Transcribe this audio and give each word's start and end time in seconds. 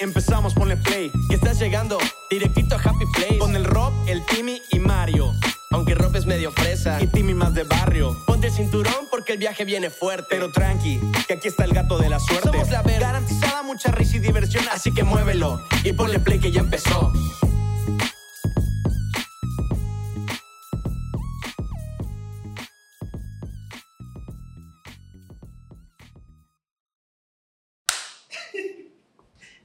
empezamos, 0.00 0.54
ponle 0.54 0.76
play. 0.76 1.10
Que 1.28 1.36
estás 1.36 1.58
llegando 1.58 1.98
directito 2.30 2.74
a 2.76 2.78
Happy 2.78 3.04
Place. 3.14 3.38
Con 3.38 3.54
el 3.56 3.64
Rob, 3.64 3.92
el 4.06 4.24
Timmy 4.26 4.60
y 4.70 4.78
Mario. 4.78 5.32
Aunque 5.72 5.94
Rob 5.94 6.16
es 6.16 6.26
medio 6.26 6.50
fresa. 6.50 7.00
Y 7.00 7.06
Timmy 7.06 7.34
más 7.34 7.54
de 7.54 7.62
barrio. 7.64 8.16
Ponte 8.26 8.48
el 8.48 8.52
cinturón 8.52 9.06
porque 9.10 9.32
el 9.34 9.38
viaje 9.38 9.64
viene 9.64 9.88
fuerte. 9.90 10.26
Pero 10.30 10.50
tranqui, 10.50 11.00
que 11.28 11.34
aquí 11.34 11.48
está 11.48 11.64
el 11.64 11.72
gato 11.72 11.98
de 11.98 12.08
la 12.08 12.18
suerte. 12.18 12.48
Somos 12.50 12.70
la 12.70 12.82
ver- 12.82 13.00
Garantizada 13.00 13.62
mucha 13.62 13.92
risa 13.92 14.16
y 14.16 14.20
diversión, 14.20 14.64
así 14.72 14.92
que 14.92 15.04
muévelo. 15.04 15.62
Y 15.84 15.92
ponle 15.92 16.18
play 16.18 16.38
que 16.40 16.50
ya 16.50 16.60
empezó. 16.60 17.12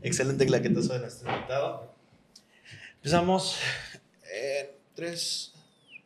Excelente 0.06 0.46
claquetazo 0.46 0.94
de 0.94 1.00
nuestro 1.00 1.32
invitado. 1.32 1.92
Empezamos. 2.98 3.58
Eh, 4.32 4.76
tres, 4.94 5.52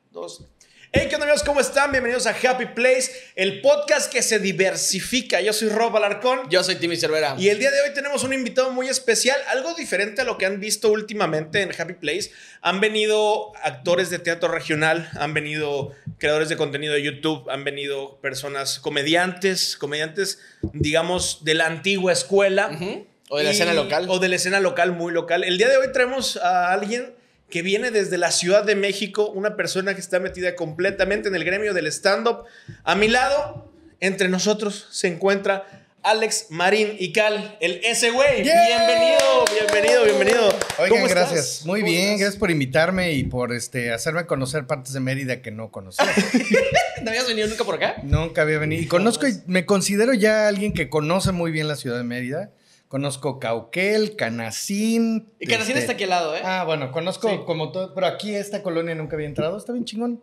dos. 0.09 0.45
Hey, 0.93 1.07
¿qué 1.09 1.15
onda 1.15 1.25
amigos? 1.25 1.43
¿Cómo 1.43 1.59
están? 1.59 1.91
Bienvenidos 1.91 2.25
a 2.25 2.29
Happy 2.29 2.67
Place, 2.67 3.11
el 3.35 3.59
podcast 3.59 4.09
que 4.09 4.21
se 4.21 4.39
diversifica. 4.39 5.41
Yo 5.41 5.51
soy 5.51 5.67
Rob 5.67 5.97
Alarcón. 5.97 6.49
Yo 6.49 6.63
soy 6.63 6.75
Timmy 6.75 6.95
Cervera. 6.95 7.35
Y 7.37 7.49
el 7.49 7.59
día 7.59 7.71
de 7.71 7.81
hoy 7.81 7.93
tenemos 7.93 8.23
un 8.23 8.31
invitado 8.31 8.71
muy 8.71 8.87
especial, 8.87 9.37
algo 9.49 9.73
diferente 9.73 10.21
a 10.21 10.23
lo 10.23 10.37
que 10.37 10.45
han 10.45 10.61
visto 10.61 10.89
últimamente 10.89 11.61
en 11.61 11.73
Happy 11.77 11.95
Place. 11.95 12.31
Han 12.61 12.79
venido 12.79 13.51
actores 13.61 14.09
de 14.09 14.19
teatro 14.19 14.47
regional, 14.49 15.09
han 15.19 15.33
venido 15.33 15.91
creadores 16.19 16.47
de 16.47 16.55
contenido 16.55 16.93
de 16.93 17.03
YouTube, 17.03 17.49
han 17.49 17.65
venido 17.65 18.21
personas 18.21 18.79
comediantes, 18.79 19.75
comediantes, 19.75 20.39
digamos, 20.71 21.43
de 21.43 21.53
la 21.55 21.65
antigua 21.65 22.13
escuela. 22.13 22.69
Ujú. 22.69 23.08
O 23.29 23.37
de 23.37 23.43
la 23.43 23.49
Y- 23.51 23.53
escena 23.53 23.73
local. 23.73 24.05
O 24.09 24.19
de 24.19 24.27
la 24.27 24.35
escena 24.35 24.59
local, 24.59 24.91
muy 24.91 25.13
local. 25.13 25.43
El 25.43 25.57
día 25.57 25.69
de 25.69 25.77
hoy 25.77 25.91
traemos 25.93 26.37
a 26.37 26.73
alguien 26.73 27.13
que 27.49 27.61
viene 27.61 27.89
desde 27.91 28.17
la 28.17 28.31
Ciudad 28.31 28.63
de 28.63 28.75
México, 28.75 29.29
una 29.31 29.55
persona 29.55 29.93
que 29.95 30.01
está 30.01 30.19
metida 30.19 30.55
completamente 30.55 31.29
en 31.29 31.35
el 31.35 31.43
gremio 31.43 31.73
del 31.73 31.87
stand-up. 31.87 32.43
A 32.83 32.95
mi 32.95 33.07
lado, 33.07 33.71
entre 33.99 34.29
nosotros, 34.29 34.87
se 34.91 35.07
encuentra 35.07 35.65
Alex 36.01 36.47
Marín 36.49 36.95
y 36.97 37.11
Cal, 37.11 37.57
el 37.59 37.81
ese 37.83 38.11
güey. 38.11 38.43
¡Yeah! 38.43 38.53
Bienvenido, 38.87 39.45
bienvenido, 39.51 40.03
bienvenido. 40.05 40.49
Oigan, 40.77 40.89
¿Cómo 40.89 41.07
estás? 41.07 41.29
gracias. 41.31 41.65
Muy 41.65 41.81
¿Cómo 41.81 41.91
bien, 41.91 42.03
estás? 42.05 42.19
gracias 42.19 42.39
por 42.39 42.51
invitarme 42.51 43.11
y 43.13 43.23
por 43.25 43.51
este 43.53 43.91
hacerme 43.91 44.25
conocer 44.25 44.65
partes 44.65 44.93
de 44.93 44.99
Mérida 45.01 45.41
que 45.41 45.51
no 45.51 45.71
conocía. 45.71 46.05
¿No 47.03 47.09
habías 47.09 47.27
venido 47.27 47.47
nunca 47.47 47.63
por 47.63 47.75
acá? 47.75 47.95
Nunca 48.03 48.43
había 48.43 48.59
venido. 48.59 48.81
Y 48.81 48.87
conozco, 48.87 49.27
y 49.27 49.33
me 49.47 49.65
considero 49.65 50.13
ya 50.13 50.47
alguien 50.47 50.71
que 50.73 50.87
conoce 50.89 51.31
muy 51.31 51.51
bien 51.51 51.67
la 51.67 51.75
ciudad 51.75 51.97
de 51.97 52.03
Mérida. 52.03 52.51
Conozco 52.89 53.39
Cauquel, 53.39 54.15
Canacín. 54.15 55.29
Y 55.39 55.45
Canacín 55.45 55.73
este- 55.73 55.81
está 55.81 55.93
aquí 55.93 56.05
al 56.05 56.09
lado, 56.09 56.35
¿eh? 56.35 56.41
Ah, 56.43 56.63
bueno, 56.65 56.91
conozco 56.91 57.29
Sí. 57.29 57.35
como 57.45 57.71
todo, 57.71 57.93
pero 57.93 58.07
aquí 58.07 58.33
esta 58.33 58.63
colonia 58.63 58.95
nunca 58.95 59.15
había 59.15 59.27
entrado, 59.27 59.57
está 59.57 59.73
bien 59.73 59.85
chingón. 59.85 60.19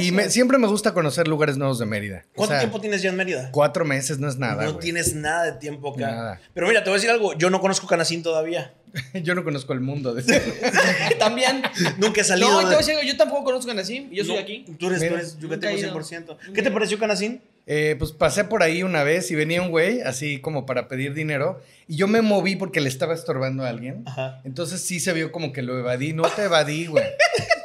Y 0.00 0.12
me- 0.12 0.30
siempre 0.30 0.56
me 0.58 0.68
gusta 0.68 0.94
conocer 0.94 1.26
lugares 1.26 1.56
nuevos 1.56 1.80
de 1.80 1.86
Mérida. 1.86 2.24
O 2.34 2.36
¿Cuánto 2.36 2.52
sea, 2.52 2.60
tiempo 2.60 2.80
tienes 2.80 3.02
ya 3.02 3.10
en 3.10 3.16
Mérida? 3.16 3.48
Cuatro 3.50 3.84
meses 3.84 4.20
no 4.20 4.28
es 4.28 4.38
nada. 4.38 4.62
no 4.64 4.76
tienes 4.78 5.12
nada 5.16 5.42
de 5.44 5.52
tiempo 5.58 5.92
acá. 5.92 6.06
Nada. 6.12 6.40
Pero 6.54 6.68
mira, 6.68 6.84
te 6.84 6.90
voy 6.90 6.94
a 6.94 6.98
decir 6.98 7.10
algo. 7.10 7.34
Yo 7.36 7.50
no 7.50 7.60
conozco 7.60 7.88
Canacín 7.88 8.22
todavía. 8.22 8.72
Yo 9.24 9.34
no 9.34 9.42
conozco 9.42 9.72
el 9.72 9.80
mundo. 9.80 10.14
de- 10.14 10.22
También. 11.18 11.62
Nunca 11.98 12.20
he 12.20 12.24
salido. 12.24 12.48
No, 12.48 12.58
te 12.60 12.64
voy 12.66 12.74
a 12.74 12.78
decir 12.78 12.94
algo, 12.94 13.04
yo 13.08 13.16
tampoco 13.16 13.42
conozco 13.42 13.66
Canacín. 13.66 14.08
Yo 14.12 14.24
soy 14.24 14.34
No, 14.36 14.40
aquí. 14.40 14.64
Tú 14.78 14.86
eres, 14.86 15.00
tú 15.00 15.14
eres 15.14 15.38
yucateco 15.40 15.76
ido. 15.76 15.92
100%. 15.92 16.36
¿Qué 16.54 16.62
te 16.62 16.70
pareció 16.70 16.96
Canacín? 17.00 17.40
Eh, 17.66 17.96
pues 17.98 18.12
pasé 18.12 18.44
por 18.44 18.62
ahí 18.62 18.82
una 18.84 19.02
vez 19.02 19.30
y 19.30 19.34
venía 19.34 19.62
un 19.62 19.70
güey 19.70 20.02
así 20.02 20.38
como 20.38 20.64
para 20.66 20.86
pedir 20.86 21.14
dinero 21.14 21.60
y 21.88 21.96
yo 21.96 22.06
me 22.08 22.22
moví 22.22 22.56
porque 22.56 22.80
le 22.80 22.88
estaba 22.88 23.14
estorbando 23.14 23.64
a 23.64 23.68
alguien. 23.68 24.02
Ajá. 24.06 24.40
Entonces 24.44 24.80
sí 24.80 25.00
se 25.00 25.12
vio 25.12 25.32
como 25.32 25.52
que 25.52 25.62
lo 25.62 25.78
evadí. 25.78 26.12
No 26.12 26.22
te 26.28 26.44
evadí, 26.44 26.86
güey. 26.86 27.04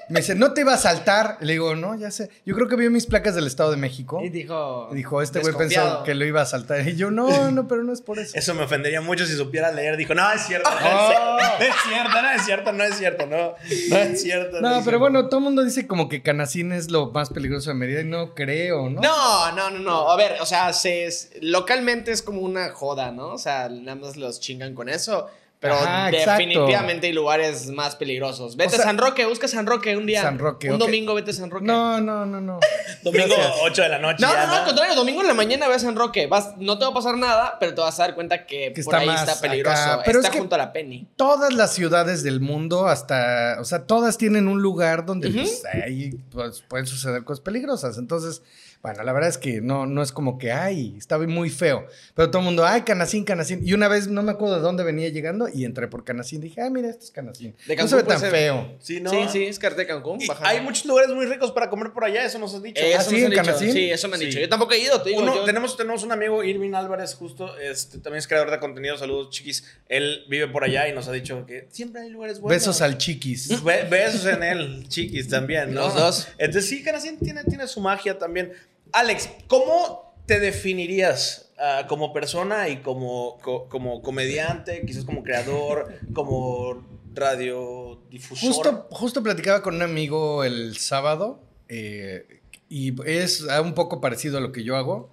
Me 0.10 0.22
dice, 0.22 0.34
no 0.34 0.54
te 0.54 0.62
iba 0.62 0.74
a 0.74 0.78
saltar. 0.78 1.38
Le 1.40 1.54
digo, 1.54 1.76
no, 1.76 1.94
ya 1.94 2.10
sé. 2.10 2.32
Yo 2.44 2.56
creo 2.56 2.68
que 2.68 2.76
vio 2.76 2.90
mis 2.90 3.06
placas 3.06 3.36
del 3.36 3.46
Estado 3.46 3.70
de 3.70 3.78
México. 3.78 4.20
Y 4.24 4.30
dijo. 4.30 4.90
Y 4.92 4.96
dijo, 4.96 5.22
este 5.22 5.40
güey 5.40 5.54
pensó 5.56 6.02
que 6.04 6.16
lo 6.16 6.26
iba 6.26 6.42
a 6.42 6.48
saltar. 6.48 6.88
Y 6.88 6.96
yo, 6.96 7.12
no, 7.12 7.52
no, 7.52 7.68
pero 7.68 7.84
no 7.84 7.94
es 7.94 8.02
por 8.02 8.18
eso. 8.18 8.36
Eso 8.36 8.56
me 8.56 8.64
ofendería 8.64 9.02
mucho 9.02 9.28
si 9.28 9.34
supiera 9.36 9.72
leer. 9.72 9.98
Dijo, 9.98 10.16
no, 10.16 10.32
es 10.32 10.42
cierto. 10.42 10.68
Oh. 10.68 11.38
No 11.40 11.40
es 11.64 11.76
cierto, 11.88 12.22
no 12.24 12.32
es 12.32 12.42
cierto, 12.46 12.72
no 12.74 12.84
es 12.84 12.98
cierto, 12.98 13.26
no. 13.28 13.54
No 13.90 13.98
es 13.98 14.22
cierto. 14.24 14.62
No, 14.62 14.68
es 14.70 14.74
pero 14.78 14.82
cierto. 14.84 15.00
bueno, 15.00 15.26
todo 15.28 15.38
el 15.38 15.44
mundo 15.44 15.64
dice 15.64 15.86
como 15.86 16.10
que 16.10 16.24
Canacín 16.24 16.72
es 16.72 16.90
lo 16.90 17.12
más 17.12 17.30
peligroso 17.30 17.70
de 17.70 17.76
Mérida 17.76 18.02
y 18.02 18.06
no 18.06 18.34
creo, 18.34 18.90
¿no? 18.90 19.02
No, 19.02 19.52
no, 19.52 19.70
no, 19.70 19.78
no. 19.78 20.10
A 20.12 20.16
ver, 20.18 20.38
o 20.42 20.46
sea, 20.48 20.74
se 20.74 21.06
es- 21.06 21.30
localmente 21.42 22.12
es 22.12 22.24
como 22.24 22.42
una 22.42 22.70
joda, 22.72 23.12
¿no? 23.12 23.28
O 23.28 23.38
sea, 23.38 23.70
nada 23.70 23.96
más 23.96 24.09
los 24.18 24.40
chingan 24.40 24.74
con 24.76 24.90
eso. 24.90 25.28
Pero 25.62 25.74
Ajá, 25.74 26.10
exacto. 26.10 26.32
definitivamente 26.32 27.08
hay 27.08 27.12
lugares 27.12 27.68
más 27.68 27.98
peligrosos. 27.98 28.56
Vete 28.56 28.68
O 28.68 28.72
sea- 28.78 28.80
a 28.80 28.84
San 28.86 28.98
Roque, 28.98 29.26
busca 29.26 29.46
San 29.50 29.66
Roque 29.66 29.98
un 29.98 30.06
día. 30.06 30.22
San 30.22 30.40
Roque, 30.40 30.72
Un 30.72 30.80
domingo 30.80 31.14
vete 31.14 31.32
a 31.32 31.34
San 31.34 31.50
Roque. 31.52 31.66
No, 31.66 32.00
no, 32.00 32.26
no, 32.26 32.40
no. 32.40 32.62
Domingo 33.04 33.26
Gracias. 33.36 33.56
8 33.64 33.82
de 33.82 33.90
la 33.90 34.00
noche. 34.00 34.20
No, 34.22 34.32
ya, 34.32 34.46
no, 34.46 34.48
no, 34.48 34.54
al 34.60 34.66
contrario, 34.66 34.96
domingo 34.96 35.20
en 35.20 35.28
la 35.28 35.34
mañana 35.34 35.68
ve 35.68 35.74
a 35.74 35.80
San 35.80 35.98
Roque. 35.98 36.28
Vas, 36.28 36.56
no 36.60 36.80
te 36.80 36.86
va 36.86 36.92
a 36.92 36.94
pasar 36.94 37.18
nada, 37.18 37.58
pero 37.60 37.74
te 37.76 37.82
vas 37.82 38.00
a 38.00 38.04
dar 38.04 38.16
cuenta 38.16 38.46
que, 38.46 38.72
Que 38.74 38.84
por 38.84 38.94
está 38.96 38.98
ahí 39.00 39.08
más 39.08 39.28
está 39.28 39.42
peligroso. 39.42 39.76
acá, 39.82 40.02
pero 40.06 40.20
está 40.20 40.30
es 40.30 40.34
que- 40.34 40.40
junto 40.40 40.56
a 40.56 40.60
la 40.60 40.72
Penny. 40.72 41.08
todas 41.18 41.52
las 41.54 41.74
ciudades 41.74 42.24
del 42.24 42.40
mundo, 42.40 42.88
hasta, 42.88 43.58
o 43.60 43.66
sea, 43.66 43.84
todas 43.86 44.18
tienen 44.18 44.48
un 44.48 44.62
lugar 44.62 45.06
donde 45.06 45.30
pues, 45.30 45.64
ahí 45.86 46.12
pues, 46.32 46.64
pueden 46.70 46.88
suceder 46.88 47.26
cosas 47.26 47.42
peligrosas. 47.42 47.98
Entonces, 47.98 48.42
bueno, 48.82 49.04
la 49.04 49.12
verdad 49.12 49.30
es 49.30 49.38
que 49.38 49.60
no, 49.60 49.86
no 49.86 50.02
es 50.02 50.14
como 50.14 50.38
que, 50.38 50.54
ay, 50.54 50.96
estaba 50.98 51.28
muy 51.28 51.50
feo. 51.50 51.86
Pero 52.16 52.30
todo 52.32 52.40
el 52.40 52.46
mundo, 52.46 52.66
ay, 52.66 52.84
Canacín, 52.84 53.26
Canacín. 53.26 53.60
Y 53.62 53.74
una 53.74 53.90
vez 53.90 54.08
no 54.08 54.24
me 54.24 54.32
acuerdo 54.32 54.56
de 54.56 54.62
dónde 54.62 54.86
venía 54.86 55.10
llegando 55.10 55.50
y 55.54 55.66
entré 55.66 55.90
por 55.90 56.06
Canacín. 56.06 56.40
Dije, 56.40 56.62
ah, 56.62 56.70
mira, 56.70 56.90
esto 56.90 57.04
es 57.04 57.12
Canacín. 57.12 57.56
De 57.68 57.76
no 57.76 57.88
se 57.90 57.96
ve 57.98 58.02
Cancún 58.04 58.08
tan 58.14 58.20
ser. 58.22 58.32
feo. 58.32 58.76
Sí, 58.80 59.02
¿no? 59.02 59.10
Sí, 59.10 59.18
sí, 59.32 59.44
es 59.46 59.60
de 59.60 59.86
Cancún. 59.86 60.22
Y 60.22 60.28
bajando. 60.28 60.50
hay 60.50 60.62
muchos 60.62 60.86
lugares 60.86 61.12
muy 61.12 61.26
ricos 61.26 61.52
para 61.52 61.70
comer 61.70 61.92
por 61.92 62.06
allá, 62.06 62.24
eso 62.24 62.40
nos 62.40 62.54
has 62.56 62.64
dicho. 62.64 62.82
Eso 62.82 62.98
¿Ah, 63.00 63.04
sí, 63.04 63.16
en 63.24 63.30
dicho. 63.32 63.44
Canacín? 63.44 63.74
Sí, 63.74 63.90
eso 63.92 64.08
me 64.08 64.14
han 64.16 64.20
Sí. 64.22 64.26
dicho. 64.28 64.40
Yo 64.40 64.48
tampoco 64.48 64.72
he 64.74 64.80
ido, 64.80 65.02
te 65.02 65.10
digo. 65.10 65.22
Uno, 65.24 65.36
yo- 65.36 65.44
tenemos, 65.44 65.76
tenemos 65.76 66.04
un 66.04 66.12
amigo, 66.14 66.42
Irving 66.44 66.74
Álvarez, 66.74 67.16
justo, 67.16 67.58
este, 67.60 67.98
también 67.98 68.20
es 68.20 68.28
creador 68.28 68.50
de 68.50 68.60
contenido. 68.60 68.98
Saludos, 68.98 69.30
chiquis. 69.32 69.66
Él 69.90 70.24
vive 70.30 70.48
por 70.48 70.64
allá 70.64 70.88
y 70.88 70.94
nos 70.94 71.08
ha 71.10 71.12
dicho 71.12 71.46
que 71.46 71.68
siempre 71.70 72.02
hay 72.04 72.10
lugares 72.10 72.40
buenos. 72.40 72.58
Besos 72.62 72.82
al 72.82 72.98
chiquis. 72.98 73.62
Be- 73.62 73.84
besos 73.90 74.26
en 74.26 74.42
él, 74.42 74.86
chiquis 74.88 75.28
también, 75.28 75.74
¿no? 75.74 75.82
Los 75.82 75.96
dos. 75.96 76.28
Entonces, 76.38 76.70
sí, 76.70 76.82
Canacín 76.82 77.18
tiene, 77.20 77.44
tiene 77.44 77.68
su 77.68 77.82
magia 77.82 78.18
también. 78.18 78.54
Alex, 78.94 79.30
¿cómo 79.48 80.16
te 80.26 80.40
definirías 80.40 81.52
ah, 81.58 81.86
como 81.88 82.14
persona 82.14 82.70
y 82.70 82.78
como, 82.82 83.38
co- 83.42 83.68
como 83.70 84.02
comediante, 84.02 84.84
quizás 84.86 85.04
como 85.06 85.24
creador, 85.24 85.88
como 86.14 86.84
radiodifusor? 87.14 88.48
Justo, 88.54 88.88
justo 88.92 89.24
platicaba 89.24 89.62
con 89.62 89.76
un 89.76 89.82
amigo 89.82 90.44
el 90.44 90.78
sábado 90.78 91.42
eh, 91.68 92.42
y 92.70 92.94
es 93.10 93.42
un 93.62 93.74
poco 93.74 94.02
parecido 94.02 94.38
a 94.38 94.42
lo 94.42 94.52
que 94.52 94.64
yo 94.64 94.76
hago, 94.76 95.12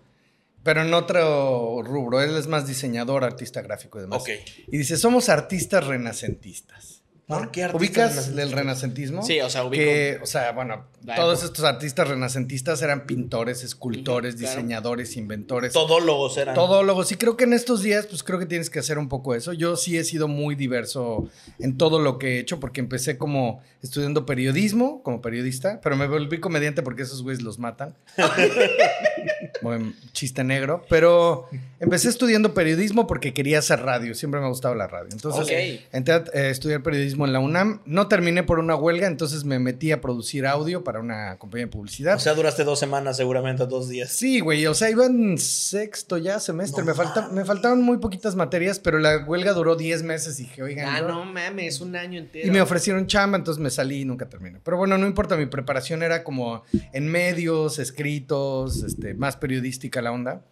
pero 0.63 0.83
en 0.83 0.93
otro 0.95 1.83
rubro. 1.83 2.21
Él 2.21 2.37
es 2.37 2.47
más 2.47 2.67
diseñador, 2.67 3.25
artista 3.25 3.63
gráfico 3.63 3.99
y 3.99 4.03
demás. 4.03 4.23
Ok. 4.23 4.31
Y 4.69 4.77
dice, 4.79 4.97
somos 4.97 5.29
artistas 5.29 5.87
renacentistas. 5.87 7.03
¿No? 7.29 7.39
¿Por 7.39 7.51
qué 7.51 7.65
artistas 7.65 7.81
¿Ubicas 7.81 8.11
renacentistas? 8.15 8.45
el 8.45 8.53
renacentismo? 8.53 9.23
Sí, 9.23 9.41
o 9.41 9.51
sea, 9.51 9.65
ubico. 9.65 9.83
Que, 9.83 10.19
o 10.23 10.27
sea, 10.27 10.53
bueno, 10.53 10.85
La 11.05 11.17
todos 11.17 11.39
época. 11.41 11.47
estos 11.47 11.65
artistas 11.65 12.09
renacentistas 12.09 12.83
eran 12.83 13.07
pintores, 13.07 13.65
escultores, 13.65 14.37
claro. 14.37 14.55
diseñadores, 14.55 15.17
inventores. 15.17 15.73
Todólogos 15.73 16.37
eran. 16.39 16.55
Todólogos. 16.55 17.11
Y 17.11 17.17
creo 17.17 17.37
que 17.37 17.45
en 17.45 17.53
estos 17.53 17.83
días, 17.83 18.07
pues 18.07 18.23
creo 18.23 18.39
que 18.39 18.47
tienes 18.47 18.71
que 18.71 18.79
hacer 18.79 18.99
un 18.99 19.09
poco 19.09 19.35
eso. 19.35 19.53
Yo 19.53 19.77
sí 19.77 19.99
he 19.99 20.05
sido 20.05 20.29
muy 20.29 20.55
diverso 20.55 21.29
en 21.59 21.77
todo 21.77 21.99
lo 21.99 22.19
que 22.19 22.37
he 22.37 22.39
hecho, 22.39 22.61
porque 22.61 22.81
empecé 22.81 23.19
como 23.19 23.61
estudiando 23.83 24.25
periodismo, 24.27 25.03
como 25.03 25.21
periodista, 25.21 25.81
pero 25.83 25.97
me 25.97 26.07
volví 26.07 26.39
comediante 26.41 26.83
porque 26.83 27.03
esos 27.03 27.23
güeyes 27.23 27.43
los 27.43 27.59
matan. 27.59 27.97
Buen 29.63 29.95
chiste 30.13 30.45
negro. 30.45 30.85
Pero 30.89 31.49
empecé 31.81 32.09
estudiando 32.09 32.55
periodismo 32.55 33.07
porque 33.07 33.33
quería 33.35 33.59
hacer 33.59 33.81
radio. 33.81 34.15
Siempre 34.15 34.41
me 34.41 34.47
ha 34.47 34.49
gustado 34.49 34.75
la 34.75 34.87
radio. 34.87 35.09
Entonces, 35.13 35.43
Ok. 35.45 35.85
entré 35.93 36.15
a 36.15 36.25
eh, 36.35 36.51
estudiar 36.51 36.83
periodismo 36.83 37.27
en 37.27 37.33
la 37.33 37.41
UNAM. 37.41 37.81
No 37.87 38.09
terminé 38.09 38.43
por 38.43 38.59
una 38.59 38.75
huelga, 38.77 39.07
entonces 39.07 39.45
me 39.45 39.59
metí 39.59 39.93
a 39.93 40.01
producir 40.01 40.47
audio 40.47 40.85
para 40.85 41.01
una 41.01 41.37
compañía 41.39 41.67
de 41.67 41.73
publicidad. 41.73 42.17
O 42.17 42.21
sea, 42.21 42.35
duraste 42.35 42.65
dos 42.65 42.79
semanas, 42.79 43.17
seguramente, 43.17 43.67
dos 43.67 43.89
días. 43.89 44.11
Sí, 44.11 44.41
güey, 44.41 44.67
o 44.67 44.75
sea, 44.75 44.91
iba 44.91 45.07
en 45.07 45.39
sexto 45.39 46.19
ya 46.19 46.41
semestre. 46.41 46.83
No 46.83 46.87
me, 46.91 46.95
falta- 46.95 47.29
me 47.33 47.45
faltaban 47.45 47.83
muy 47.83 47.99
poquitas 47.99 48.35
materias, 48.37 48.79
pero 48.79 48.99
la 48.99 49.25
huelga 49.27 49.53
duró 49.53 49.77
10 49.77 50.03
meses 50.03 50.39
y 50.41 50.45
dije, 50.45 50.63
oigan, 50.63 50.87
Ah, 50.89 51.01
yo- 51.01 51.09
no 51.09 51.25
mames, 51.25 51.81
un 51.81 51.97
año 51.97 52.19
entero. 52.19 52.47
y 52.47 52.51
me 52.51 52.61
ofrecieron 52.61 53.07
chamba, 53.07 53.37
entonces 53.39 53.63
me 53.63 53.71
salí 53.71 54.01
y 54.03 54.05
nunca 54.05 54.29
terminé. 54.29 54.59
Pero 54.63 54.77
bueno, 54.77 54.97
no 54.99 55.07
importa, 55.07 55.37
mi 55.37 55.47
preparación 55.47 56.03
era 56.03 56.23
como 56.25 56.63
en 56.93 57.09
medios, 57.09 57.79
escritos, 57.79 58.83
este, 58.83 59.15
más 59.17 59.37
periodística 59.37 60.03
la 60.03 60.13
onda. 60.13 60.43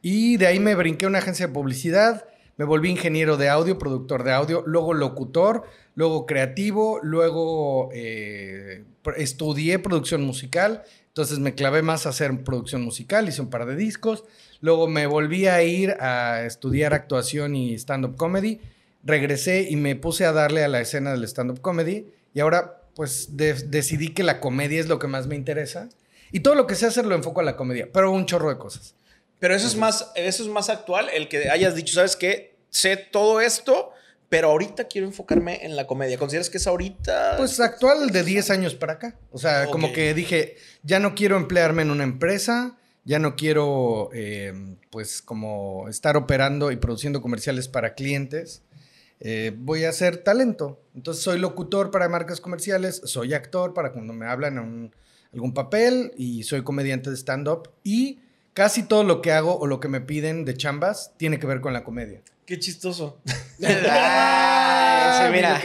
Y 0.00 0.36
de 0.36 0.46
ahí 0.46 0.58
me 0.58 0.74
brinqué 0.74 1.04
a 1.04 1.08
una 1.08 1.18
agencia 1.18 1.46
de 1.46 1.52
publicidad, 1.52 2.24
me 2.56 2.64
volví 2.64 2.90
ingeniero 2.90 3.36
de 3.36 3.48
audio, 3.48 3.78
productor 3.78 4.24
de 4.24 4.32
audio, 4.32 4.62
luego 4.66 4.94
locutor, 4.94 5.64
luego 5.94 6.26
creativo, 6.26 7.00
luego 7.02 7.88
eh, 7.92 8.84
estudié 9.16 9.78
producción 9.78 10.22
musical, 10.22 10.82
entonces 11.08 11.38
me 11.38 11.54
clavé 11.54 11.82
más 11.82 12.06
a 12.06 12.10
hacer 12.10 12.42
producción 12.42 12.82
musical, 12.82 13.28
hice 13.28 13.42
un 13.42 13.50
par 13.50 13.66
de 13.66 13.76
discos, 13.76 14.24
luego 14.60 14.88
me 14.88 15.06
volví 15.06 15.46
a 15.46 15.62
ir 15.62 15.90
a 16.00 16.44
estudiar 16.44 16.94
actuación 16.94 17.54
y 17.54 17.74
stand-up 17.74 18.16
comedy, 18.16 18.60
regresé 19.04 19.68
y 19.68 19.76
me 19.76 19.94
puse 19.96 20.24
a 20.24 20.32
darle 20.32 20.64
a 20.64 20.68
la 20.68 20.80
escena 20.80 21.12
del 21.12 21.24
stand-up 21.24 21.60
comedy. 21.60 22.06
Y 22.34 22.40
ahora 22.40 22.78
pues 22.94 23.36
de- 23.36 23.54
decidí 23.54 24.08
que 24.08 24.22
la 24.22 24.40
comedia 24.40 24.80
es 24.80 24.88
lo 24.88 24.98
que 24.98 25.06
más 25.06 25.26
me 25.26 25.36
interesa 25.36 25.88
y 26.32 26.40
todo 26.40 26.54
lo 26.54 26.66
que 26.66 26.74
sé 26.74 26.86
hacer 26.86 27.06
lo 27.06 27.14
enfoco 27.14 27.40
a 27.40 27.44
la 27.44 27.56
comedia, 27.56 27.88
pero 27.92 28.10
un 28.10 28.26
chorro 28.26 28.48
de 28.48 28.58
cosas. 28.58 28.94
Pero 29.38 29.54
eso 29.54 29.66
es 29.66 29.76
más, 29.76 30.10
eso 30.14 30.42
es 30.42 30.48
más 30.48 30.68
actual, 30.68 31.08
el 31.12 31.28
que 31.28 31.50
hayas 31.50 31.74
dicho, 31.74 31.94
¿sabes 31.94 32.16
qué? 32.16 32.56
Sé 32.70 32.96
todo 32.96 33.40
esto, 33.40 33.90
pero 34.28 34.48
ahorita 34.50 34.84
quiero 34.84 35.06
enfocarme 35.06 35.64
en 35.66 35.76
la 35.76 35.86
comedia. 35.86 36.16
¿Consideras 36.16 36.48
que 36.48 36.58
es 36.58 36.66
ahorita? 36.66 37.34
Pues 37.36 37.58
actual 37.60 38.10
de 38.10 38.22
10 38.22 38.50
años 38.50 38.74
para 38.74 38.94
acá. 38.94 39.16
O 39.30 39.38
sea, 39.38 39.66
como 39.66 39.92
que 39.92 40.14
dije, 40.14 40.56
ya 40.82 41.00
no 41.00 41.14
quiero 41.14 41.36
emplearme 41.36 41.82
en 41.82 41.90
una 41.90 42.04
empresa, 42.04 42.78
ya 43.04 43.18
no 43.18 43.34
quiero, 43.36 44.10
eh, 44.14 44.54
pues, 44.90 45.20
como 45.22 45.88
estar 45.88 46.16
operando 46.16 46.70
y 46.70 46.76
produciendo 46.76 47.20
comerciales 47.20 47.66
para 47.68 47.94
clientes. 47.94 48.62
Eh, 49.20 49.52
voy 49.56 49.84
a 49.84 49.90
hacer 49.90 50.18
talento. 50.18 50.80
Entonces, 50.94 51.22
soy 51.22 51.38
locutor 51.38 51.90
para 51.90 52.08
marcas 52.08 52.40
comerciales, 52.40 53.02
soy 53.04 53.34
actor 53.34 53.74
para 53.74 53.92
cuando 53.92 54.12
me 54.12 54.26
hablan 54.26 54.54
en 54.54 54.58
un- 54.60 54.94
algún 55.32 55.54
papel 55.54 56.12
y 56.16 56.42
soy 56.44 56.62
comediante 56.62 57.10
de 57.10 57.16
stand-up. 57.16 57.70
Y 57.84 58.20
casi 58.54 58.82
todo 58.82 59.04
lo 59.04 59.22
que 59.22 59.32
hago 59.32 59.58
o 59.58 59.66
lo 59.66 59.80
que 59.80 59.88
me 59.88 60.00
piden 60.00 60.44
de 60.44 60.54
chambas 60.56 61.12
tiene 61.16 61.38
que 61.38 61.46
ver 61.46 61.60
con 61.60 61.72
la 61.72 61.84
comedia. 61.84 62.20
Qué 62.44 62.58
chistoso. 62.58 63.20
Ay, 63.62 65.26
sí, 65.26 65.32
mira 65.32 65.60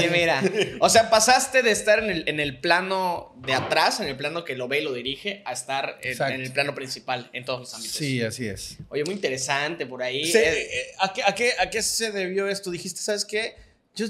sí, 0.00 0.06
mira. 0.12 0.42
O 0.80 0.88
sea, 0.88 1.08
pasaste 1.10 1.62
de 1.62 1.70
estar 1.70 1.98
en 2.02 2.10
el, 2.10 2.28
en 2.28 2.40
el 2.40 2.58
plano 2.60 3.34
de 3.46 3.54
atrás, 3.54 4.00
en 4.00 4.08
el 4.08 4.16
plano 4.16 4.44
que 4.44 4.56
lo 4.56 4.68
ve 4.68 4.80
y 4.80 4.84
lo 4.84 4.92
dirige, 4.92 5.42
a 5.46 5.52
estar 5.52 5.98
en, 6.02 6.40
el 6.40 6.52
plano 6.52 6.74
principal, 6.74 7.30
en 7.32 7.44
todos 7.44 7.60
los 7.60 7.74
ámbitos. 7.74 7.96
Sí, 7.96 8.22
así 8.22 8.46
es. 8.46 8.78
Oye, 8.88 9.04
muy 9.04 9.14
interesante 9.14 9.86
por 9.86 10.02
ahí. 10.02 10.24
Se- 10.30 10.46
Eh, 10.46 10.62
eh, 10.62 10.86
¿a, 11.00 11.12
qué, 11.12 11.22
a, 11.22 11.34
qué, 11.34 11.52
¿A 11.60 11.70
qué 11.70 11.82
se 11.82 12.10
debió 12.12 12.48
esto? 12.48 12.70
Dijiste, 12.70 13.00
¿sabes 13.00 13.24
qué? 13.24 13.54
Yo 13.94 14.06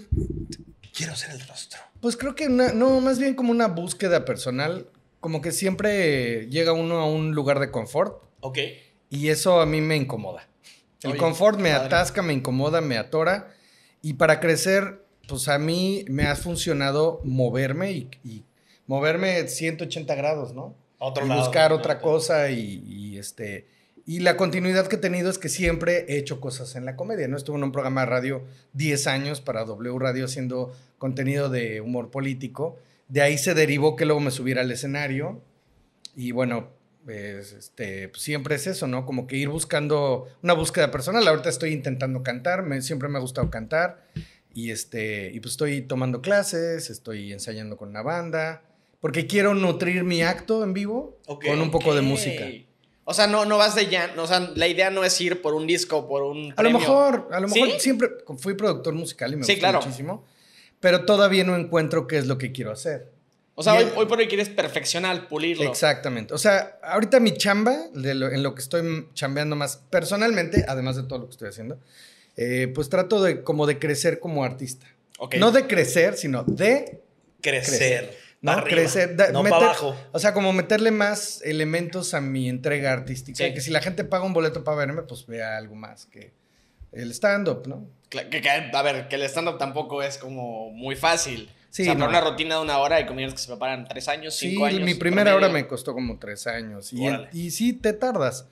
quiero 0.95 1.15
ser 1.17 1.31
el 1.31 1.47
rostro. 1.47 1.81
Pues 2.01 2.17
creo 2.17 2.35
que 2.35 2.47
una- 2.47 2.73
no, 2.73 3.01
más 3.01 3.19
bien 3.19 3.35
como 3.35 3.51
una 3.51 3.69
búsqueda 3.69 4.25
personal, 4.25 4.89
como 5.27 5.43
que 5.43 5.51
siempre 5.51 6.47
llega 6.51 6.73
uno 6.73 7.01
a 7.01 7.07
un 7.11 7.35
lugar 7.35 7.59
de 7.59 7.73
confort 7.73 8.23
Ok. 8.43 8.59
y 9.11 9.27
eso 9.31 9.61
a 9.61 9.67
mí 9.67 9.81
me 9.81 9.97
incomoda. 9.97 10.47
El 11.03 11.11
Oye, 11.11 11.19
confort 11.19 11.59
me 11.59 11.73
padre. 11.73 11.87
atasca, 11.87 12.23
me 12.23 12.33
incomoda, 12.33 12.81
me 12.81 12.97
atora 12.97 13.53
y 14.03 14.13
para 14.13 14.39
crecer, 14.39 15.05
pues 15.27 15.49
a 15.49 15.59
mí 15.59 16.05
me 16.09 16.29
ha 16.29 16.37
funcionado 16.37 17.21
moverme 17.25 17.91
y, 17.91 18.09
y 18.23 18.45
moverme 18.87 19.49
180 19.49 20.15
grados, 20.15 20.55
¿no? 20.55 20.77
Otro 21.01 21.27
y 21.27 21.29
lado, 21.29 21.41
buscar 21.41 21.73
otra 21.73 22.01
cosa 22.01 22.49
y, 22.51 22.85
y, 22.87 23.19
este 23.19 23.67
y 24.07 24.21
la 24.21 24.37
continuidad 24.37 24.87
que 24.87 24.95
he 24.95 25.01
tenido 25.01 25.29
es 25.29 25.39
que 25.39 25.49
siempre 25.49 26.05
he 26.09 26.19
hecho 26.19 26.41
cosas 26.41 26.77
en 26.77 26.85
la 26.85 26.95
comedia, 26.95 27.27
¿no? 27.27 27.37
Estuve 27.37 27.57
en 27.57 27.65
un 27.65 27.73
programa 27.73 28.03
de 28.03 28.07
radio 28.07 28.43
10 28.75 29.09
años 29.09 29.41
para 29.41 29.65
W 29.65 29.99
Radio 29.99 30.27
haciendo 30.27 30.73
contenido 30.99 31.49
de 31.49 31.81
humor 31.81 32.13
político. 32.13 32.79
De 33.09 33.23
ahí 33.23 33.39
se 33.39 33.55
derivó 33.55 33.97
que 33.97 34.05
luego 34.05 34.21
me 34.21 34.31
subiera 34.31 34.63
al 34.63 34.71
escenario 34.71 35.43
y 36.15 36.33
bueno, 36.33 36.71
pues, 37.05 37.53
este, 37.53 38.09
pues, 38.09 38.23
siempre 38.23 38.57
es 38.57 38.67
eso, 38.67 38.87
¿no? 38.89 39.07
Como 39.07 39.27
que 39.27 39.37
ir 39.37 39.49
buscando 39.49 40.27
una 40.43 40.55
búsqueda 40.55 40.91
personal. 40.91 41.27
Ahorita 41.27 41.49
estoy 41.49 41.73
intentando 41.73 42.23
cantar, 42.23 42.63
me, 42.63 42.83
siempre 42.83 43.09
me 43.09 43.19
ha 43.19 43.21
gustado 43.21 43.51
cantar 43.51 44.05
y 44.53 44.71
este 44.71 45.31
y 45.35 45.41
pues 45.41 45.53
estoy 45.53 45.83
tomando 45.83 46.23
clases, 46.23 46.89
estoy 46.89 47.33
ensayando 47.33 47.77
con 47.77 47.91
una 47.91 48.03
banda 48.03 48.63
porque 49.01 49.27
quiero 49.27 49.55
nutrir 49.55 50.03
mi 50.03 50.23
acto 50.23 50.65
en 50.65 50.73
vivo 50.73 51.21
con 51.27 51.61
un 51.61 51.71
poco 51.71 51.95
de 51.95 52.03
música. 52.03 52.47
O 53.05 53.15
sea, 53.15 53.29
no, 53.29 53.45
no 53.45 53.57
vas 53.57 53.77
de 53.77 53.87
ya. 53.87 54.13
O 54.19 54.27
sea, 54.27 54.51
la 54.57 54.67
idea 54.67 54.91
no 54.91 55.05
es 55.05 55.21
ir 55.21 55.41
por 55.41 55.55
un 55.55 55.67
disco, 55.67 56.09
por 56.09 56.25
un. 56.25 56.53
A 56.57 56.63
lo 56.65 56.71
mejor, 56.73 57.29
a 57.31 57.39
lo 57.39 57.49
¿Sí? 57.49 57.63
mejor 57.63 57.81
siempre 57.81 58.09
fui 58.39 58.55
productor 58.55 58.95
musical 58.95 59.33
y 59.33 59.37
me 59.37 59.45
Sí, 59.45 59.59
claro. 59.59 59.79
muchísimo, 59.79 60.25
pero 60.81 61.05
todavía 61.05 61.45
no 61.45 61.57
encuentro 61.57 62.07
qué 62.07 62.19
es 62.19 62.27
lo 62.27 62.39
que 62.39 62.53
quiero 62.53 62.71
hacer. 62.73 63.11
O 63.59 63.63
sea, 63.63 63.75
hoy, 63.75 63.87
hoy 63.97 64.05
por 64.07 64.19
hoy 64.19 64.29
quieres 64.29 64.51
perfeccionar, 64.51 65.29
pulirlo. 65.29 65.65
Exactamente. 65.65 66.35
O 66.35 66.39
sea, 66.39 66.79
ahorita 66.83 67.21
mi 67.21 67.33
chamba, 67.33 67.75
de 67.95 68.15
lo- 68.15 68.31
en 68.31 68.43
lo 68.43 68.55
que 68.55 68.61
estoy 68.61 69.09
chambeando 69.15 69.57
más 69.57 69.79
personalmente, 69.89 70.65
además 70.69 70.97
de 70.97 71.05
todo 71.05 71.21
lo 71.21 71.25
que 71.27 71.33
estoy 71.33 71.49
haciendo, 71.49 71.79
eh, 72.37 72.71
pues 72.75 72.91
trato 72.91 73.23
de 73.23 73.43
como 73.43 73.67
de 73.67 73.79
crecer 73.79 74.21
como 74.21 74.45
artista. 74.45 74.87
Ok. 75.19 75.37
No 75.37 75.53
de 75.53 75.67
crecer, 75.67 76.17
sino 76.19 76.43
de 76.45 77.01
Crecer. 77.41 78.15
¿no? 78.43 78.53
Pa' 78.53 78.59
arriba, 78.59 78.77
crecer, 78.83 79.17
da- 79.17 79.31
no 79.33 79.43
meter- 79.43 79.57
abajo. 79.57 79.97
O 80.13 80.19
sea, 80.19 80.35
como 80.35 80.53
meterle 80.53 80.91
más 80.91 81.41
elementos 81.43 82.13
a 82.13 82.21
mi 82.21 82.49
entrega 82.51 82.93
artística. 82.93 83.43
Sí. 83.43 83.55
Que 83.55 83.61
si 83.63 83.71
la 83.71 83.81
gente 83.81 84.05
paga 84.05 84.25
un 84.25 84.35
boleto 84.35 84.63
para 84.65 84.77
verme, 84.77 85.03
pues 85.03 85.27
vea 85.27 85.57
algo 85.57 85.75
más 85.75 86.05
que 86.07 86.33
el 86.97 87.11
stand-up, 87.13 87.67
¿no? 87.67 87.87
Que, 88.09 88.29
que, 88.29 88.49
a 88.49 88.83
ver, 88.83 89.09
que 89.09 89.17
el 89.17 89.23
stand-up 89.23 89.59
tampoco 89.59 90.03
es 90.03 90.19
como 90.19 90.71
muy 90.71 90.97
fácil. 90.97 91.51
Sí, 91.71 91.83
o 91.83 91.85
sea, 91.87 91.95
para 91.95 92.05
no. 92.11 92.19
una 92.19 92.21
rutina 92.31 92.55
de 92.57 92.63
una 92.63 92.79
hora 92.79 92.97
hay 92.97 93.07
comediantes 93.07 93.41
que 93.41 93.45
se 93.47 93.53
preparan 93.53 93.87
tres 93.87 94.09
años, 94.09 94.35
Sí, 94.35 94.51
cinco 94.51 94.65
años. 94.65 94.81
mi 94.81 94.95
primera 94.95 95.31
promedio. 95.33 95.49
hora 95.49 95.53
me 95.63 95.67
costó 95.69 95.93
como 95.93 96.19
tres 96.19 96.47
años. 96.47 96.93
Y, 96.93 97.07
Órale. 97.07 97.29
y 97.33 97.51
sí, 97.51 97.73
te 97.75 97.93
tardas. 97.93 98.47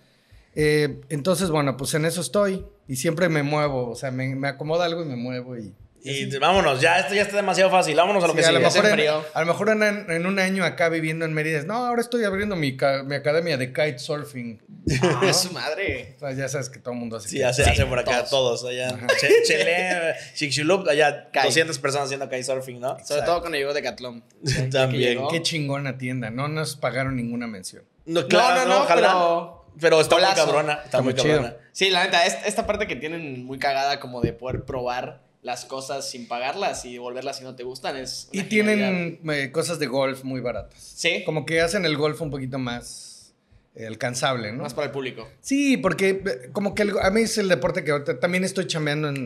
Eh, 0.55 1.00
entonces, 1.08 1.50
bueno, 1.50 1.76
pues 1.76 1.94
en 1.94 2.05
eso 2.05 2.20
estoy. 2.20 2.64
Y 2.87 2.96
siempre 2.96 3.29
me 3.29 3.43
muevo. 3.43 3.88
O 3.91 3.94
sea, 3.96 4.11
me, 4.11 4.35
me 4.35 4.49
acomoda 4.49 4.85
algo 4.85 5.02
y 5.02 5.06
me 5.06 5.17
muevo. 5.17 5.56
Y, 5.56 5.73
Y 6.06 6.37
vámonos, 6.39 6.83
ya 6.83 6.99
esto 6.99 7.15
ya 7.15 7.23
está 7.23 7.37
demasiado 7.37 7.71
fácil. 7.71 7.97
Vámonos 7.97 8.23
a 8.23 8.27
lo 8.27 8.35
Sí, 8.35 8.41
que 8.41 8.45
a, 8.45 8.53
lo 8.53 8.59
sigue. 8.59 8.71
se 8.71 8.83
mejor 8.83 9.01
en, 9.01 9.11
a 9.33 9.41
lo 9.41 9.47
mejor 9.47 9.69
en, 9.71 9.83
en 10.11 10.27
un 10.27 10.39
año 10.39 10.62
acá 10.65 10.91
viviendo 10.91 11.25
en 11.25 11.33
Mérida, 11.33 11.62
no, 11.62 11.87
ahora 11.87 12.03
estoy 12.03 12.25
abriendo 12.25 12.56
mi, 12.56 12.77
mi 13.06 13.15
academia 13.15 13.56
de 13.56 13.73
kitesurfing. 13.73 14.61
Ah, 15.03 15.33
su 15.33 15.51
madre. 15.53 16.15
O 16.17 16.21
sea, 16.21 16.33
ya 16.33 16.47
sabes 16.47 16.69
que 16.69 16.79
todo 16.79 16.93
el 16.93 17.01
mundo 17.01 17.17
hace 17.17 17.29
Sí, 17.31 17.37
kite. 17.37 17.47
hace, 17.47 17.65
Sí, 17.65 17.71
hace 17.71 17.87
por 17.87 17.99
acá 17.99 18.25
todos. 18.27 18.61
todos. 18.61 18.65
allá. 18.71 18.99
Chele, 19.47 20.15
Chicxulub, 20.35 20.87
allá 20.89 21.31
Kai. 21.33 21.47
200 21.47 21.79
personas 21.79 22.06
haciendo 22.06 22.29
kitesurfing, 22.29 22.81
¿no? 22.81 22.89
Sobre 22.91 23.01
Exacto. 23.01 23.25
todo 23.31 23.41
cuando 23.41 23.56
llegó 23.59 23.73
Decathlon. 23.73 24.23
También. 24.71 25.19
Qué 25.31 25.41
chingona 25.43 25.97
tienda. 25.97 26.31
No 26.31 26.49
nos 26.49 26.77
pagaron 26.77 27.17
ninguna 27.17 27.47
mención. 27.47 27.85
No, 28.06 28.27
claro, 28.29 28.69
no, 28.69 28.75
no, 28.75 28.83
ojalá. 28.83 29.01
pero- 29.09 29.65
Pero 29.81 30.01
está 30.01 30.17
muy 30.17 30.25
cabrona. 30.35 30.73
Está, 30.75 30.85
Está 30.85 31.03
muy 31.03 31.15
muy 31.15 31.23
cabrona. 31.23 31.56
Sí, 31.73 31.89
la 31.91 32.05
neta, 32.05 32.27
es- 32.27 32.37
esta 32.47 32.67
parte 32.67 32.87
que 32.87 32.97
tienen 32.97 33.45
muy 33.45 33.59
cagada 33.59 33.99
como 34.01 34.21
de 34.21 34.33
poder 34.35 34.65
probar 34.65 35.23
las 35.44 35.64
cosas 35.67 36.11
sin 36.11 36.26
pagarlas 36.26 36.85
y 36.87 36.94
devolverlas 36.94 37.38
si 37.38 37.44
no 37.44 37.55
te 37.55 37.62
gustan 37.62 37.96
es 37.96 38.29
Y 38.32 38.43
tienen 38.44 39.20
eh, 39.31 39.50
cosas 39.52 39.79
de 39.79 39.87
golf 39.87 40.25
muy 40.25 40.41
baratas. 40.41 40.82
Sí, 40.82 41.23
Como 41.25 41.44
que 41.46 41.61
hacen 41.61 41.85
el 41.85 41.96
golf 41.96 42.20
un 42.23 42.31
poquito 42.32 42.58
más 42.58 43.32
eh, 43.76 43.87
alcanzable, 43.87 44.52
¿no? 44.52 44.62
más 44.62 44.73
para 44.75 44.87
el 44.87 44.93
público. 44.93 45.29
Sí, 45.43 45.76
porque 45.76 46.23
eh, 46.25 46.49
como 46.52 46.75
que 46.75 46.82
el- 46.82 46.99
a 46.99 47.11
mí 47.11 47.20
es 47.20 47.37
el 47.38 47.49
deporte 47.49 47.85
que 47.85 47.91
ahorita 47.91 48.19
también 48.20 48.43
estoy 48.43 48.67
chambeando 48.67 49.08
en, 49.11 49.17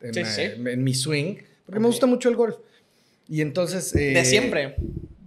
en- 0.00 0.08
en, 0.08 0.14
Sí, 0.14 0.24
sí. 0.24 0.42
en 0.42 0.82
mi 0.84 0.94
swing, 0.94 1.36
porque 1.66 1.80
me 1.80 1.86
gusta 1.86 2.06
mucho 2.06 2.28
el 2.30 2.36
golf. 2.36 2.56
Y 3.28 3.42
entonces... 3.42 3.94
eh, 3.94 4.14
De 4.14 4.24
siempre. 4.24 4.76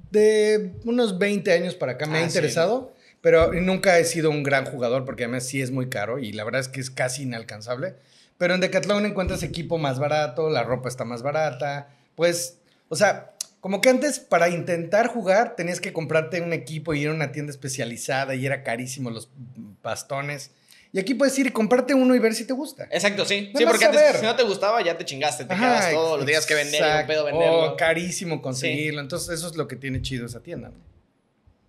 De 0.10 0.71
unos 0.86 1.19
20 1.19 1.51
años 1.53 1.75
para 1.75 1.93
acá 1.93 2.05
me 2.07 2.17
Ah, 2.17 2.21
ha 2.21 2.24
sí. 2.24 2.27
interesado, 2.38 2.93
pero 3.21 3.53
nunca 3.53 4.00
he 4.00 4.05
sido 4.05 4.29
un 4.31 4.41
gran 4.41 4.65
jugador 4.65 5.05
porque 5.05 5.25
además 5.25 5.45
sí 5.45 5.62
es 5.62 5.69
muy 5.71 5.88
caro 5.89 6.17
y 6.17 6.31
la 6.33 6.43
verdad 6.43 6.62
es 6.62 6.67
que 6.67 6.81
es 6.81 6.89
casi 6.89 7.24
inalcanzable. 7.24 7.93
Pero 8.41 8.55
en 8.55 8.60
Decathlon 8.60 9.05
encuentras 9.05 9.43
equipo 9.43 9.77
más 9.77 10.00
barato, 10.00 10.50
la 10.50 10.63
ropa 10.63 10.89
está 10.89 11.05
más 11.05 11.21
barata, 11.21 11.89
pues, 12.15 12.57
o 12.89 12.95
sea, 12.95 13.33
como 13.60 13.81
que 13.81 13.89
antes 13.89 14.19
para 14.19 14.50
intentar 14.50 15.10
jugar 15.10 15.55
tenías 15.55 15.79
que 15.79 15.93
comprarte 15.93 16.41
un 16.41 16.51
equipo 16.51 16.95
y 16.95 17.01
ir 17.01 17.10
a 17.10 17.12
una 17.12 17.31
tienda 17.31 17.51
especializada 17.51 18.33
y 18.33 18.43
era 18.43 18.63
carísimo 18.63 19.12
los 19.12 19.29
bastones. 19.83 20.50
Y 20.91 20.98
aquí 20.98 21.13
puedes 21.13 21.38
ir 21.38 21.45
y 21.45 21.51
comprarte 21.51 21.93
uno 21.93 22.15
y 22.15 22.19
ver 22.19 22.33
si 22.33 22.45
te 22.45 22.53
gusta. 22.53 22.88
Exacto, 22.89 23.25
sí. 23.25 23.51
No 23.53 23.60
sí, 23.60 23.65
porque 23.67 23.86
antes, 23.86 24.17
si 24.17 24.25
no 24.25 24.36
te 24.36 24.41
gustaba, 24.41 24.83
ya 24.83 24.98
te 24.98 25.05
chingaste. 25.05 25.45
Te 25.45 25.53
Ajá, 25.53 25.63
quedabas 25.63 25.91
todo, 25.91 26.17
lo 26.17 26.25
tenías 26.25 26.48
que 26.48 26.55
vender, 26.55 27.01
un 27.01 27.05
pedo 27.05 27.25
venderlo. 27.25 27.74
Oh, 27.74 27.77
carísimo 27.77 28.41
conseguirlo. 28.41 29.01
Entonces, 29.01 29.29
eso 29.38 29.50
es 29.50 29.55
lo 29.55 29.67
que 29.67 29.75
tiene 29.75 30.01
chido 30.01 30.25
esa 30.25 30.39
tienda. 30.39 30.71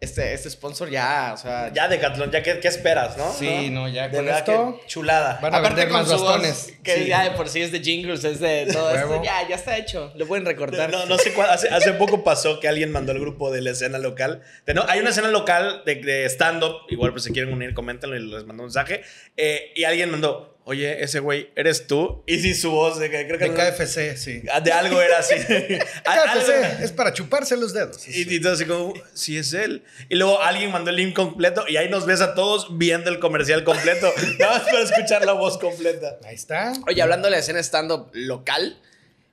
Este, 0.03 0.35
este 0.35 0.51
sponsor 0.51 0.91
ya, 0.91 1.31
o 1.35 1.37
sea. 1.37 1.73
Ya 1.73 1.89
Decathlon, 1.89 2.31
ya 2.31 2.43
qué, 2.43 2.59
qué 2.61 2.69
esperas, 2.69 3.17
¿no? 3.17 3.33
Sí, 3.33 3.71
no, 3.71 3.89
ya 3.89 4.09
De 4.09 4.17
con 4.19 4.29
esto 4.29 4.79
que 4.81 4.87
chulada. 4.89 5.39
van 5.41 5.55
a 5.55 5.61
vender 5.61 5.89
más 5.91 6.07
su 6.09 6.15
voz, 6.19 6.23
bastones. 6.25 6.75
que 6.83 6.95
Sí. 6.97 7.07
ya 7.07 7.25
de 7.25 7.31
por 7.31 7.49
sí 7.49 7.63
es 7.63 7.73
de 7.73 7.81
jingles, 7.81 8.25
es 8.25 8.41
de 8.41 8.67
todo 8.73 8.93
Huevo. 8.93 9.15
esto. 9.15 9.25
Ya, 9.25 9.49
ya 9.49 9.55
está 9.55 9.77
hecho. 9.79 10.13
Lo 10.17 10.27
pueden 10.27 10.45
recortar. 10.45 10.91
No, 10.91 11.07
no 11.07 11.17
sé 11.19 11.33
cuál, 11.33 11.51
hace, 11.51 11.69
hace 11.69 11.93
poco 11.93 12.25
pasó 12.25 12.59
que 12.61 12.69
alguien 12.69 12.91
mandó 12.91 13.13
al 13.13 13.21
grupo 13.21 13.51
de 13.51 13.63
la 13.63 13.71
escena 13.71 13.99
local. 13.99 14.43
De, 14.67 14.75
no, 14.75 14.85
hay 14.89 15.01
una 15.01 15.11
escena 15.11 15.29
local 15.29 15.83
de, 15.87 15.95
de 15.97 16.25
stand-up, 16.27 16.83
igual 16.91 17.13
pues 17.13 17.25
si 17.25 17.33
quieren 17.33 17.53
unir, 17.53 17.73
coméntenlo 17.73 18.17
y 18.17 18.21
les 18.21 18.45
mandó 18.45 18.65
un 18.65 18.67
mensaje. 18.67 19.03
Eh, 19.37 19.73
y 19.77 19.85
alguien 19.85 20.11
mandó, 20.11 20.52
oye, 20.65 21.03
ese 21.03 21.21
güey, 21.21 21.51
¿eres 21.57 21.87
tú? 21.87 22.23
Y 22.27 22.39
sí, 22.39 22.55
su 22.55 22.71
voz, 22.71 22.99
de, 22.99 23.09
creo 23.11 23.39
que 23.39 23.51
De 23.51 23.55
KFC, 23.55 24.17
sí. 24.17 24.43
Ah, 24.51 24.61
de 24.61 24.73
algo 24.73 25.01
era 25.01 25.19
así. 25.19 25.35
KFC 26.05 26.83
es 26.83 26.93
para 26.93 27.13
chuparse 27.13 27.57
los 27.57 27.73
dedos. 27.73 28.07
Y, 28.09 28.37
y 28.37 28.47
así 28.47 28.65
como, 28.65 28.95
sí 29.15 29.37
es 29.37 29.53
él. 29.53 29.83
Y 30.09 30.17
luego 30.17 30.41
alguien 30.41 30.71
mandó 30.71 30.91
el 30.91 30.97
link 30.97 31.15
completo 31.15 31.65
y 31.69 31.77
ahí 31.77 31.89
nos 31.89 32.07
ves 32.07 32.21
a 32.21 32.35
todos 32.35 32.79
viendo 32.79 33.11
el 33.11 33.19
comercial 33.19 33.65
completo. 33.65 34.13
Nada 34.39 34.59
más 34.59 34.63
para 34.63 34.83
escuchar 34.83 35.25
la 35.25 35.33
voz 35.33 35.59
completa. 35.59 36.19
Ahí 36.25 36.35
está. 36.35 36.73
Oye, 36.87 37.03
hablando 37.03 37.27
de 37.27 37.33
la 37.33 37.39
escena 37.39 37.61
stand-up 37.61 38.11
local, 38.13 38.79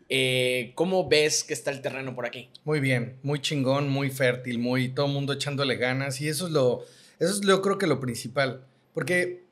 eh, 0.10 0.72
¿cómo 0.76 1.08
ves 1.08 1.44
que 1.44 1.54
está 1.54 1.72
el 1.72 1.82
terreno 1.82 2.16
por 2.16 2.26
aquí? 2.26 2.50
Muy 2.64 2.80
bien, 2.80 3.18
muy 3.22 3.40
chingón, 3.40 3.90
muy 3.90 4.10
fértil, 4.10 4.58
muy 4.58 4.90
todo 4.90 5.06
el 5.06 5.14
mundo 5.14 5.34
echándole 5.34 5.76
ganas 5.76 6.20
y 6.22 6.28
eso 6.28 6.48
es 6.48 6.52
lo 6.52 6.86
eso 7.20 7.34
es 7.34 7.42
yo 7.42 7.62
creo 7.62 7.78
que 7.78 7.86
lo 7.86 8.00
principal, 8.00 8.64
porque 8.94 9.44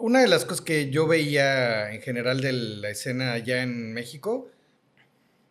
una 0.00 0.20
de 0.20 0.28
las 0.28 0.44
cosas 0.44 0.60
que 0.60 0.90
yo 0.90 1.06
veía 1.06 1.92
en 1.92 2.00
general 2.02 2.40
de 2.40 2.52
la 2.52 2.90
escena 2.90 3.32
allá 3.32 3.62
en 3.62 3.92
México 3.92 4.48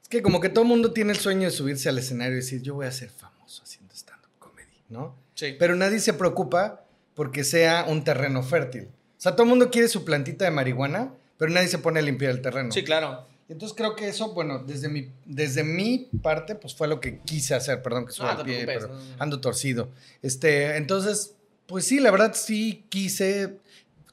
es 0.02 0.10
que 0.10 0.22
como 0.22 0.40
que 0.40 0.50
todo 0.50 0.64
el 0.64 0.70
mundo 0.70 0.94
tiene 0.94 1.12
el 1.14 1.20
sueño 1.20 1.44
de 1.44 1.52
subirse 1.52 1.90
al 1.90 1.98
escenario 1.98 2.34
y 2.34 2.38
decir, 2.38 2.62
yo 2.62 2.76
voy 2.76 2.86
a 2.86 2.92
ser 2.92 3.10
famoso 3.10 3.64
haciendo 3.64 3.94
stand-up 3.94 4.30
comedy, 4.40 4.84
¿no? 4.90 5.16
Sí. 5.36 5.56
Pero 5.58 5.76
nadie 5.76 6.00
se 6.00 6.14
preocupa 6.14 6.86
porque 7.14 7.44
sea 7.44 7.86
un 7.88 8.04
terreno 8.04 8.44
fértil. 8.44 8.84
O 8.86 9.20
sea, 9.22 9.34
todo 9.34 9.44
el 9.44 9.50
mundo 9.50 9.70
quiere 9.72 9.88
su 9.88 10.06
plantita 10.06 10.46
de 10.46 10.52
marihuana, 10.52 11.14
pero 11.38 11.52
nadie 11.52 11.68
se 11.68 11.80
pone 11.80 12.00
a 12.00 12.04
limpiar 12.04 12.32
el 12.32 12.42
terreno. 12.42 12.72
Sí, 12.72 12.84
claro. 12.84 13.28
Entonces 13.50 13.76
creo 13.78 13.96
que 13.96 14.08
eso, 14.10 14.34
bueno, 14.34 14.60
desde 14.60 14.90
mi, 14.90 15.10
desde 15.26 15.64
mi 15.64 16.10
parte, 16.22 16.56
pues 16.56 16.76
fue 16.76 16.88
lo 16.88 17.00
que 17.00 17.20
quise 17.20 17.56
hacer. 17.56 17.82
Perdón 17.82 18.06
que 18.06 18.12
suba 18.12 18.36
No, 18.36 18.44
pie, 18.44 18.64
pero 18.66 18.88
no, 18.90 18.94
no. 18.96 19.02
ando 19.20 19.40
torcido. 19.40 19.90
Este, 20.22 20.76
entonces, 20.76 21.34
pues 21.66 21.86
sí, 21.86 22.00
la 22.00 22.12
verdad 22.12 22.34
sí 22.36 22.86
quise 22.90 23.58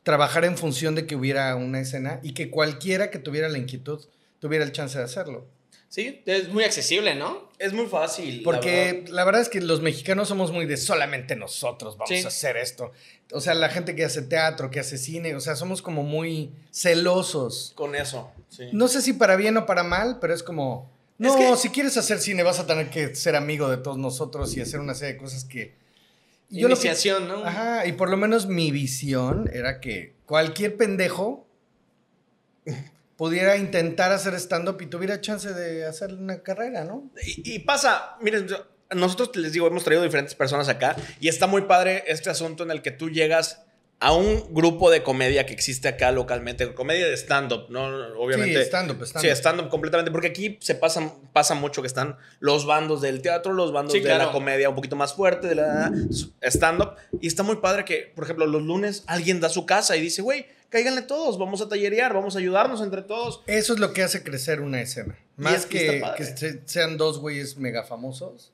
trabajar 0.04 0.44
en 0.44 0.56
función 0.56 0.94
de 0.94 1.06
que 1.06 1.16
hubiera 1.16 1.56
una 1.56 1.80
escena 1.80 2.20
y 2.22 2.32
que 2.34 2.50
cualquiera 2.50 3.10
que 3.10 3.18
tuviera 3.18 3.48
la 3.48 3.58
inquietud 3.58 4.00
tuviera 4.38 4.64
el 4.64 4.70
chance 4.72 4.96
de 4.96 5.04
hacerlo. 5.04 5.46
Sí, 5.88 6.22
es 6.26 6.48
muy 6.48 6.64
accesible, 6.64 7.14
¿no? 7.14 7.48
Es 7.58 7.72
muy 7.72 7.86
fácil. 7.86 8.38
la 8.38 8.42
Porque 8.44 8.92
verdad. 9.02 9.08
la 9.14 9.24
verdad. 9.24 9.40
es 9.42 9.48
que 9.48 9.60
los 9.60 9.80
mexicanos 9.80 10.26
somos 10.28 10.50
muy 10.52 10.66
de 10.66 10.76
solamente 10.76 11.36
nosotros 11.36 11.96
vamos 11.96 12.08
Sí. 12.18 12.24
a 12.24 12.28
hacer 12.28 12.56
esto. 12.56 12.90
O 13.32 13.40
sea, 13.40 13.54
la 13.54 13.68
gente 13.68 13.94
que 13.94 14.04
hace 14.04 14.22
teatro, 14.22 14.70
que 14.70 14.80
hace 14.80 14.98
cine, 14.98 15.34
o 15.36 15.40
sea, 15.40 15.54
somos 15.56 15.82
como 15.82 16.02
muy 16.02 16.50
celosos. 16.72 17.72
Con 17.74 17.94
eso, 17.94 18.30
sí. 18.48 18.64
No 18.72 18.88
sé 18.88 19.02
si 19.02 19.12
para 19.12 19.36
bien 19.36 19.56
o 19.56 19.66
para 19.66 19.82
mal, 19.84 20.18
pero 20.20 20.34
es 20.34 20.42
como. 20.42 20.90
No, 21.16 21.30
Es 21.30 21.36
que- 21.36 21.56
si 21.56 21.68
quieres 21.70 21.96
hacer 21.96 22.18
cine 22.18 22.42
vas 22.42 22.58
a 22.58 22.66
tener 22.66 22.90
que 22.90 23.14
ser 23.14 23.36
amigo 23.36 23.68
de 23.70 23.76
todos 23.76 23.96
nosotros 23.98 24.56
y 24.56 24.60
hacer 24.60 24.80
una 24.80 24.94
serie 24.94 25.14
de 25.14 25.20
cosas 25.20 25.44
que... 25.44 25.72
lo 26.62 26.68
que- 26.68 26.72
Iniciación, 26.74 27.28
¿no? 27.28 27.44
Ajá, 27.44 27.86
y 27.86 27.92
por 27.92 28.08
lo 28.10 28.16
menos 28.16 28.46
mi 28.46 28.70
visión 28.70 29.48
era 29.52 29.80
que 29.80 30.14
cualquier 30.26 30.76
pendejo 30.76 31.46
pudiera 33.16 33.56
intentar 33.56 34.12
hacer 34.12 34.34
stand-up 34.34 34.80
y 34.80 34.86
tuviera 34.86 35.20
chance 35.20 35.52
de 35.52 35.84
hacer 35.86 36.14
una 36.14 36.42
carrera, 36.42 36.84
¿no? 36.84 37.10
Y, 37.24 37.54
y 37.54 37.58
pasa, 37.60 38.16
miren, 38.20 38.46
nosotros 38.94 39.34
les 39.36 39.52
digo, 39.52 39.66
hemos 39.66 39.84
traído 39.84 40.02
diferentes 40.02 40.34
personas 40.34 40.68
acá 40.68 40.96
y 41.20 41.28
está 41.28 41.46
muy 41.46 41.62
padre 41.62 42.04
este 42.06 42.30
asunto 42.30 42.64
en 42.64 42.70
el 42.70 42.82
que 42.82 42.90
tú 42.90 43.10
llegas 43.10 43.62
a 44.04 44.12
un 44.12 44.52
grupo 44.52 44.90
de 44.90 45.02
comedia 45.02 45.46
que 45.46 45.54
existe 45.54 45.88
acá 45.88 46.12
localmente, 46.12 46.74
comedia 46.74 47.06
de 47.06 47.16
stand-up, 47.16 47.70
¿no? 47.70 47.86
Obviamente. 48.18 48.62
Sí, 48.62 48.66
stand-up, 48.66 49.02
stand-up. 49.02 49.22
Sí, 49.22 49.34
stand-up 49.34 49.68
completamente, 49.70 50.10
porque 50.10 50.26
aquí 50.26 50.58
se 50.60 50.74
pasa, 50.74 51.14
pasa 51.32 51.54
mucho 51.54 51.80
que 51.80 51.86
están 51.86 52.18
los 52.38 52.66
bandos 52.66 53.00
del 53.00 53.22
teatro, 53.22 53.54
los 53.54 53.72
bandos 53.72 53.94
Sí, 53.94 54.00
de 54.00 54.18
la 54.18 54.30
comedia 54.30 54.68
un 54.68 54.74
poquito 54.74 54.94
más 54.94 55.14
fuerte, 55.14 55.48
de 55.48 55.54
la 55.54 55.90
stand-up. 56.42 56.96
Y 57.22 57.28
está 57.28 57.44
muy 57.44 57.56
padre 57.56 57.86
que, 57.86 58.12
por 58.14 58.24
ejemplo, 58.24 58.46
los 58.46 58.60
lunes 58.60 59.04
alguien 59.06 59.40
da 59.40 59.48
su 59.48 59.64
casa 59.64 59.96
y 59.96 60.02
dice, 60.02 60.20
güey, 60.20 60.44
cáiganle 60.68 61.00
todos, 61.00 61.38
vamos 61.38 61.62
a 61.62 61.68
tallerear, 61.70 62.12
vamos 62.12 62.36
a 62.36 62.40
ayudarnos 62.40 62.82
entre 62.82 63.00
todos. 63.00 63.40
Eso 63.46 63.72
es 63.72 63.78
lo 63.78 63.94
que 63.94 64.02
hace 64.02 64.22
crecer 64.22 64.60
una 64.60 64.82
escena. 64.82 65.18
Más 65.38 65.60
es 65.60 65.66
que 65.66 66.02
que, 66.18 66.60
sean 66.66 66.98
dos 66.98 67.20
güeyes 67.20 67.56
mega 67.56 67.84
famosos. 67.84 68.52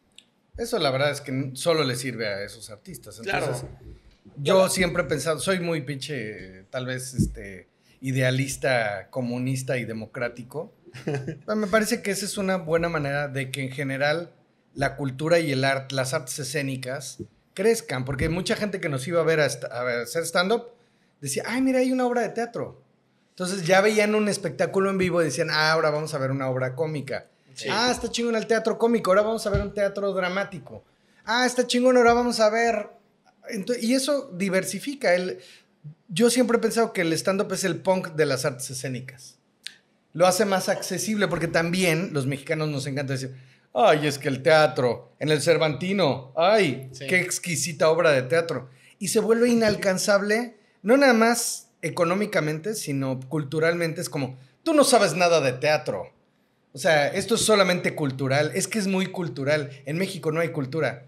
Eso 0.57 0.79
la 0.79 0.93
verdad 0.93 1.11
es 1.11 1.21
que 1.21 1.51
solo 1.55 1.83
le 1.83 1.97
sirve 1.97 2.29
a 2.29 2.45
esos 2.45 2.71
artistas. 2.71 3.19
Entonces, 3.19 3.63
Claro. 3.63 3.90
Yo 4.37 4.69
siempre 4.69 5.03
he 5.03 5.07
pensado, 5.07 5.39
soy 5.39 5.61
muy 5.61 5.83
pinche, 5.83 6.65
tal 6.71 6.87
vez, 6.87 7.15
este, 7.15 7.69
idealista, 8.01 9.09
comunista 9.11 9.79
y 9.79 9.85
democrático. 9.85 10.73
Me 11.57 11.67
parece 11.67 12.03
que 12.03 12.11
esa 12.11 12.25
es 12.25 12.37
una 12.39 12.57
buena 12.57 12.89
manera 12.89 13.29
de 13.29 13.51
que 13.51 13.63
en 13.63 13.71
general 13.71 14.33
la 14.75 14.97
cultura 14.97 15.39
y 15.39 15.53
el 15.53 15.65
arte, 15.65 15.95
las 15.95 16.15
artes 16.15 16.39
escénicas 16.39 17.19
crezcan. 17.55 18.05
Porque 18.05 18.29
mucha 18.29 18.57
gente 18.57 18.81
que 18.81 18.89
nos 18.89 19.07
iba 19.09 19.21
a 19.21 19.25
ver 19.25 19.41
a, 19.41 19.47
esta- 19.47 19.67
a 19.69 19.83
ver, 19.85 20.01
hacer 20.01 20.25
stand-up 20.25 20.65
decía, 21.21 21.43
ay, 21.47 21.63
mira, 21.63 21.81
hay 21.81 21.93
una 21.93 22.07
obra 22.07 22.23
de 22.23 22.31
teatro. 22.31 22.83
Entonces 23.31 23.67
ya 23.67 23.81
veían 23.81 24.15
un 24.15 24.29
espectáculo 24.29 24.91
en 24.91 24.99
vivo 24.99 25.23
y 25.23 25.27
decían, 25.27 25.49
ah, 25.51 25.73
ahora 25.73 25.91
vamos 25.91 26.13
a 26.15 26.19
ver 26.19 26.31
una 26.31 26.49
obra 26.49 26.75
cómica. 26.75 27.27
Sí. 27.55 27.69
Ah, 27.71 27.91
está 27.91 28.11
chingón 28.11 28.37
el 28.37 28.47
teatro 28.47 28.79
cómico, 28.79 29.11
ahora 29.11 29.23
vamos 29.23 29.47
a 29.47 29.51
ver 29.51 29.61
un 29.63 29.73
teatro 29.75 30.13
dramático. 30.13 30.85
Ah, 31.25 31.47
está 31.47 31.67
chingón, 31.67 31.97
ahora 31.97 32.13
vamos 32.15 32.41
a 32.41 32.49
ver... 32.51 32.89
Y 33.81 33.95
eso 33.95 34.31
diversifica. 34.35 35.15
El, 35.15 35.39
yo 36.09 36.31
siempre 36.31 36.59
he 36.59 36.61
pensado 36.61 36.93
que 36.93 37.03
el 37.03 37.13
stand-up 37.13 37.53
es 37.53 37.65
el 37.65 37.77
punk 37.77 38.09
de 38.15 38.27
las 38.27 38.45
artes 38.45 38.71
escénicas. 38.71 39.37
Lo 40.13 40.27
hace 40.27 40.45
más 40.45 40.69
accesible 40.69 41.29
porque 41.29 41.47
también 41.49 42.11
los 42.13 42.27
mexicanos 42.27 42.69
nos 42.69 42.87
encanta 42.87 43.13
decir, 43.13 43.35
ay, 43.73 44.07
es 44.09 44.19
que 44.19 44.29
el 44.29 44.43
teatro, 44.43 45.13
en 45.21 45.31
el 45.31 45.41
Cervantino, 45.41 46.33
ay, 46.37 46.89
Sí. 46.93 47.07
qué 47.07 47.21
exquisita 47.21 47.89
obra 47.91 48.11
de 48.11 48.23
teatro. 48.23 48.69
Y 48.99 49.09
se 49.09 49.21
vuelve 49.21 49.49
inalcanzable, 49.49 50.57
no 50.83 50.97
nada 50.97 51.13
más 51.15 51.69
económicamente, 51.83 52.75
sino 52.75 53.21
culturalmente. 53.29 54.01
Es 54.01 54.09
como, 54.09 54.37
tú 54.65 54.75
no 54.75 54.85
sabes 54.85 55.15
nada 55.15 55.41
de 55.41 55.53
teatro. 55.53 56.13
O 56.73 56.79
sea, 56.79 57.09
esto 57.09 57.37
es 57.37 57.41
solamente 57.43 57.95
cultural. 57.95 58.53
Es 58.55 58.69
que 58.69 58.79
es 58.79 58.87
muy 58.87 59.07
cultural. 59.07 59.71
En 59.87 59.97
México 59.97 60.31
no 60.33 60.41
hay 60.41 60.51
cultura. 60.51 61.07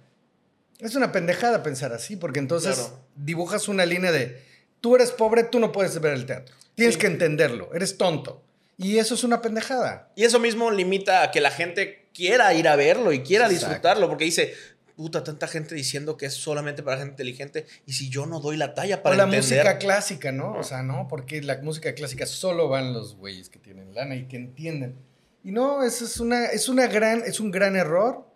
Es 0.82 0.94
una 0.96 1.12
pendejada 1.12 1.62
pensar 1.62 1.92
así, 1.92 2.16
porque 2.16 2.38
entonces 2.40 2.76
Claro. 2.76 3.00
dibujas 3.16 3.68
una 3.68 3.86
línea 3.86 4.10
de, 4.12 4.42
tú 4.80 4.96
eres 4.96 5.12
pobre, 5.12 5.44
tú 5.44 5.58
no 5.60 5.70
puedes 5.72 5.98
ver 6.00 6.12
el 6.14 6.26
teatro. 6.26 6.54
Tienes 6.74 6.94
Sí. 6.96 7.00
que 7.00 7.06
entenderlo, 7.06 7.72
eres 7.72 7.96
tonto. 7.96 8.42
Y 8.76 8.98
eso 8.98 9.14
es 9.14 9.22
una 9.24 9.40
pendejada. 9.40 10.10
Y 10.16 10.24
eso 10.24 10.38
mismo 10.40 10.70
limita 10.70 11.22
a 11.22 11.30
que 11.30 11.40
la 11.40 11.50
gente 11.50 12.08
quiera 12.12 12.52
ir 12.54 12.66
a 12.68 12.74
verlo 12.76 13.12
y 13.12 13.20
quiera 13.22 13.44
Exacto. 13.46 13.66
disfrutarlo, 13.68 14.08
porque 14.08 14.24
dice, 14.24 14.54
puta, 14.96 15.22
tanta 15.22 15.46
gente 15.46 15.74
diciendo 15.74 16.16
que 16.16 16.26
es 16.26 16.34
solamente 16.34 16.82
para 16.82 16.96
gente 16.98 17.12
inteligente, 17.12 17.66
y 17.86 17.92
si 17.92 18.08
yo 18.10 18.26
no 18.26 18.40
doy 18.40 18.56
la 18.56 18.74
talla 18.74 19.02
para 19.02 19.14
o 19.14 19.18
la 19.18 19.24
entender... 19.24 19.42
música 19.64 19.78
clásica, 19.78 20.32
¿no? 20.32 20.54
O 20.54 20.64
sea, 20.64 20.82
no, 20.82 21.06
porque 21.08 21.40
la 21.42 21.58
música 21.62 21.94
clásica 21.94 22.26
solo 22.26 22.68
van 22.68 22.92
los 22.92 23.16
güeyes 23.16 23.48
que 23.50 23.58
tienen 23.60 23.94
lana 23.94 24.16
y 24.16 24.26
que 24.26 24.36
entienden. 24.36 24.96
Y 25.44 25.52
no, 25.52 25.84
eso 25.84 26.04
es 26.04 26.18
una, 26.18 26.46
es 26.46 26.68
una 26.68 26.86
gran, 26.88 27.22
es 27.24 27.38
un 27.40 27.50
gran 27.52 27.76
error 27.76 28.26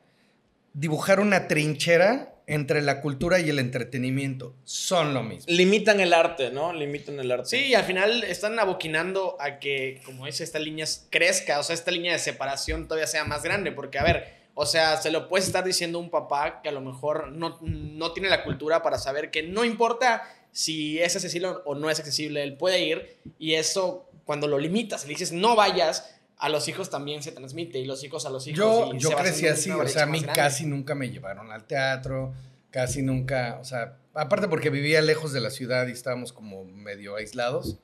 dibujar 0.74 1.20
una 1.20 1.48
trinchera 1.48 2.34
entre 2.46 2.80
la 2.80 3.00
cultura 3.00 3.40
y 3.40 3.50
el 3.50 3.58
entretenimiento. 3.58 4.54
Son 4.64 5.12
lo 5.14 5.22
mismo. 5.22 5.46
Limitan 5.48 6.00
el 6.00 6.12
arte, 6.12 6.50
¿no? 6.50 6.72
Limitan 6.72 7.18
el 7.18 7.30
arte. 7.30 7.48
Sí, 7.48 7.64
y 7.66 7.74
al 7.74 7.84
final 7.84 8.22
están 8.24 8.58
aboquinando 8.58 9.36
a 9.40 9.58
que, 9.58 10.00
como 10.04 10.26
dice, 10.26 10.44
esta 10.44 10.58
línea 10.58 10.86
crezca, 11.10 11.58
o 11.58 11.62
sea, 11.64 11.74
esta 11.74 11.90
línea 11.90 12.12
de 12.12 12.18
separación 12.20 12.86
todavía 12.86 13.08
sea 13.08 13.24
más 13.24 13.42
grande, 13.42 13.72
porque, 13.72 13.98
a 13.98 14.04
ver, 14.04 14.32
o 14.54 14.64
sea, 14.64 14.96
se 14.96 15.10
lo 15.10 15.28
puedes 15.28 15.46
estar 15.46 15.64
diciendo 15.64 15.98
a 15.98 16.02
un 16.02 16.10
papá 16.10 16.62
que 16.62 16.68
a 16.68 16.72
lo 16.72 16.80
mejor 16.80 17.32
no, 17.32 17.58
no 17.60 18.12
tiene 18.12 18.28
la 18.28 18.44
cultura 18.44 18.82
para 18.82 18.98
saber 18.98 19.30
que 19.30 19.42
no 19.42 19.64
importa 19.64 20.22
si 20.52 20.98
es 21.00 21.14
accesible 21.14 21.48
o 21.66 21.74
no 21.74 21.90
es 21.90 21.98
accesible, 21.98 22.42
él 22.42 22.56
puede 22.56 22.82
ir, 22.82 23.18
y 23.38 23.54
eso, 23.54 24.08
cuando 24.24 24.46
lo 24.46 24.58
limitas 24.58 25.04
y 25.04 25.08
le 25.08 25.12
dices, 25.12 25.32
no 25.32 25.56
vayas, 25.56 26.15
a 26.38 26.48
los 26.48 26.68
hijos 26.68 26.90
también 26.90 27.22
se 27.22 27.32
transmite, 27.32 27.78
y 27.78 27.84
los 27.84 28.04
hijos 28.04 28.26
a 28.26 28.30
los 28.30 28.46
hijos. 28.46 28.58
Yo, 28.58 28.90
y 28.94 28.98
yo 28.98 29.10
se 29.10 29.16
crecí 29.16 29.46
así, 29.46 29.70
o 29.70 29.86
sea, 29.88 30.04
a 30.04 30.06
mí 30.06 30.22
casi 30.22 30.66
nunca 30.66 30.94
me 30.94 31.10
llevaron 31.10 31.50
al 31.50 31.64
teatro, 31.64 32.34
casi 32.70 33.02
nunca, 33.02 33.58
o 33.60 33.64
sea, 33.64 33.98
aparte 34.14 34.48
porque 34.48 34.70
vivía 34.70 35.00
lejos 35.00 35.32
de 35.32 35.40
la 35.40 35.50
ciudad 35.50 35.86
y 35.88 35.92
estábamos 35.92 36.32
como 36.32 36.64
medio 36.64 37.16
aislados, 37.16 37.78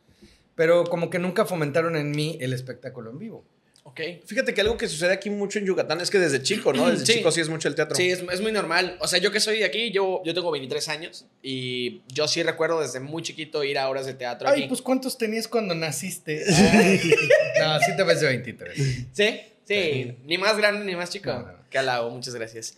pero 0.54 0.84
como 0.84 1.08
que 1.08 1.18
nunca 1.18 1.46
fomentaron 1.46 1.96
en 1.96 2.10
mí 2.10 2.36
el 2.40 2.52
espectáculo 2.52 3.10
en 3.10 3.18
vivo. 3.18 3.44
Ok. 3.92 4.00
Fíjate 4.26 4.54
que 4.54 4.60
algo 4.62 4.76
que 4.76 4.88
sucede 4.88 5.12
aquí 5.12 5.28
mucho 5.30 5.58
en 5.58 5.66
Yucatán 5.66 6.00
es 6.00 6.10
que 6.10 6.18
desde 6.18 6.42
chico, 6.42 6.72
¿no? 6.72 6.86
Desde 6.90 7.04
Sí. 7.06 7.12
chico 7.14 7.30
sí 7.30 7.40
es 7.42 7.48
mucho 7.48 7.68
el 7.68 7.74
teatro. 7.74 7.94
Sí, 7.94 8.10
es, 8.10 8.22
es 8.32 8.40
muy 8.40 8.50
normal. 8.50 8.96
O 9.00 9.06
sea, 9.06 9.18
yo 9.18 9.30
que 9.30 9.38
soy 9.40 9.58
de 9.58 9.64
aquí, 9.66 9.90
yo, 9.90 10.22
yo 10.24 10.32
tengo 10.34 10.50
23 10.50 10.88
años 10.88 11.26
y 11.42 12.00
yo 12.08 12.26
sí 12.26 12.42
recuerdo 12.42 12.80
desde 12.80 13.00
muy 13.00 13.22
chiquito 13.22 13.62
ir 13.64 13.78
a 13.78 13.88
horas 13.88 14.06
de 14.06 14.14
teatro 14.14 14.48
Ay, 14.48 14.60
aquí. 14.60 14.68
pues 14.68 14.80
¿cuántos 14.82 15.18
tenías 15.18 15.46
cuando 15.46 15.74
naciste? 15.74 16.42
no, 17.60 17.78
sí 17.80 17.96
te 17.96 18.02
ves 18.02 18.20
de 18.20 18.26
23. 18.28 18.74
Sí, 19.12 19.40
sí, 19.66 20.16
ni 20.24 20.38
más 20.38 20.56
grande 20.56 20.84
ni 20.84 20.96
más 20.96 21.10
chico. 21.10 21.30
No, 21.30 21.40
no, 21.40 21.52
no. 21.52 21.61
Qué 21.72 21.78
halago, 21.78 22.10
muchas 22.10 22.34
gracias. 22.34 22.76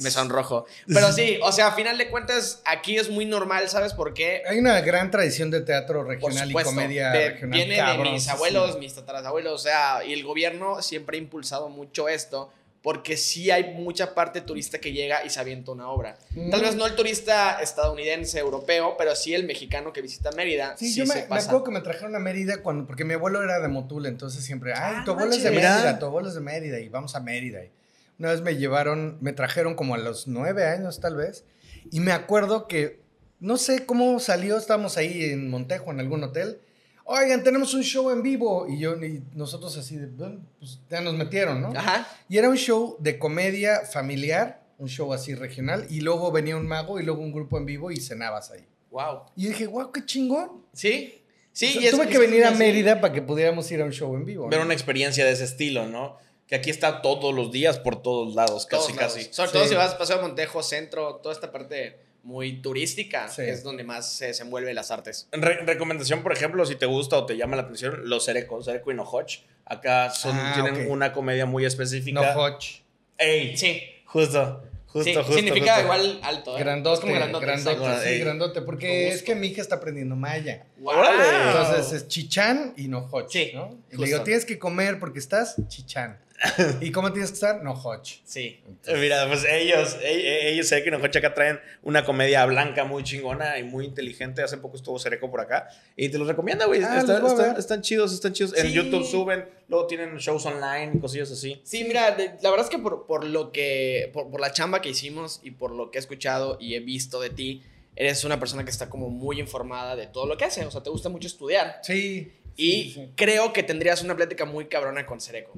Me 0.00 0.10
sonrojo. 0.10 0.66
Pero 0.86 1.10
sí, 1.10 1.38
o 1.42 1.50
sea, 1.52 1.68
a 1.68 1.72
final 1.72 1.96
de 1.98 2.10
cuentas, 2.10 2.60
aquí 2.66 2.96
es 2.98 3.08
muy 3.08 3.24
normal, 3.24 3.68
¿sabes 3.70 3.94
por 3.94 4.12
qué? 4.14 4.42
Hay 4.46 4.58
una 4.58 4.80
gran 4.82 5.10
tradición 5.10 5.50
de 5.50 5.62
teatro 5.62 6.04
regional 6.04 6.50
y 6.50 6.54
comedia 6.54 7.10
de- 7.10 7.30
regional. 7.30 7.50
viene 7.58 7.82
de 7.82 8.10
mis 8.12 8.28
abuelos, 8.28 8.78
mis 8.78 8.94
tatarabuelos, 8.94 9.54
o 9.54 9.58
sea, 9.58 10.04
y 10.04 10.12
el 10.12 10.22
gobierno 10.22 10.82
siempre 10.82 11.16
ha 11.16 11.20
impulsado 11.20 11.70
mucho 11.70 12.08
esto, 12.08 12.52
porque 12.82 13.16
sí 13.16 13.50
hay 13.50 13.72
mucha 13.72 14.14
parte 14.14 14.42
turista 14.42 14.78
que 14.78 14.92
llega 14.92 15.24
y 15.24 15.30
se 15.30 15.40
avienta 15.40 15.72
una 15.72 15.88
obra. 15.88 16.18
Tal 16.50 16.60
Mm. 16.60 16.64
vez 16.64 16.74
no 16.76 16.84
el 16.86 16.94
turista 16.94 17.58
estadounidense, 17.62 18.38
europeo, 18.38 18.96
pero 18.98 19.16
sí 19.16 19.32
el 19.34 19.44
mexicano 19.44 19.94
que 19.94 20.02
visita 20.02 20.30
Mérida. 20.32 20.76
Sí, 20.76 20.90
Sí, 20.92 20.98
yo 20.98 21.06
me, 21.06 21.14
me 21.14 21.20
acuerdo 21.22 21.64
que 21.64 21.70
me 21.70 21.80
trajeron 21.80 22.14
a 22.14 22.18
Mérida 22.18 22.58
cuando, 22.62 22.86
porque 22.86 23.04
mi 23.06 23.14
abuelo 23.14 23.42
era 23.42 23.58
de 23.60 23.68
Motul, 23.68 24.04
entonces 24.04 24.44
siempre, 24.44 24.74
ay, 24.74 24.96
Ah, 24.98 25.02
tu 25.06 25.12
abuelo 25.12 25.32
es 25.32 25.42
de 25.42 25.50
manches. 25.50 25.70
Mérida, 25.70 25.98
tu 25.98 26.04
abuelo 26.04 26.28
es 26.28 26.34
de 26.34 26.40
Mérida, 26.42 26.78
y 26.78 26.90
vamos 26.90 27.14
a 27.14 27.20
Mérida. 27.20 27.64
Y 27.64 27.70
una 28.18 28.30
vez 28.30 28.40
me 28.42 28.56
llevaron, 28.56 29.18
me 29.20 29.32
trajeron 29.32 29.74
como 29.74 29.94
a 29.94 29.98
los 29.98 30.26
nueve 30.28 30.64
años 30.66 31.00
tal 31.00 31.16
vez, 31.16 31.44
y 31.90 32.00
me 32.00 32.12
acuerdo 32.12 32.68
que, 32.68 33.02
no 33.40 33.56
sé 33.56 33.84
cómo 33.86 34.18
salió, 34.20 34.56
estábamos 34.56 34.96
ahí 34.96 35.24
en 35.24 35.50
Montejo, 35.50 35.90
en 35.90 36.00
algún 36.00 36.22
hotel, 36.24 36.60
oigan, 37.04 37.42
tenemos 37.42 37.74
un 37.74 37.82
show 37.82 38.10
en 38.10 38.22
vivo, 38.22 38.66
y 38.68 38.78
yo, 38.78 38.94
y 39.04 39.22
nosotros 39.34 39.76
así, 39.76 39.96
de, 39.96 40.06
"Bueno, 40.06 40.40
pues 40.58 40.80
ya 40.88 41.00
nos 41.00 41.14
metieron, 41.14 41.60
¿no? 41.60 41.68
Ajá. 41.76 42.06
Y 42.28 42.38
era 42.38 42.48
un 42.48 42.56
show 42.56 42.96
de 43.00 43.18
comedia 43.18 43.80
familiar, 43.80 44.62
un 44.78 44.88
show 44.88 45.12
así 45.12 45.34
regional, 45.34 45.86
y 45.90 46.00
luego 46.00 46.32
venía 46.32 46.56
un 46.56 46.66
mago 46.66 46.98
y 46.98 47.02
luego 47.04 47.20
un 47.20 47.32
grupo 47.32 47.58
en 47.58 47.66
vivo 47.66 47.90
y 47.90 47.96
cenabas 47.98 48.50
ahí. 48.50 48.64
Wow. 48.90 49.22
Y 49.36 49.48
dije, 49.48 49.66
wow, 49.66 49.90
qué 49.92 50.04
chingón. 50.06 50.64
Sí. 50.72 51.20
Sí, 51.52 51.66
O 51.66 51.72
sea, 51.72 51.82
y 51.82 51.86
es- 51.86 51.90
tuve 51.92 52.08
que 52.08 52.18
venir 52.18 52.44
a. 52.44 52.50
Mérida 52.52 53.00
para 53.00 53.12
que 53.12 53.22
pudiéramos 53.22 53.70
ir 53.70 53.80
a 53.80 53.84
un 53.84 53.92
show 53.92 54.14
en 54.16 54.24
vivo. 54.24 54.48
Ver 54.48 54.58
¿no? 54.58 54.64
una 54.64 54.74
experiencia 54.74 55.24
de 55.24 55.30
ese 55.32 55.44
estilo, 55.44 55.86
¿no? 55.86 56.16
Que 56.54 56.58
aquí 56.58 56.70
está 56.70 57.02
todos 57.02 57.34
los 57.34 57.50
días 57.50 57.80
por 57.80 58.00
todos 58.00 58.36
lados, 58.36 58.64
casi, 58.66 58.84
Todos 58.92 58.96
lados. 58.96 59.14
casi. 59.14 59.32
Sobre 59.34 59.48
Sí. 59.48 59.52
todo 59.54 59.66
si 59.66 59.74
vas 59.74 59.94
a 59.94 59.98
Paseo 59.98 60.16
de 60.18 60.22
Montejo, 60.22 60.62
centro, 60.62 61.16
toda 61.16 61.34
esta 61.34 61.50
parte 61.50 61.98
muy 62.22 62.62
turística, 62.62 63.26
Sí. 63.28 63.42
es 63.42 63.64
donde 63.64 63.82
más 63.82 64.12
se 64.12 64.26
desenvuelven 64.28 64.72
las 64.76 64.92
artes. 64.92 65.26
Re- 65.32 65.64
recomendación, 65.66 66.22
por 66.22 66.32
ejemplo, 66.32 66.64
si 66.64 66.76
te 66.76 66.86
gusta 66.86 67.18
o 67.18 67.26
te 67.26 67.36
llama 67.36 67.56
la 67.56 67.62
atención, 67.62 68.08
los 68.08 68.24
Cereco, 68.26 68.62
Cereco 68.62 68.92
y 68.92 68.94
Nohoch. 68.94 69.40
Acá 69.66 70.10
son, 70.10 70.36
Ah, 70.38 70.52
tienen 70.54 70.88
una 70.92 71.12
comedia 71.12 71.44
muy 71.44 71.64
No 71.64 71.66
específica. 71.66 72.38
Hodge. 72.38 72.84
Ey, 73.18 73.56
Sí. 73.56 73.82
justo, 74.04 74.62
justo, 74.86 75.02
sí, 75.10 75.14
justo. 75.16 75.32
significa 75.32 75.72
justo. 75.72 75.82
igual 75.82 76.20
alto. 76.22 76.56
¿eh? 76.56 76.60
Grandote, 76.60 76.94
Es 76.94 77.00
como 77.00 77.14
grandote. 77.14 77.46
grandote, 77.46 77.76
exacto. 77.76 78.08
sí, 78.08 78.18
grandote, 78.20 78.62
porque 78.62 79.08
es 79.08 79.24
que 79.24 79.34
mi 79.34 79.48
hija 79.48 79.60
está 79.60 79.74
aprendiendo 79.74 80.14
maya. 80.14 80.66
Wow. 80.78 80.94
Órale. 80.98 81.48
Entonces 81.48 81.92
es 82.02 82.06
chichán 82.06 82.74
y 82.76 82.86
no 82.86 83.08
hoch, 83.10 83.28
Sí, 83.28 83.50
¿no? 83.54 83.66
Y 83.90 83.96
justo. 83.96 84.00
le 84.02 84.06
digo, 84.06 84.22
tienes 84.22 84.44
que 84.44 84.56
comer 84.56 85.00
porque 85.00 85.18
estás 85.18 85.56
chichán. 85.66 86.20
¿Y 86.80 86.90
cómo 86.90 87.12
tienes 87.12 87.30
que 87.30 87.34
estar? 87.34 87.62
No 87.62 87.72
hoch. 87.72 88.20
Sí. 88.24 88.60
Eh, 88.86 88.96
Mira, 88.98 89.26
pues 89.28 89.44
ellos, 89.50 89.96
e- 90.02 90.50
ellos, 90.50 90.68
Cereco 90.68 90.88
y 90.88 90.90
Nohoch 90.90 91.16
acá 91.16 91.32
traen 91.32 91.60
una 91.82 92.04
comedia 92.04 92.44
blanca 92.44 92.84
muy 92.84 93.02
chingona 93.04 93.58
y 93.58 93.62
muy 93.62 93.84
inteligente. 93.86 94.42
Hace 94.42 94.58
poco 94.58 94.76
estuvo 94.76 94.98
Cereco 94.98 95.30
por 95.30 95.40
acá 95.40 95.68
y 95.96 96.08
te 96.08 96.18
los 96.18 96.26
recomienda, 96.26 96.66
güey. 96.66 96.82
Ah, 96.82 96.98
Está- 96.98 97.20
los 97.20 97.22
voy 97.22 97.30
a 97.30 97.34
está- 97.34 97.48
ver. 97.52 97.58
están 97.58 97.82
chidos, 97.82 98.12
están 98.12 98.32
chidos. 98.32 98.54
En 98.56 98.66
Sí. 98.66 98.72
YouTube 98.72 99.04
suben, 99.06 99.48
luego 99.68 99.86
tienen 99.86 100.16
shows 100.18 100.44
online, 100.44 100.98
cosillas 101.00 101.30
así. 101.30 101.60
Sí, 101.64 101.84
mira, 101.84 102.10
de- 102.10 102.34
la 102.42 102.50
verdad 102.50 102.66
es 102.66 102.70
que 102.70 102.78
por, 102.78 103.06
por 103.06 103.24
lo 103.24 103.52
que, 103.52 104.10
por, 104.12 104.30
por 104.30 104.40
la 104.40 104.52
chamba 104.52 104.80
que 104.82 104.90
hicimos 104.90 105.40
y 105.44 105.52
por 105.52 105.70
lo 105.70 105.90
que 105.90 105.98
he 105.98 106.00
escuchado 106.00 106.58
y 106.60 106.74
he 106.74 106.80
visto 106.80 107.20
de 107.20 107.30
ti, 107.30 107.62
eres 107.96 108.24
una 108.24 108.40
persona 108.40 108.64
que 108.64 108.70
está 108.70 108.90
como 108.90 109.08
muy 109.08 109.38
informada 109.38 109.94
de 109.94 110.08
todo 110.08 110.26
lo 110.26 110.36
que 110.36 110.44
hace. 110.44 110.64
O 110.66 110.70
sea, 110.70 110.82
te 110.82 110.90
gusta 110.90 111.08
mucho 111.08 111.28
estudiar. 111.28 111.78
Sí. 111.82 112.32
Y 112.56 112.70
sí, 112.72 112.92
sí. 112.94 113.08
creo 113.16 113.52
que 113.52 113.62
tendrías 113.62 114.02
una 114.02 114.14
plática 114.16 114.44
muy 114.44 114.66
cabrona 114.66 115.06
con 115.06 115.20
Cereco. 115.20 115.52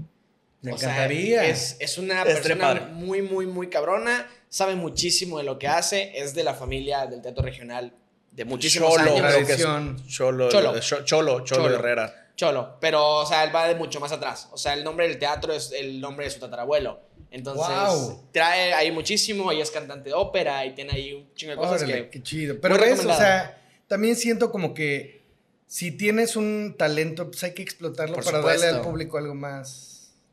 Me 0.66 0.72
O 0.74 0.78
sea, 0.78 0.88
encantaría. 0.90 1.44
es, 1.46 1.76
es 1.78 1.96
una 1.98 2.22
Estaría 2.22 2.34
persona 2.42 2.64
padre. 2.80 2.80
muy, 2.92 3.22
muy, 3.22 3.46
muy 3.46 3.68
cabrona. 3.70 4.28
Sabe 4.48 4.74
muchísimo 4.74 5.38
de 5.38 5.44
lo 5.44 5.58
que 5.58 5.68
hace. 5.68 6.12
Es 6.18 6.34
de 6.34 6.44
la 6.44 6.54
familia 6.54 7.06
del 7.06 7.22
teatro 7.22 7.42
regional 7.44 7.92
de 8.32 8.44
muchísimos 8.44 8.90
Cholo, 8.94 9.12
años. 9.12 9.20
creo 9.20 9.46
que 9.46 9.52
es 9.52 9.58
Tradición. 9.62 9.96
Cholo, 10.08 10.48
Cholo. 10.50 10.76
eh, 10.76 10.80
Cho- 10.80 11.04
Cholo, 11.04 11.40
Cholo 11.44 11.62
Cholo. 11.64 11.74
Herrera. 11.76 12.30
Cholo. 12.36 12.76
Pero, 12.80 13.16
o 13.18 13.26
sea, 13.26 13.44
él 13.44 13.54
va 13.54 13.66
de 13.68 13.74
mucho 13.76 13.98
más 14.00 14.12
atrás. 14.12 14.48
O 14.52 14.58
sea, 14.58 14.74
el 14.74 14.84
nombre 14.84 15.08
del 15.08 15.18
teatro 15.18 15.52
es 15.54 15.72
el 15.72 16.00
nombre 16.00 16.26
de 16.26 16.30
su 16.32 16.40
tatarabuelo. 16.40 17.00
Entonces, 17.30 17.66
Guau. 17.66 18.22
trae 18.32 18.74
ahí 18.74 18.90
muchísimo. 18.92 19.50
Ella 19.52 19.62
es 19.62 19.70
cantante 19.70 20.10
de 20.10 20.14
ópera 20.14 20.64
y 20.66 20.74
tiene 20.74 20.92
ahí 20.92 21.12
un 21.14 21.32
chingo 21.34 21.52
de 21.52 21.56
cosas 21.58 21.82
Órale, 21.82 22.04
que... 22.04 22.10
qué 22.10 22.22
chido. 22.22 22.56
Pero 22.60 22.76
ves, 22.78 23.04
o 23.04 23.14
sea, 23.16 23.58
también 23.86 24.16
siento 24.16 24.50
como 24.50 24.74
que 24.74 25.22
si 25.66 25.90
tienes 25.92 26.36
un 26.36 26.74
talento, 26.78 27.26
pues 27.30 27.42
hay 27.42 27.54
que 27.54 27.62
explotarlo 27.62 28.14
Por 28.16 28.24
para 28.24 28.38
darle 28.38 28.54
supuesto. 28.54 28.76
al 28.76 28.82
público 28.82 29.18
algo 29.18 29.34
más, 29.34 29.85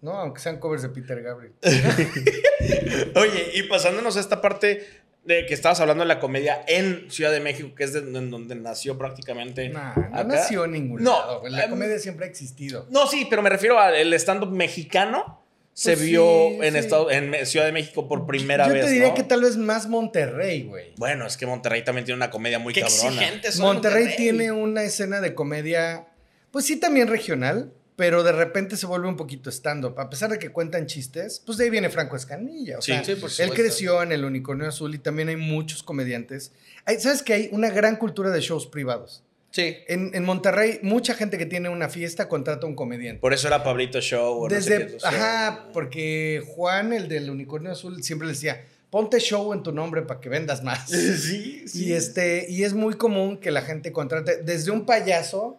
¿no? 0.04 0.12
Aunque 0.20 0.40
sean 0.42 0.60
covers 0.60 0.84
de 0.84 0.90
Peter 0.90 1.20
Gabriel. 1.24 1.54
Oye, 3.16 3.52
y 3.56 3.64
pasándonos 3.64 4.18
a 4.18 4.20
esta 4.20 4.42
parte 4.42 4.86
de 5.26 5.46
que 5.46 5.54
estabas 5.54 5.80
hablando 5.80 6.04
de 6.04 6.08
la 6.10 6.20
comedia 6.20 6.64
en 6.68 7.10
Ciudad 7.10 7.32
de 7.32 7.40
México, 7.40 7.74
que 7.76 7.86
es 7.86 7.94
de, 7.94 8.00
en 8.00 8.30
donde 8.30 8.56
nació 8.56 8.98
prácticamente. 8.98 9.70
Nah, 9.70 9.96
no 9.96 10.24
nació 10.26 10.66
en 10.66 10.72
ningún 10.74 11.02
No, 11.04 11.12
lado. 11.12 11.40
güey. 11.42 11.54
La 11.54 11.64
em, 11.64 11.70
comedia 11.70 11.98
siempre 12.00 12.26
ha 12.26 12.30
existido. 12.30 12.88
No, 12.92 13.08
sí, 13.08 13.26
pero 13.30 13.42
me 13.42 13.50
refiero 13.50 13.80
al 13.80 14.14
stand-up 14.16 14.52
mexicano. 14.52 15.42
Se 15.76 15.94
Pues 15.94 16.06
vio 16.06 16.50
sí, 16.50 16.58
en, 16.62 16.74
sí. 16.74 16.80
Estado, 16.80 17.10
en 17.10 17.46
Ciudad 17.48 17.66
de 17.66 17.72
México 17.72 18.08
por 18.08 18.28
primera 18.28 18.68
Yo 18.68 18.74
vez. 18.74 18.86
te 18.86 18.92
diría 18.92 19.08
¿no? 19.08 19.14
que 19.16 19.24
tal 19.24 19.42
vez 19.42 19.58
más 19.58 19.88
Monterrey, 19.88 20.64
güey. 20.64 20.94
Bueno, 20.98 21.26
es 21.26 21.36
que 21.36 21.48
Monterrey 21.48 21.84
también 21.84 22.06
tiene 22.06 22.18
una 22.18 22.30
comedia 22.30 22.60
muy 22.60 22.74
Qué 22.76 22.82
cabrona. 22.82 23.42
son 23.52 23.66
Monterrey, 23.66 24.14
tiene 24.16 24.52
una 24.52 24.84
escena 24.84 25.20
de 25.20 25.34
comedia, 25.34 26.06
pues 26.52 26.66
sí, 26.66 26.76
también 26.76 27.08
regional, 27.08 27.74
pero 27.96 28.24
de 28.24 28.32
repente 28.32 28.76
se 28.78 28.86
vuelve 28.88 29.08
un 29.08 29.16
poquito 29.16 29.50
stand-up. 29.52 30.00
A 30.00 30.10
pesar 30.10 30.30
de 30.32 30.40
que 30.40 30.50
cuentan 30.52 30.88
chistes, 30.88 31.42
pues 31.46 31.58
de 31.58 31.66
ahí 31.66 31.70
viene 31.70 31.90
Franco 31.90 32.16
Escamilla. 32.16 32.80
O 32.80 32.82
Sí, 32.82 32.92
sea, 32.92 33.04
sí, 33.04 33.16
por 33.16 33.30
él 33.38 33.50
creció 33.54 34.02
en 34.02 34.12
el 34.12 34.26
Unicornio 34.26 34.68
Azul 34.68 34.96
y 34.96 34.98
también 34.98 35.30
hay 35.30 35.36
muchos 35.36 35.84
comediantes. 35.84 36.52
Hay- 36.86 37.00
¿Sabes 37.00 37.22
que 37.22 37.34
hay 37.34 37.50
una 37.52 37.70
gran 37.70 37.96
cultura 37.98 38.30
de 38.32 38.40
shows 38.42 38.66
privados? 38.68 39.24
Sí. 39.52 39.78
En, 39.88 40.10
en 40.16 40.24
Monterrey, 40.24 40.80
mucha 40.82 41.14
gente 41.14 41.38
que 41.38 41.46
tiene 41.46 41.70
una 41.70 41.88
fiesta 41.88 42.28
contrata 42.28 42.66
a 42.66 42.70
un 42.70 42.76
comediante. 42.76 43.22
Por 43.22 43.34
eso 43.34 43.48
era 43.48 43.64
Pablito 43.64 44.02
Show. 44.02 44.42
o 44.46 44.50
no 44.50 44.50
sé 44.50 44.56
Desde, 44.56 44.88
qué, 44.88 44.96
o 44.96 45.00
sea, 45.00 45.10
ajá, 45.10 45.70
porque 45.74 46.42
Juan, 46.56 46.92
el 46.92 47.08
del 47.08 47.30
Unicornio 47.30 47.72
Azul, 47.72 48.04
siempre 48.04 48.26
le 48.28 48.34
decía, 48.34 48.66
ponte 48.90 49.20
show 49.20 49.54
en 49.54 49.62
tu 49.62 49.72
nombre 49.72 50.02
para 50.02 50.20
que 50.20 50.30
vendas 50.30 50.64
más. 50.64 50.90
Sí, 50.90 51.68
sí. 51.68 51.86
Y, 51.86 51.94
este, 51.94 52.48
y 52.50 52.64
es 52.64 52.74
muy 52.74 52.96
común 52.96 53.38
que 53.38 53.52
la 53.52 53.62
gente 53.62 53.92
contrate 53.92 54.38
desde 54.38 54.72
un 54.72 54.88
payaso 54.88 55.58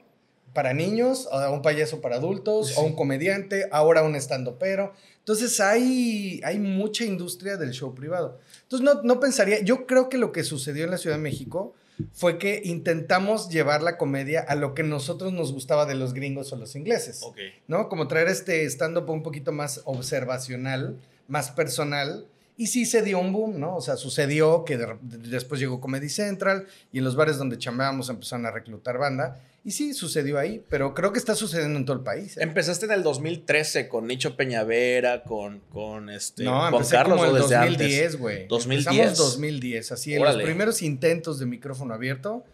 para 0.55 0.73
niños, 0.73 1.29
a 1.31 1.51
un 1.51 1.61
payaso 1.61 2.01
para 2.01 2.17
adultos, 2.17 2.79
o 2.79 2.83
un 2.83 2.95
comediante, 2.95 3.69
ahora 3.73 4.03
un 4.03 4.15
estandopero. 4.15 4.93
Entonces 5.19 5.61
hay, 5.61 6.41
hay 6.45 6.59
mucha 6.59 7.05
industria 7.05 7.57
del 7.57 7.73
show 7.73 7.95
privado. 7.95 8.39
Entonces 8.63 8.85
no, 8.85 9.03
no 9.03 9.21
pensaría, 9.21 9.61
yo 9.61 9.87
creo 9.87 10.09
que 10.09 10.17
lo 10.17 10.33
que 10.33 10.45
sucedió 10.45 10.85
en 10.85 10.91
la 10.91 10.99
Ciudad 10.99 11.17
de 11.17 11.23
México 11.23 11.75
fue 12.13 12.39
que 12.39 12.63
intentamos 12.65 13.49
llevar 13.49 13.83
la 13.83 13.97
comedia 13.97 14.41
a 14.41 14.55
lo 14.55 14.75
que 14.75 14.83
nosotros 14.83 15.33
nos 15.33 15.53
gustaba 15.53 15.87
de 15.87 15.95
los 15.95 16.15
gringos 16.15 16.53
o 16.53 16.57
los 16.57 16.75
ingleses. 16.77 17.23
Ok. 17.23 17.39
¿no? 17.69 17.89
Como 17.89 18.09
traer 18.09 18.29
este 18.29 18.65
stand-up 18.67 19.09
un 19.11 19.23
poquito 19.23 19.53
más 19.53 19.81
observacional, 19.85 20.99
más 21.29 21.51
personal. 21.51 22.27
Y 22.57 22.69
sí 22.69 22.87
se 22.87 23.03
dio 23.03 23.19
un 23.19 23.33
boom, 23.33 23.59
¿no? 23.59 23.75
O 23.75 23.81
sea, 23.81 23.97
sucedió 23.97 24.65
que 24.65 24.77
de 24.77 24.97
después 25.01 25.61
llegó 25.61 25.81
Comedy 25.81 26.09
Central 26.09 26.69
y 26.93 26.99
en 26.99 27.05
los 27.05 27.17
bares 27.17 27.37
donde 27.37 27.59
chambeábamos 27.59 28.09
empezaron 28.11 28.47
a 28.47 28.53
reclutar 28.53 28.97
banda. 28.97 29.41
Y 29.67 29.71
sí, 29.71 29.95
sucedió 29.95 30.39
ahí, 30.39 30.63
pero 30.69 30.93
creo 30.93 31.11
que 31.15 31.19
está 31.19 31.35
sucediendo 31.35 31.79
en 31.79 31.87
todo 31.87 31.97
el 31.97 32.03
país. 32.03 32.37
¿eh? 32.37 32.43
Empezaste 32.43 32.85
en 32.85 32.93
el 32.93 33.03
2013 33.03 33.89
con 33.89 34.07
Nicho 34.07 34.37
Peñavera, 34.37 35.23
con, 35.25 35.61
con 35.71 36.11
este 36.11 36.45
no, 36.45 36.69
Juan 36.71 36.85
Carlos 36.87 37.19
como 37.19 37.33
o 37.33 37.35
el 37.35 37.43
desde 37.43 37.57
2010, 37.57 38.03
antes. 38.03 38.21
güey. 38.21 38.47
2010. 38.47 38.87
Empezamos 38.87 39.19
2010, 39.19 39.93
así 39.93 40.15
en 40.15 40.23
los 40.23 40.37
primeros 40.37 40.83
intentos 40.83 41.39
de 41.39 41.47
micrófono 41.47 41.95
abierto. 41.95 42.45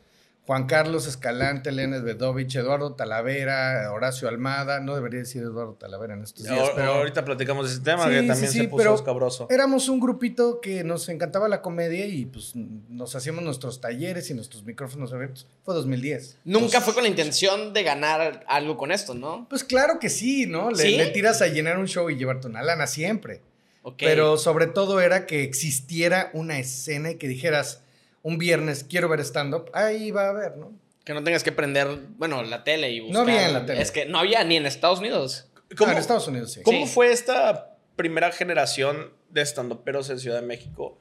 Juan 0.51 0.67
Carlos 0.67 1.07
Escalante, 1.07 1.71
Elena 1.71 2.01
Vedovich, 2.01 2.57
Eduardo 2.57 2.95
Talavera, 2.95 3.89
Horacio 3.93 4.27
Almada. 4.27 4.81
No 4.81 4.97
debería 4.97 5.21
decir 5.21 5.43
Eduardo 5.45 5.75
Talavera 5.75 6.15
en 6.15 6.25
estos 6.25 6.45
días, 6.45 6.73
pero... 6.75 6.95
Ahorita 6.95 7.25
platicamos 7.25 7.69
de 7.69 7.75
ese 7.75 7.85
tema 7.85 8.03
Sí, 8.03 8.11
que 8.11 8.17
también 8.17 8.51
sí, 8.51 8.59
se 8.59 8.65
puso 8.65 8.77
pero 8.79 8.95
escabroso. 8.97 9.47
Éramos 9.49 9.89
un 9.89 10.01
grupito 10.01 10.61
que 10.61 10.83
nos 10.83 11.09
encantaba 11.09 11.49
la 11.49 11.63
comedia 11.63 12.05
y 12.05 12.25
pues 12.25 12.55
nos 12.57 13.15
hacíamos 13.15 13.45
nuestros 13.45 13.81
talleres 13.81 14.29
y 14.31 14.35
nuestros 14.35 14.65
micrófonos 14.65 15.13
abiertos. 15.13 15.47
Fue 15.63 15.73
2010. 15.73 16.39
Nunca 16.47 16.81
fue 16.81 16.95
con 16.95 17.05
la 17.05 17.09
intención 17.09 17.73
de 17.73 17.85
ganar 17.85 18.45
algo 18.49 18.77
con 18.77 18.91
esto, 18.91 19.15
¿no? 19.15 19.47
Pues 19.49 19.63
claro 19.63 20.01
que 20.01 20.11
sí, 20.11 20.47
¿no? 20.47 20.73
Le, 20.73 20.83
¿Sí? 20.83 20.97
le 20.97 21.07
tiras 21.11 21.43
a 21.43 21.47
llenar 21.47 21.79
un 21.79 21.87
show 21.87 22.11
y 22.11 22.17
llevarte 22.17 22.49
una 22.49 22.65
lana 22.65 22.89
siempre. 22.89 23.41
Ok. 23.85 23.99
Pero 23.99 24.37
sobre 24.37 24.67
todo 24.67 24.99
era 24.99 25.27
que 25.27 25.45
existiera 25.45 26.29
una 26.33 26.59
escena 26.59 27.13
y 27.13 27.19
que 27.19 27.29
dijeras 27.29 27.83
un 28.23 28.39
viernes 28.39 28.85
quiero 28.85 29.09
ver 29.09 29.21
stand-up, 29.21 29.71
ahí 29.73 30.11
va 30.11 30.27
a 30.27 30.29
haber, 30.31 30.57
¿no? 30.57 30.73
Que 31.05 31.15
no 31.15 31.23
tengas 31.25 31.43
que 31.43 31.53
prender, 31.53 31.89
bueno, 32.19 32.43
la 32.43 32.63
tele 32.65 32.91
y 32.91 33.01
buscar. 33.01 33.15
No 33.15 33.21
había 33.31 33.47
en 33.47 33.53
la 33.55 33.67
tele. 33.67 33.81
Es 33.83 33.91
que 33.91 34.05
no 34.07 34.19
había 34.19 34.45
ni 34.45 34.57
en 34.57 34.67
Estados 34.67 35.01
Unidos. 35.01 35.47
¿Cómo, 35.77 35.91
Ah, 35.91 35.93
en 35.95 35.99
Estados 35.99 36.29
Unidos 36.29 36.53
sí. 36.53 36.63
¿Cómo 36.63 36.87
Sí. 36.87 36.93
fue 36.93 37.11
esta 37.13 37.77
primera 37.97 38.31
generación 38.33 39.11
de 39.31 39.41
estandoperos 39.41 40.11
en 40.11 40.19
Ciudad 40.21 40.41
de 40.41 40.47
México? 40.47 40.99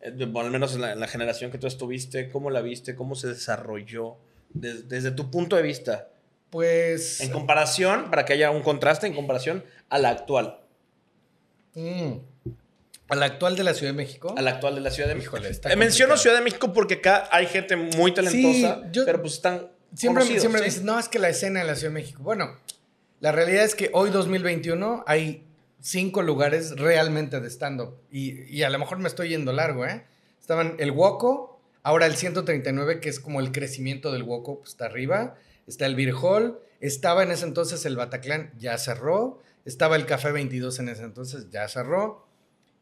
Eh, 0.00 0.10
bueno, 0.26 0.46
al 0.46 0.50
menos 0.52 0.74
en 0.74 0.80
la, 0.80 0.92
en 0.92 1.00
la 1.00 1.06
generación 1.08 1.50
que 1.50 1.58
tú 1.58 1.66
estuviste, 1.66 2.28
¿cómo 2.30 2.50
la 2.50 2.60
viste? 2.62 2.94
¿Cómo 2.94 3.14
se 3.14 3.28
desarrolló? 3.28 4.16
Des- 4.54 4.88
desde 4.88 5.10
tu 5.10 5.30
punto 5.30 5.56
de 5.56 5.62
vista. 5.62 6.08
Pues... 6.50 7.20
En 7.20 7.30
comparación, 7.30 8.10
para 8.10 8.24
que 8.24 8.32
haya 8.34 8.50
un 8.50 8.62
contraste, 8.62 9.06
en 9.06 9.14
comparación 9.14 9.64
a 9.90 9.98
la 9.98 10.10
actual. 10.10 10.58
mm, 11.74 12.12
a 13.12 13.16
la 13.16 13.26
actual 13.26 13.56
de 13.56 13.64
la 13.64 13.74
Ciudad 13.74 13.92
de 13.92 13.96
México. 13.96 14.34
A 14.36 14.42
la 14.42 14.52
actual 14.52 14.74
de 14.74 14.80
la 14.80 14.90
Ciudad 14.90 15.08
de 15.08 15.14
México. 15.14 15.36
Híjole, 15.36 15.50
está 15.50 15.72
Eh, 15.72 15.76
menciono. 15.76 16.16
Ciudad 16.16 16.36
de 16.36 16.42
México 16.42 16.72
porque 16.72 16.94
acá 16.94 17.28
hay 17.30 17.46
gente 17.46 17.76
muy 17.76 18.12
talentosa, 18.14 18.80
Sí, 18.82 18.88
yo- 18.92 19.04
pero 19.04 19.20
pues 19.20 19.34
están 19.34 19.68
Siempre, 19.94 20.24
siempre 20.24 20.60
me 20.60 20.64
dicen, 20.64 20.86
no, 20.86 20.98
es 20.98 21.08
que 21.08 21.18
la 21.18 21.28
escena 21.28 21.60
de 21.60 21.66
la 21.66 21.74
Ciudad 21.76 21.90
de 21.92 22.00
México. 22.00 22.22
Bueno, 22.22 22.56
la 23.20 23.30
realidad 23.30 23.64
es 23.64 23.74
que 23.74 23.90
hoy, 23.92 24.08
2021, 24.10 25.04
hay 25.06 25.44
cinco 25.82 26.22
lugares 26.22 26.70
realmente 26.78 27.40
de 27.40 27.48
stand-up. 27.50 27.96
Y, 28.10 28.42
y 28.44 28.62
a 28.62 28.70
lo 28.70 28.78
mejor 28.78 28.98
me 28.98 29.08
estoy 29.08 29.28
yendo 29.28 29.52
largo, 29.52 29.84
¿eh? 29.84 30.04
Estaban 30.40 30.76
el 30.78 30.92
Woco, 30.92 31.60
ahora 31.82 32.06
el 32.06 32.16
139, 32.16 33.00
que 33.00 33.10
es 33.10 33.20
como 33.20 33.40
el 33.40 33.52
crecimiento 33.52 34.12
del 34.12 34.22
Woco, 34.22 34.60
pues 34.60 34.70
está 34.70 34.86
arriba. 34.86 35.34
Está 35.66 35.84
el 35.86 35.94
Beer 35.94 36.14
Hall, 36.14 36.58
estaba 36.80 37.22
en 37.22 37.30
ese 37.30 37.44
entonces 37.44 37.84
el 37.84 37.96
Bataclan, 37.96 38.50
ya 38.58 38.78
cerró. 38.78 39.40
Estaba 39.64 39.94
el 39.96 40.06
Café 40.06 40.32
22 40.32 40.78
en 40.80 40.88
ese 40.88 41.02
entonces, 41.04 41.50
ya 41.50 41.68
cerró. 41.68 42.26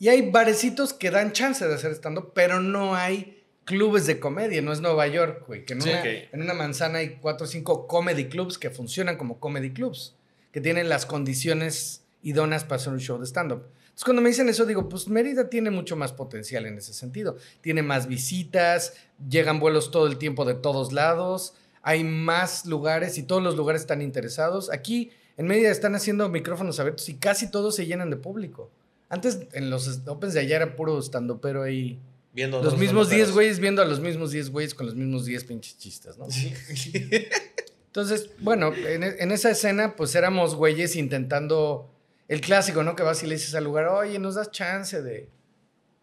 Y 0.01 0.09
hay 0.09 0.31
barecitos 0.31 0.95
que 0.95 1.11
dan 1.11 1.33
chance 1.33 1.69
de 1.69 1.75
hacer 1.75 1.93
stand-up, 1.93 2.33
pero 2.35 2.59
no 2.59 2.95
hay 2.97 3.45
clubes 3.67 4.07
de 4.07 4.19
comedia, 4.19 4.63
no 4.63 4.73
es 4.73 4.81
Nueva 4.81 5.07
York, 5.07 5.45
güey, 5.47 5.67
que 5.67 5.75
en, 5.75 5.83
Sí, 5.83 5.91
una, 5.91 6.03
en 6.03 6.43
una 6.43 6.55
manzana 6.55 7.01
hay 7.01 7.19
cuatro 7.21 7.45
o 7.45 7.47
cinco 7.47 7.87
comedy 7.87 8.25
clubs 8.25 8.57
que 8.57 8.71
funcionan 8.71 9.19
como 9.19 9.39
comedy 9.39 9.73
clubs, 9.73 10.17
que 10.53 10.63
tienen 10.63 10.89
las 10.89 11.05
condiciones 11.05 12.03
idóneas 12.23 12.65
para 12.65 12.77
hacer 12.77 12.95
un 12.95 13.01
show 13.01 13.19
de 13.19 13.27
stand-up. 13.27 13.67
Entonces, 13.81 14.05
cuando 14.05 14.23
me 14.23 14.31
dicen 14.31 14.49
eso, 14.49 14.65
digo, 14.65 14.89
pues 14.89 15.07
Mérida 15.09 15.51
tiene 15.51 15.71
mucho 15.71 15.97
más 15.97 16.13
potencial 16.15 16.65
en 16.65 16.79
ese 16.79 16.95
sentido. 16.95 17.37
Tiene 17.61 17.83
más 17.83 18.07
visitas, 18.07 18.95
llegan 19.29 19.61
vuelos 19.61 19.91
todo 19.91 20.07
el 20.07 20.17
tiempo 20.17 20.47
de 20.47 20.55
todos 20.55 20.93
lados, 20.93 21.53
hay 21.83 22.05
más 22.05 22.65
lugares 22.65 23.19
y 23.19 23.23
todos 23.23 23.43
los 23.43 23.55
lugares 23.55 23.83
están 23.83 24.01
interesados. 24.01 24.71
Aquí 24.73 25.11
en 25.37 25.47
Mérida 25.47 25.71
están 25.71 25.95
haciendo 25.95 26.27
micrófonos 26.31 26.81
abiertos 26.81 27.07
y 27.11 27.17
casi 27.17 27.51
todos 27.51 27.77
se 27.77 27.85
llenan 27.85 28.09
de 28.09 28.17
público. 28.17 28.71
Antes 29.11 29.41
en 29.53 29.69
los 29.69 30.01
Opens 30.07 30.33
de 30.33 30.41
allá 30.41 30.57
era 30.57 30.77
puro 30.77 30.99
estando, 30.99 31.41
pero 31.41 31.63
ahí 31.63 32.01
Viendo 32.33 32.63
los 32.63 32.79
mismos 32.79 33.09
10 33.11 33.19
peloteros. 33.19 33.35
güeyes 33.35 33.59
viendo 33.59 33.83
a 33.83 33.85
los 33.85 34.01
mismos 34.01 34.31
10 34.31 34.51
güeyes 34.51 34.73
con 34.75 34.87
los 34.87 34.95
mismos 34.95 35.27
10 35.27 35.45
pinches 35.45 35.77
chistes, 35.77 36.17
¿no? 36.17 36.27
Entonces, 37.87 38.31
bueno, 38.39 38.73
en, 38.73 39.03
en 39.03 39.33
esa 39.33 39.51
escena, 39.51 39.97
pues 39.97 40.15
éramos 40.15 40.55
güeyes 40.55 40.95
intentando 40.95 41.91
el 42.29 42.41
clásico, 42.41 42.85
¿no? 42.85 42.95
Que 42.95 43.03
vas 43.03 43.23
y 43.25 43.27
le 43.27 43.35
dices 43.35 43.55
al 43.57 43.65
lugar, 43.65 43.89
oye, 43.89 44.19
nos 44.21 44.37
das 44.37 44.53
chance 44.53 45.03
de. 45.03 45.29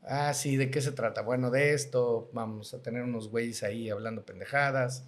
Ah, 0.03 0.33
sí, 0.33 0.57
¿de 0.57 0.69
qué 0.69 0.81
se 0.81 0.91
trata? 0.91 1.21
Bueno, 1.21 1.49
de 1.49 1.73
esto, 1.73 2.29
vamos 2.33 2.73
a 2.73 2.81
tener 2.81 3.03
unos 3.03 3.29
güeyes 3.29 3.63
ahí 3.63 3.89
hablando 3.89 4.25
pendejadas. 4.25 5.05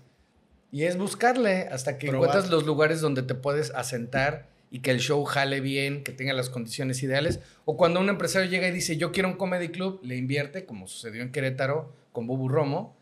Y 0.72 0.84
es 0.84 0.98
buscarle 0.98 1.68
hasta 1.70 1.98
que 1.98 2.08
Probar. 2.08 2.30
encuentras 2.30 2.52
los 2.52 2.66
lugares 2.66 3.02
donde 3.02 3.24
te 3.24 3.36
puedes 3.36 3.72
asentar 3.72 4.48
y 4.72 4.80
que 4.82 4.92
el 4.92 5.00
show 5.00 5.24
jale 5.24 5.62
bien, 5.62 6.04
que 6.04 6.12
tenga 6.12 6.34
las 6.34 6.50
condiciones 6.50 7.02
ideales. 7.04 7.40
O 7.66 7.78
cuando 7.78 8.00
un 8.00 8.10
empresario 8.10 8.50
llega 8.50 8.68
y 8.68 8.72
dice, 8.72 8.98
yo 8.98 9.12
quiero 9.12 9.30
un 9.30 9.36
comedy 9.36 9.70
club, 9.70 10.00
le 10.04 10.16
invierte, 10.16 10.66
como 10.66 10.88
sucedió 10.88 11.22
en 11.22 11.32
Querétaro 11.32 11.94
con 12.12 12.28
Bubu 12.28 12.50
Romo, 12.50 12.98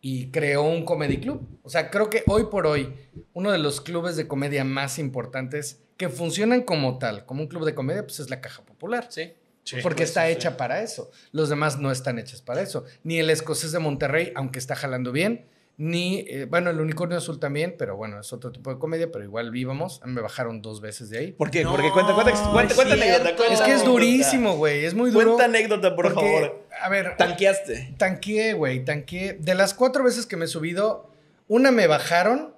y 0.00 0.30
creó 0.32 0.62
un 0.62 0.84
comedy 0.84 1.18
club. 1.18 1.46
O 1.62 1.70
sea, 1.70 1.88
creo 1.88 2.10
que 2.10 2.24
hoy 2.26 2.46
por 2.50 2.66
hoy, 2.66 2.92
uno 3.34 3.52
de 3.52 3.58
los 3.58 3.80
clubes 3.80 4.16
de 4.16 4.26
comedia 4.26 4.64
más 4.64 4.98
importantes 4.98 5.80
que 5.96 6.08
funcionan 6.08 6.62
como 6.62 6.98
tal, 6.98 7.24
como 7.24 7.42
un 7.42 7.48
club 7.48 7.64
de 7.64 7.74
comedia, 7.74 8.02
pues 8.02 8.18
es 8.18 8.28
la 8.28 8.40
Caja 8.40 8.64
Popular. 8.64 9.06
Sí. 9.08 9.32
Sí. 9.62 9.76
Porque 9.80 10.02
está 10.02 10.28
hecha 10.28 10.56
para 10.56 10.82
eso. 10.82 11.12
Los 11.30 11.48
demás 11.48 11.78
no 11.78 11.92
están 11.92 12.18
hechas 12.18 12.42
para 12.42 12.62
eso. 12.62 12.84
Ni 13.04 13.20
el 13.20 13.30
escocés 13.30 13.70
de 13.70 13.78
Monterrey, 13.78 14.32
aunque 14.34 14.58
está 14.58 14.74
jalando 14.74 15.12
bien, 15.12 15.46
ni, 15.78 16.20
eh, 16.28 16.46
bueno, 16.48 16.70
el 16.70 16.80
unicornio 16.80 17.18
azul 17.18 17.40
también, 17.40 17.74
pero 17.78 17.96
bueno, 17.96 18.20
es 18.20 18.32
otro 18.32 18.52
tipo 18.52 18.72
de 18.72 18.78
comedia, 18.78 19.10
pero 19.10 19.24
igual 19.24 19.50
vivamos. 19.50 20.00
Me 20.04 20.20
bajaron 20.20 20.62
dos 20.62 20.80
veces 20.80 21.10
de 21.10 21.18
ahí. 21.18 21.32
¿Por 21.32 21.50
qué? 21.50 21.64
No, 21.64 21.70
Porque 21.72 21.90
cuenta, 21.90 22.14
cuenta, 22.14 22.32
cuenta, 22.32 22.72
es 22.72 22.74
cuenta 22.74 22.94
cierto. 22.94 23.12
anécdota. 23.14 23.36
cuenta 23.36 23.54
Es 23.54 23.60
que 23.62 23.72
es 23.72 23.84
durísimo, 23.84 24.56
güey. 24.56 24.84
Es 24.84 24.94
muy 24.94 25.10
duro. 25.10 25.26
Cuenta 25.36 25.44
anécdota, 25.46 25.96
por 25.96 26.12
porque, 26.14 26.20
favor. 26.20 26.66
A 26.82 26.88
ver, 26.88 27.16
Tanqueaste. 27.16 27.94
tanqueé, 27.98 28.52
güey, 28.52 28.84
tanqueé. 28.84 29.34
De 29.40 29.54
las 29.54 29.74
cuatro 29.74 30.04
veces 30.04 30.26
que 30.26 30.36
me 30.36 30.44
he 30.44 30.48
subido, 30.48 31.10
una 31.48 31.70
me 31.72 31.86
bajaron, 31.86 32.54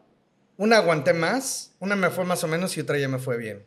una 0.56 0.76
aguanté 0.78 1.14
más, 1.14 1.72
una 1.80 1.96
me 1.96 2.10
fue 2.10 2.24
más 2.24 2.42
o 2.44 2.48
menos 2.48 2.76
y 2.76 2.80
otra 2.80 2.98
ya 2.98 3.08
me 3.08 3.18
fue 3.18 3.36
bien. 3.38 3.62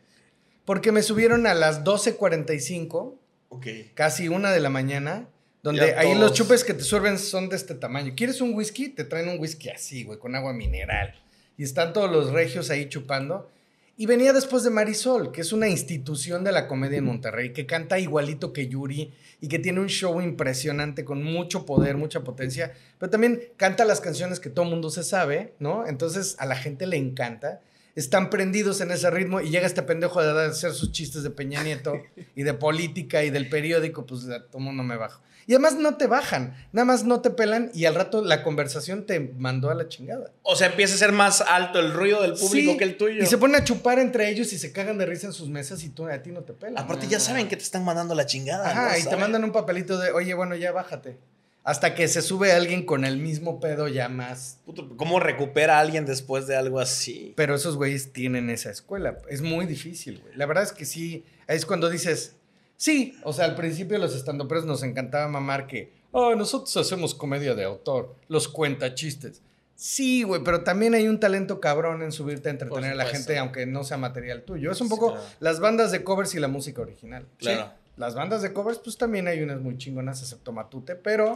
Porque 0.64 0.92
me 0.92 1.02
subieron 1.02 1.46
a 1.46 1.54
las 1.54 1.82
12.45, 1.84 3.14
Ok. 3.48 3.66
casi 3.94 4.28
una 4.28 4.52
de 4.52 4.60
la 4.60 4.68
mañana, 4.70 5.26
donde 5.68 5.94
ahí 5.94 6.08
todos- 6.08 6.20
los 6.20 6.32
chupes 6.32 6.64
que 6.64 6.74
te 6.74 6.82
sirven 6.84 7.18
son 7.18 7.48
de 7.48 7.56
este 7.56 7.74
tamaño. 7.74 8.12
¿Quieres 8.16 8.40
un 8.40 8.54
whisky? 8.54 8.88
Te 8.88 9.04
traen 9.04 9.28
un 9.28 9.38
whisky 9.38 9.68
así, 9.70 10.04
güey, 10.04 10.18
con 10.18 10.34
agua 10.34 10.52
mineral. 10.52 11.14
Y 11.56 11.64
están 11.64 11.92
todos 11.92 12.10
los 12.10 12.30
regios 12.30 12.70
ahí 12.70 12.88
chupando. 12.88 13.50
Y 13.96 14.06
venía 14.06 14.32
después 14.32 14.62
de 14.62 14.70
Marisol, 14.70 15.32
que 15.32 15.40
es 15.40 15.52
una 15.52 15.68
institución 15.68 16.44
de 16.44 16.52
la 16.52 16.68
comedia 16.68 16.98
en 16.98 17.04
Monterrey, 17.04 17.52
que 17.52 17.66
canta 17.66 17.98
igualito 17.98 18.52
que 18.52 18.68
Yuri 18.68 19.12
y 19.40 19.48
que 19.48 19.58
tiene 19.58 19.80
un 19.80 19.88
show 19.88 20.20
impresionante 20.20 21.04
con 21.04 21.24
mucho 21.24 21.66
poder, 21.66 21.96
mucha 21.96 22.20
potencia, 22.20 22.72
pero 22.98 23.10
también 23.10 23.42
canta 23.56 23.84
las 23.84 24.00
canciones 24.00 24.38
que 24.38 24.50
todo 24.50 24.66
mundo 24.66 24.90
se 24.90 25.02
sabe, 25.02 25.54
¿no? 25.58 25.84
Entonces 25.84 26.36
a 26.38 26.46
la 26.46 26.54
gente 26.54 26.86
le 26.86 26.96
encanta. 26.96 27.60
Están 27.98 28.30
prendidos 28.30 28.80
en 28.80 28.92
ese 28.92 29.10
ritmo 29.10 29.40
y 29.40 29.50
llega 29.50 29.66
este 29.66 29.82
pendejo 29.82 30.22
de 30.22 30.46
hacer 30.46 30.72
sus 30.72 30.92
chistes 30.92 31.24
de 31.24 31.30
Peña 31.30 31.64
Nieto 31.64 32.00
y 32.36 32.44
de 32.44 32.54
política 32.54 33.24
y 33.24 33.30
del 33.30 33.48
periódico, 33.48 34.06
pues 34.06 34.26
todo 34.50 34.60
mundo 34.60 34.84
me 34.84 34.96
bajo. 34.96 35.20
Y 35.48 35.54
además 35.54 35.76
no 35.76 35.96
te 35.96 36.06
bajan, 36.06 36.54
nada 36.72 36.84
más 36.84 37.04
no 37.04 37.22
te 37.22 37.30
pelan 37.30 37.70
y 37.74 37.86
al 37.86 37.94
rato 37.94 38.22
la 38.22 38.42
conversación 38.42 39.04
te 39.04 39.18
mandó 39.18 39.70
a 39.70 39.74
la 39.74 39.88
chingada. 39.88 40.30
O 40.42 40.54
sea, 40.54 40.68
empieza 40.68 40.94
a 40.94 40.98
ser 40.98 41.10
más 41.10 41.40
alto 41.40 41.80
el 41.80 41.92
ruido 41.92 42.22
del 42.22 42.34
público 42.34 42.72
Sí, 42.72 42.76
que 42.76 42.84
el 42.84 42.96
tuyo. 42.96 43.22
Y 43.22 43.26
se 43.26 43.36
ponen 43.36 43.62
a 43.62 43.64
chupar 43.64 43.98
entre 43.98 44.28
ellos 44.28 44.52
y 44.52 44.58
se 44.58 44.72
cagan 44.72 44.98
de 44.98 45.06
risa 45.06 45.26
en 45.26 45.32
sus 45.32 45.48
mesas 45.48 45.82
y 45.82 45.88
tú, 45.88 46.06
a 46.06 46.22
ti 46.22 46.30
no 46.30 46.42
te 46.42 46.52
pelan. 46.52 46.78
Aparte, 46.78 47.08
ya 47.08 47.18
saben 47.18 47.48
que 47.48 47.56
te 47.56 47.62
están 47.62 47.84
mandando 47.84 48.14
la 48.14 48.26
chingada. 48.26 48.70
Ajá, 48.70 48.92
¿no? 48.92 48.98
y 48.98 49.04
te 49.04 49.16
mandan 49.16 49.42
un 49.42 49.50
papelito 49.50 49.98
de, 49.98 50.12
oye, 50.12 50.34
bueno, 50.34 50.54
ya 50.54 50.70
bájate. 50.70 51.16
Hasta 51.64 51.94
que 51.94 52.08
se 52.08 52.22
sube 52.22 52.52
alguien 52.52 52.86
con 52.86 53.04
el 53.04 53.18
mismo 53.18 53.60
pedo 53.60 53.88
ya 53.88 54.08
más. 54.08 54.58
Puto, 54.64 54.88
¿Cómo 54.96 55.20
recupera 55.20 55.76
a 55.76 55.80
alguien 55.80 56.06
después 56.06 56.46
de 56.46 56.56
algo 56.56 56.80
así? 56.80 57.34
Pero 57.36 57.54
esos 57.54 57.76
güeyes 57.76 58.12
tienen 58.12 58.48
esa 58.48 58.70
escuela. 58.70 59.18
Es 59.28 59.42
muy 59.42 59.66
difícil, 59.66 60.20
güey. 60.20 60.34
La 60.34 60.46
verdad 60.46 60.64
es 60.64 60.72
que 60.72 60.86
sí, 60.86 61.24
es 61.46 61.66
cuando 61.66 61.90
dices, 61.90 62.36
sí, 62.76 63.18
o 63.22 63.32
sea, 63.32 63.44
al 63.44 63.54
principio 63.54 63.98
los 63.98 64.14
estandoperos 64.14 64.64
nos 64.64 64.82
encantaba 64.82 65.28
mamar 65.28 65.66
que, 65.66 65.92
oh, 66.12 66.34
nosotros 66.34 66.74
hacemos 66.78 67.14
comedia 67.14 67.54
de 67.54 67.64
autor, 67.64 68.14
los 68.28 68.48
cuenta 68.48 68.94
chistes. 68.94 69.42
Sí, 69.78 70.24
güey, 70.24 70.42
pero 70.42 70.64
también 70.64 70.94
hay 70.94 71.06
un 71.06 71.20
talento 71.20 71.60
cabrón 71.60 72.02
en 72.02 72.10
subirte 72.10 72.48
a 72.48 72.50
entretener 72.50 72.92
a 72.92 72.96
la 72.96 73.06
gente, 73.06 73.38
aunque 73.38 73.64
no 73.64 73.84
sea 73.84 73.96
material 73.96 74.42
tuyo. 74.42 74.72
Es 74.72 74.80
un 74.80 74.88
poco 74.88 75.16
las 75.38 75.60
bandas 75.60 75.92
de 75.92 76.02
covers 76.02 76.34
y 76.34 76.40
la 76.40 76.48
música 76.48 76.82
original. 76.82 77.28
Claro. 77.38 77.66
Sí, 77.66 77.77
Las 77.98 78.14
bandas 78.14 78.42
de 78.42 78.52
covers, 78.52 78.78
pues 78.78 78.96
también 78.96 79.26
hay 79.26 79.42
unas 79.42 79.60
muy 79.60 79.76
chingonas, 79.76 80.22
excepto 80.22 80.52
Matute, 80.52 80.94
pero 80.94 81.34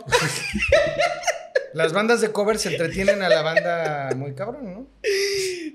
las 1.74 1.92
bandas 1.92 2.20
de 2.20 2.30
covers 2.30 2.62
se 2.62 2.70
entretienen 2.70 3.20
a 3.22 3.28
la 3.28 3.42
banda 3.42 4.10
muy 4.16 4.34
cabrón, 4.34 4.72
¿no? 4.72 4.86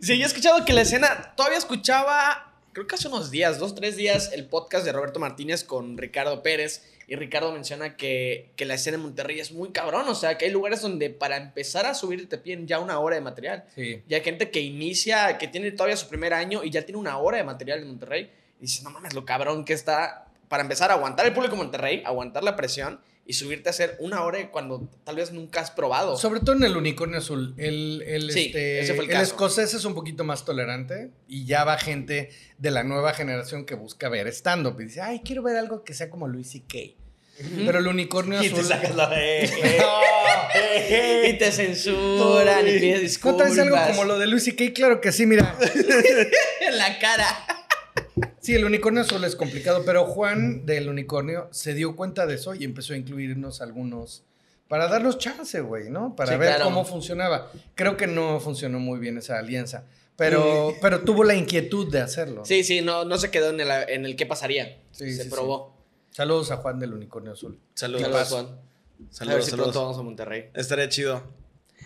Sí, 0.02 0.18
yo 0.18 0.24
he 0.24 0.28
escuchado 0.28 0.64
que 0.64 0.72
la 0.72 0.82
escena, 0.82 1.34
todavía 1.36 1.58
escuchaba, 1.58 2.54
creo 2.72 2.88
que 2.88 2.96
hace 2.96 3.10
unos 3.10 3.32
días, 3.32 3.60
dos, 3.60 3.76
tres 3.76 3.98
días, 3.98 4.32
el 4.32 4.46
podcast 4.46 4.86
de 4.86 4.94
Roberto 4.94 5.20
Martínez 5.20 5.66
con 5.66 5.98
Ricardo 5.98 6.42
Pérez. 6.42 6.84
Y 7.10 7.16
Ricardo 7.16 7.54
menciona 7.54 7.96
que, 7.96 8.52
que 8.58 8.66
la 8.66 8.74
escena 8.74 8.96
en 8.98 9.04
Monterrey 9.04 9.40
es 9.40 9.54
muy 9.54 9.70
cabrón. 9.70 10.10
O 10.10 10.16
sea, 10.16 10.38
que 10.38 10.44
hay 10.44 10.52
lugares 10.52 10.82
donde 10.82 11.10
para 11.10 11.38
empezar 11.38 11.86
a 11.86 11.94
subir 11.94 12.28
te 12.28 12.38
piden 12.38 12.68
ya 12.68 12.80
una 12.80 13.00
hora 13.00 13.16
de 13.16 13.22
material. 13.22 13.64
Sí. 13.76 14.04
Y 14.10 14.14
hay 14.14 14.22
gente 14.22 14.52
que 14.52 14.60
inicia, 14.60 15.38
que 15.38 15.48
tiene 15.48 15.72
todavía 15.72 15.96
su 15.96 16.10
primer 16.10 16.34
año 16.34 16.66
y 16.66 16.70
ya 16.70 16.82
tiene 16.82 17.00
una 17.00 17.18
hora 17.18 17.38
de 17.38 17.46
material 17.46 17.80
en 17.80 17.88
Monterrey. 17.88 18.30
Y 18.60 18.64
dices, 18.64 18.84
no 18.84 18.90
mames, 18.90 19.14
lo 19.14 19.24
cabrón 19.24 19.64
que 19.64 19.72
está 19.72 20.27
para 20.48 20.64
empezar 20.64 20.92
a 20.92 20.96
aguantar 20.96 21.26
el 21.26 21.34
público 21.34 21.56
de 21.56 21.64
Monterrey, 21.64 22.04
aguantar 22.06 22.44
la 22.44 22.56
presión 22.56 23.00
y 23.26 23.34
subirte 23.34 23.68
a 23.68 23.72
hacer 23.72 23.98
una 24.00 24.24
hora 24.24 24.50
cuando 24.52 24.90
tal 25.04 25.18
vez 25.18 25.34
nunca 25.34 25.60
has 25.60 25.70
probado. 25.70 26.16
Sobre 26.18 26.40
todo 26.40 26.56
en 26.56 26.64
el 26.64 26.78
unicornio 26.78 27.18
azul. 27.18 27.54
El, 27.58 28.02
el, 28.08 28.32
Sí, 28.32 28.46
este, 28.46 28.80
ese 28.80 28.94
fue 28.94 29.04
el 29.06 29.12
el 29.12 29.22
escocés 29.22 29.74
es 29.74 29.84
un 29.84 29.94
poquito 29.94 30.24
más 30.24 30.46
tolerante 30.46 31.12
y 31.28 31.46
ya 31.46 31.66
va 31.66 31.78
gente 31.78 32.30
de 32.58 32.72
la 32.72 32.86
nueva 32.86 33.14
generación 33.14 33.66
que 33.66 33.76
busca 33.76 34.08
ver 34.08 34.28
stand-up 34.28 34.80
y 34.80 34.86
dice, 34.86 35.02
ay, 35.02 35.22
quiero 35.26 35.44
ver 35.44 35.58
algo 35.58 35.84
que 35.84 35.94
sea 35.94 36.10
como 36.10 36.30
Luis 36.30 36.52
C.K. 36.52 36.78
Pero 37.66 37.80
el 37.80 37.88
unicornio 37.88 38.42
Y 38.42 38.48
te 38.50 38.54
azul... 38.54 38.66
sacas 38.66 38.96
la 38.96 39.12
y 41.28 41.34
te 41.38 41.52
censuran 41.52 42.66
y 42.68 42.80
pides 42.80 42.96
¿No 42.96 43.02
disculpas. 43.02 43.54
traes 43.54 43.60
algo 43.60 43.78
como 43.88 44.06
lo 44.06 44.18
de 44.18 44.28
Luis 44.28 44.46
C.K.? 44.46 44.72
Claro 44.74 45.02
que 45.02 45.12
sí, 45.12 45.26
mira. 45.26 45.54
en 46.62 46.78
la 46.78 46.98
cara. 46.98 47.46
Sí, 48.48 48.56
el 48.56 48.64
unicornio 48.64 49.02
azul 49.02 49.22
es 49.26 49.36
complicado, 49.36 49.84
pero 49.86 50.06
Juan 50.06 50.66
del 50.66 50.88
unicornio 50.88 51.50
se 51.52 51.74
dio 51.74 51.98
cuenta 51.98 52.26
de 52.26 52.36
eso 52.36 52.56
y 52.56 52.64
empezó 52.64 52.94
a 52.94 52.96
incluirnos 52.96 53.60
algunos 53.60 54.24
para 54.70 54.88
darnos 54.88 55.18
chance, 55.18 55.60
güey, 55.60 55.90
¿no? 55.90 56.16
Para 56.16 56.32
Sí, 56.32 56.38
ver 56.38 56.48
claro. 56.52 56.64
cómo 56.64 56.86
funcionaba. 56.86 57.52
Creo 57.76 57.98
que 57.98 58.08
no 58.08 58.40
funcionó 58.40 58.80
muy 58.80 59.00
bien 59.00 59.18
esa 59.18 59.38
alianza, 59.38 59.84
pero, 60.16 60.74
pero 60.82 61.02
tuvo 61.02 61.26
la 61.26 61.36
inquietud 61.36 61.92
de 61.92 62.00
hacerlo. 62.00 62.46
Sí, 62.46 62.64
sí, 62.64 62.80
no, 62.80 63.04
no 63.04 63.18
se 63.18 63.32
quedó 63.32 63.50
en 63.50 63.60
el, 63.60 63.70
en 63.90 64.06
el 64.06 64.16
qué 64.16 64.26
pasaría. 64.26 64.80
Sí, 64.92 65.14
se 65.14 65.24
sí, 65.26 65.30
probó. 65.30 65.76
Saludos 66.12 66.50
a 66.52 66.56
Juan 66.56 66.80
del 66.80 66.94
unicornio 66.94 67.34
azul. 67.34 67.60
Saludos. 67.74 68.04
Saludos, 68.04 68.30
Juan. 68.30 68.46
A 68.46 68.50
ver 68.50 69.08
Saludos, 69.12 69.44
si 69.44 69.52
saludos. 69.52 69.72
pronto 69.74 69.82
vamos 69.82 69.98
a 70.00 70.04
Monterrey. 70.04 70.52
Estaría 70.54 70.88
chido. 70.88 71.22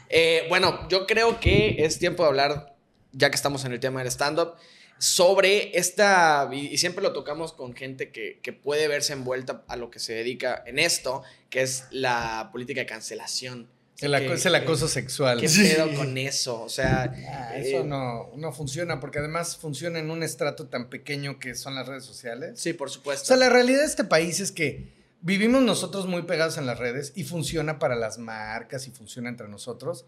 Eh, 0.09 0.45
bueno, 0.47 0.87
yo 0.89 1.07
creo 1.07 1.39
que 1.39 1.83
es 1.83 1.97
tiempo 1.97 2.21
de 2.21 2.29
hablar, 2.29 2.75
ya 3.13 3.31
que 3.31 3.35
estamos 3.35 3.65
en 3.65 3.71
el 3.71 3.79
tema 3.79 4.01
del 4.03 4.09
stand-up, 4.11 4.53
sobre 5.01 5.75
esta, 5.79 6.47
y, 6.53 6.77
siempre 6.77 7.01
lo 7.01 7.11
tocamos 7.11 7.53
con 7.53 7.73
gente 7.75 8.11
que, 8.11 8.39
que 8.43 8.53
puede 8.53 8.87
verse 8.87 9.13
envuelta 9.13 9.63
a 9.67 9.75
lo 9.75 9.89
que 9.89 9.97
se 9.99 10.13
dedica 10.13 10.61
en 10.67 10.77
esto, 10.77 11.23
que 11.49 11.63
es 11.63 11.85
la 11.89 12.49
política 12.51 12.81
de 12.81 12.85
cancelación. 12.85 13.67
El, 13.99 14.13
aco- 14.13 14.27
Que- 14.27 14.33
es 14.35 14.45
el 14.45 14.53
acoso 14.53 14.87
sexual. 14.87 15.39
¿Qué 15.41 15.47
pedo 15.49 15.91
con 15.95 16.15
eso? 16.19 16.61
O 16.61 16.69
sea, 16.69 17.11
Ah, 17.31 17.57
eh, 17.57 17.63
eso 17.65 17.83
no, 17.83 18.29
no 18.35 18.51
funciona, 18.53 18.99
porque 18.99 19.17
además 19.17 19.57
funciona 19.57 19.97
en 19.97 20.11
un 20.11 20.21
estrato 20.21 20.67
tan 20.67 20.87
pequeño 20.91 21.39
que 21.39 21.55
son 21.55 21.73
las 21.73 21.87
redes 21.87 22.05
sociales. 22.05 22.59
sí, 22.59 22.73
por 22.73 22.87
O 22.87 22.91
supuesto. 22.91 23.25
sea, 23.25 23.37
la 23.37 23.49
realidad 23.49 23.79
de 23.79 23.85
este 23.87 24.03
país 24.03 24.39
es 24.39 24.51
que 24.51 24.87
vivimos 25.21 25.63
nosotros 25.63 26.05
muy 26.05 26.21
pegados 26.23 26.59
en 26.59 26.67
las 26.67 26.77
redes 26.77 27.11
y 27.15 27.23
funciona 27.23 27.79
para 27.79 27.95
las 27.95 28.19
marcas 28.19 28.87
y 28.87 28.91
funciona 28.91 29.29
entre 29.29 29.47
nosotros, 29.47 30.05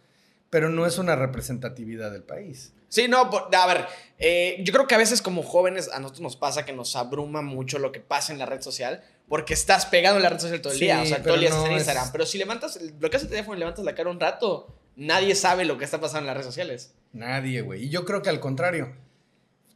pero 0.54 0.70
no 0.70 0.86
es 0.86 1.00
una 1.00 1.16
representatividad 1.16 2.12
del 2.12 2.22
país. 2.22 2.74
Sí, 2.88 3.08
no, 3.08 3.28
por- 3.32 3.50
a 3.56 3.66
ver, 3.66 3.88
eh, 4.20 4.58
yo 4.64 4.72
creo 4.72 4.86
que 4.86 4.94
a 4.94 5.00
veces 5.00 5.24
como 5.24 5.42
jóvenes 5.42 5.90
a 5.92 6.00
nosotros 6.00 6.22
nos 6.22 6.36
pasa 6.38 6.64
que 6.64 6.74
nos 6.74 6.96
abruma 6.96 7.42
mucho 7.42 7.80
lo 7.80 7.92
que 7.92 8.00
pasa 8.00 8.32
en 8.32 8.38
la 8.38 8.46
red 8.46 8.62
social 8.62 9.04
porque 9.28 9.56
estás 9.56 9.88
pegado 9.88 10.18
en 10.18 10.22
la 10.22 10.30
red 10.30 10.40
social 10.40 10.62
todo 10.62 10.72
el 10.74 10.78
Sí, 10.78 10.86
día, 10.86 11.02
o 11.02 11.06
sea, 11.08 11.16
todo 11.18 11.24
pero 11.24 11.34
el 11.36 11.40
día 11.42 11.50
estás 11.50 11.66
en 11.66 11.72
es- 11.72 11.78
Instagram, 11.80 12.12
pero 12.12 12.26
si 12.28 12.38
levantas, 12.38 12.80
bloqueas 13.00 13.24
el 13.24 13.30
teléfono 13.30 13.56
y 13.56 13.60
levantas 13.62 13.84
la 13.84 13.96
cara 13.96 14.12
un 14.12 14.20
rato, 14.20 14.76
nadie 14.96 15.34
sabe 15.34 15.66
lo 15.66 15.80
que 15.80 15.86
está 15.86 16.00
pasando 16.00 16.20
en 16.20 16.26
las 16.28 16.36
redes 16.36 16.46
sociales. 16.46 16.94
Nadie, 17.14 17.62
güey. 17.62 17.86
Y 17.86 17.90
yo 17.90 18.06
creo 18.06 18.22
que 18.22 18.30
al 18.30 18.40
contrario, 18.40 18.94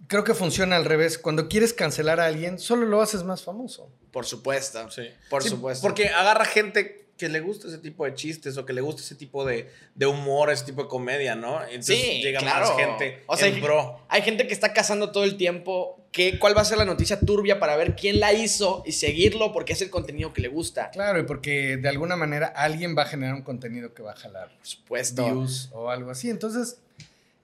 creo 0.08 0.24
que 0.24 0.36
funciona 0.36 0.76
al 0.76 0.86
revés. 0.86 1.18
Cuando 1.18 1.48
quieres 1.50 1.74
cancelar 1.74 2.20
a 2.20 2.28
alguien, 2.28 2.60
solo 2.60 2.86
lo 2.86 3.02
haces 3.02 3.24
más 3.24 3.42
famoso. 3.44 3.90
Por 4.12 4.28
supuesto. 4.28 4.92
Sí. 4.92 5.10
Por 5.32 5.42
Sí, 5.42 5.50
supuesto. 5.50 5.82
Porque 5.82 6.10
agarra 6.10 6.46
gente 6.46 7.07
que 7.18 7.30
le 7.30 7.40
gusta 7.40 7.68
ese 7.68 7.80
tipo 7.80 8.06
de 8.06 8.14
chistes 8.14 8.58
o 8.58 8.66
que 8.66 8.74
le 8.74 8.82
gusta 8.82 9.02
ese 9.02 9.16
tipo 9.16 9.44
de, 9.44 9.70
de 9.96 10.06
humor, 10.06 10.52
ese 10.52 10.66
tipo 10.66 10.84
de 10.84 10.88
comedia, 10.88 11.34
¿no? 11.36 11.64
Entonces 11.64 12.00
Sí, 12.00 12.22
llega 12.22 12.40
claro. 12.40 12.68
más 12.68 12.78
gente 12.78 13.24
O 13.26 13.36
sea, 13.36 13.48
en 13.48 13.56
hay- 13.56 13.62
pro. 13.62 14.00
Hay 14.08 14.22
gente 14.22 14.46
que 14.48 14.54
está 14.54 14.72
cazando 14.74 15.12
todo 15.12 15.24
el 15.24 15.36
tiempo 15.36 16.00
que, 16.12 16.38
cuál 16.40 16.56
va 16.56 16.62
a 16.62 16.66
ser 16.66 16.78
la 16.78 16.86
noticia 16.86 17.20
turbia 17.20 17.60
para 17.60 17.76
ver 17.76 17.96
quién 17.96 18.20
la 18.20 18.34
hizo 18.34 18.84
y 18.86 18.92
seguirlo 18.92 19.52
porque 19.52 19.74
es 19.74 19.82
el 19.82 19.90
contenido 19.90 20.32
que 20.32 20.42
le 20.42 20.48
gusta. 20.48 20.92
Claro, 20.92 21.20
y 21.20 21.24
porque 21.24 21.78
de 21.78 21.90
alguna 21.90 22.16
manera 22.16 22.48
alguien 22.48 22.96
va 22.98 23.02
a 23.02 23.06
generar 23.08 23.34
un 23.34 23.42
contenido 23.42 23.94
que 23.96 24.04
va 24.04 24.12
a 24.12 24.16
jalar 24.16 24.50
Por 24.56 24.66
supuesto. 24.68 25.26
views 25.26 25.70
o 25.74 25.90
algo 25.90 26.12
así. 26.12 26.30
Entonces, 26.30 26.80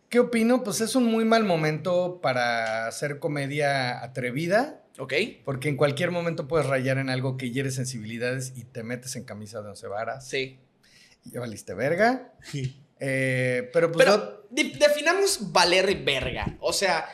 ¿qué 0.09 0.19
opino? 0.19 0.63
Pues 0.63 0.81
es 0.81 0.95
un 0.95 1.05
muy 1.05 1.25
mal 1.25 1.43
momento 1.43 2.19
para 2.21 2.87
hacer 2.87 3.17
comedia 3.19 4.03
atrevida, 4.03 4.82
¿Ok? 4.99 5.13
porque 5.43 5.69
en 5.69 5.75
cualquier 5.75 6.11
momento 6.11 6.47
puedes 6.47 6.67
rayar 6.67 6.99
en 6.99 7.09
algo 7.09 7.35
que 7.35 7.49
hiere 7.49 7.71
sensibilidades 7.71 8.53
y 8.55 8.63
te 8.63 8.83
metes 8.83 9.15
en 9.15 9.23
camisa 9.23 9.61
de 9.61 9.69
once 9.69 9.87
varas. 9.87 10.27
Sí. 10.27 10.59
Y 11.25 11.31
ya 11.31 11.39
valiste 11.39 11.73
verga. 11.73 12.33
Eh, 13.05 13.69
pero 13.73 13.91
pues 13.91 14.05
Pero 14.05 14.47
definamos 14.49 15.51
valer 15.51 15.93
verga. 16.05 16.55
O 16.61 16.71
sea, 16.71 17.05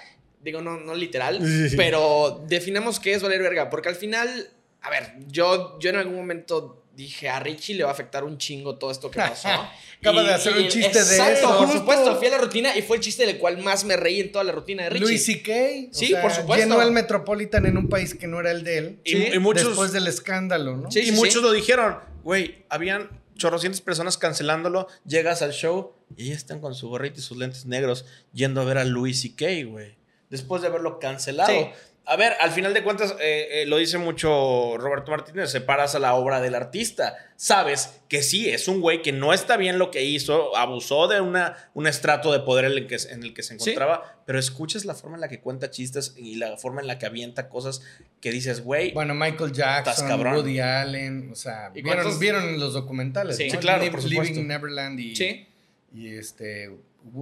digo, 0.42 0.62
no, 0.62 0.80
no 0.80 0.94
literal, 0.94 1.40
pero 1.76 2.46
definamos 2.48 3.00
qué 3.00 3.14
es 3.14 3.24
valer 3.24 3.42
verga. 3.42 3.70
Porque 3.70 3.90
al 3.90 3.96
final, 3.96 4.52
a 4.82 4.90
ver, 4.90 5.14
yo, 5.28 5.80
yo 5.80 5.90
en 5.90 5.96
algún 5.96 6.16
momento 6.16 6.79
dije 7.00 7.30
a 7.30 7.40
Richie 7.40 7.76
le 7.76 7.84
va 7.84 7.90
a 7.90 7.94
afectar 7.94 8.24
un 8.24 8.38
chingo 8.38 8.76
todo 8.78 8.92
esto 8.92 9.10
que 9.10 9.20
pasó. 9.20 9.48
Acaba 10.00 10.24
de 10.24 10.34
hacer 10.34 10.56
un 10.58 10.68
chiste 10.68 11.04
de 11.04 11.16
exacto, 11.16 11.40
eso. 11.50 11.58
Por 11.58 11.72
supuesto, 11.72 12.16
fui 12.18 12.28
a 12.28 12.32
la 12.32 12.38
rutina 12.38 12.78
y 12.78 12.82
fue 12.82 12.98
el 12.98 13.04
chiste 13.04 13.26
del 13.26 13.38
cual 13.38 13.58
más 13.58 13.84
me 13.84 13.98
reí 13.98 14.20
en 14.22 14.32
toda 14.32 14.44
la 14.44 14.52
rutina 14.52 14.84
de 14.84 14.90
Richie. 14.92 15.06
Louis 15.06 15.26
C.K. 15.26 15.52
o 15.90 15.94
Sí, 15.94 16.08
sea, 16.08 16.22
por 16.22 16.32
supuesto. 16.32 16.64
Llenó 16.66 16.82
el 16.82 16.92
Metropolitan 16.92 17.66
en 17.66 17.78
un 17.78 17.90
país 17.90 18.14
que 18.16 18.28
no 18.28 18.40
era 18.40 18.52
el 18.52 18.64
de 18.64 18.78
él. 18.78 19.00
Y, 19.04 19.12
Sí. 19.12 19.30
y 19.34 19.40
muchos, 19.40 19.68
Después 19.68 19.92
del 19.92 20.08
escándalo, 20.08 20.78
¿no? 20.78 20.92
Sí, 20.92 21.02
y 21.08 21.12
muchos 21.12 21.42
lo 21.42 21.52
dijeron, 21.52 21.98
güey, 22.24 22.66
habían 22.70 23.10
chorrocientas 23.36 23.82
personas 23.82 24.18
cancelándolo, 24.18 24.88
llegas 25.06 25.42
al 25.42 25.52
show 25.54 25.94
y 26.18 26.30
ya 26.30 26.36
están 26.36 26.60
con 26.60 26.76
su 26.76 26.90
gorrita 26.90 27.20
y 27.20 27.24
sus 27.24 27.38
lentes 27.38 27.66
negros 27.66 28.06
yendo 28.34 28.62
a 28.62 28.66
ver 28.66 28.78
a 28.78 28.84
Louis 28.86 29.20
C.K., 29.22 29.46
güey. 29.70 29.98
Después 30.30 30.62
de 30.62 30.68
haberlo 30.68 31.00
cancelado. 31.00 31.50
Sí. 31.50 31.66
A 32.10 32.16
ver, 32.16 32.34
al 32.40 32.50
final 32.52 32.74
de 32.74 32.84
cuentas, 32.84 33.16
eh, 33.20 33.62
eh, 33.62 33.66
lo 33.68 33.78
dice 33.78 34.00
mucho 34.00 34.78
Roberto 34.78 35.12
Martínez, 35.12 35.52
separas 35.52 35.94
a 35.94 36.00
la 36.00 36.16
obra 36.16 36.42
del 36.42 36.56
artista. 36.56 37.16
Sabes 37.36 38.02
que 38.10 38.24
sí, 38.24 38.50
es 38.50 38.68
un 38.68 38.82
güey 38.82 39.04
que 39.04 39.12
no 39.12 39.32
está 39.32 39.58
bien 39.58 39.78
lo 39.78 39.92
que 39.92 40.04
hizo, 40.04 40.58
abusó 40.58 41.08
de 41.08 41.22
una, 41.22 41.70
un 41.76 41.86
estrato 41.86 42.32
de 42.34 42.40
poder 42.40 42.66
en 42.66 42.72
el, 42.72 42.88
que, 42.88 42.98
en 43.12 43.22
el 43.24 43.34
que 43.36 43.44
se 43.44 43.60
Sí. 43.60 43.70
encontraba, 43.70 44.22
pero 44.26 44.40
escuchas 44.40 44.86
la 44.86 44.96
forma 44.96 45.18
en 45.18 45.22
la 45.22 45.28
que 45.30 45.40
cuenta 45.40 45.70
chistes 45.70 46.16
y 46.18 46.36
la 46.36 46.58
forma 46.58 46.82
en 46.82 46.88
la 46.88 46.98
que 46.98 47.06
avienta 47.06 47.48
cosas 47.48 47.82
que 48.22 48.32
dices, 48.32 48.62
güey, 48.64 48.92
Bueno, 48.92 49.14
Michael 49.14 49.52
Jackson. 49.52 50.20
Woody 50.20 50.60
Allen, 50.60 51.30
o 51.32 51.36
sea, 51.36 51.72
¿Y 51.76 51.84
¿vieron, 51.84 52.20
vieron 52.20 52.60
los 52.60 52.74
documentales. 52.74 53.38
Sí, 53.38 53.46
¿no? 53.46 53.52
sí, 53.52 53.58
claro, 53.60 53.84
Liv- 53.84 53.92
por 53.92 54.02
supuesto. 54.02 54.34
Living 54.34 54.48
Neverland 54.48 55.00
y, 55.00 55.16
Sí. 55.16 55.48
y 55.94 56.16
este 56.16 56.72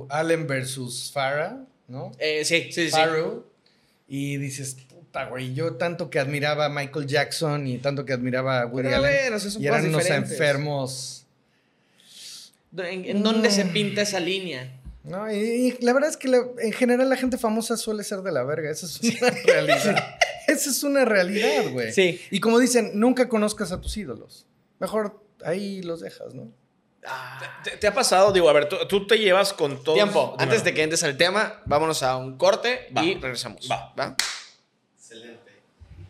Allen 0.10 0.48
versus 0.48 1.12
Farah, 1.14 1.58
¿no? 1.90 2.12
Eh, 2.20 2.46
sí, 2.46 2.70
sí, 2.72 2.90
sí. 2.90 2.98
Y 4.08 4.38
dices, 4.38 4.78
puta, 4.90 5.26
güey, 5.26 5.54
yo 5.54 5.74
tanto 5.76 6.10
que 6.10 6.20
admiraba 6.20 6.66
a 6.66 6.70
Michael 6.70 7.08
Jackson 7.08 7.68
y 7.68 7.78
tanto 7.78 8.06
que 8.06 8.14
admiraba 8.14 8.62
a 8.62 8.66
Woody 8.66 8.84
Pero 8.84 8.96
a 8.96 9.00
Allen. 9.00 9.12
ver, 9.12 9.34
o 9.34 9.40
sea, 9.40 9.52
son 9.52 9.62
y 9.62 9.68
eran 9.68 9.86
unos 9.88 10.04
diferentes. 10.04 10.32
enfermos. 10.32 11.26
¿En, 12.78 13.06
en 13.06 13.24
dónde 13.24 13.50
Mm. 13.50 13.52
se 13.52 13.66
pinta 13.66 14.02
esa 14.02 14.20
línea? 14.20 14.74
No, 15.04 15.32
y, 15.32 15.38
y 15.38 15.78
la 15.82 15.94
verdad 15.94 16.10
es 16.10 16.18
que 16.18 16.28
la- 16.28 16.46
en 16.60 16.72
general 16.74 17.10
la 17.10 17.16
gente 17.16 17.38
famosa 17.38 17.78
suele 17.78 18.04
ser 18.04 18.22
de 18.22 18.32
la 18.32 18.44
verga. 18.44 18.70
Esa 18.70 18.86
es 18.86 19.00
una 19.02 19.30
realidad. 19.46 20.18
Esa 20.48 20.70
es 20.70 20.84
una 20.84 21.06
realidad, 21.06 21.70
güey. 21.72 21.92
Sí. 21.94 22.20
Y 22.32 22.40
como 22.40 22.60
dicen, 22.60 22.92
nunca 22.94 23.28
conozcas 23.30 23.72
a 23.72 23.82
tus 23.82 23.96
ídolos. 23.98 24.46
Mejor 24.80 25.22
ahí 25.44 25.82
los 25.82 26.02
dejas, 26.02 26.34
¿no? 26.34 26.52
¿Te, 27.64 27.78
te 27.78 27.88
ha 27.88 27.94
pasado? 27.94 28.32
Digo, 28.32 28.50
a 28.50 28.54
ver, 28.54 28.70
tú, 28.70 28.78
tú 28.88 29.08
te 29.08 29.18
llevas 29.18 29.54
con 29.54 29.84
todo. 29.84 29.96
Tiempo, 29.96 30.36
antes 30.40 30.64
de 30.64 30.74
que 30.74 30.84
entres 30.84 31.04
al 31.04 31.18
tema, 31.18 31.62
vámonos 31.66 32.04
a 32.04 32.18
un 32.18 32.38
corte 32.38 32.90
Va. 32.96 33.04
y 33.04 33.16
regresamos. 33.16 33.68
Va. 33.72 33.94
¿Va? 34.00 34.16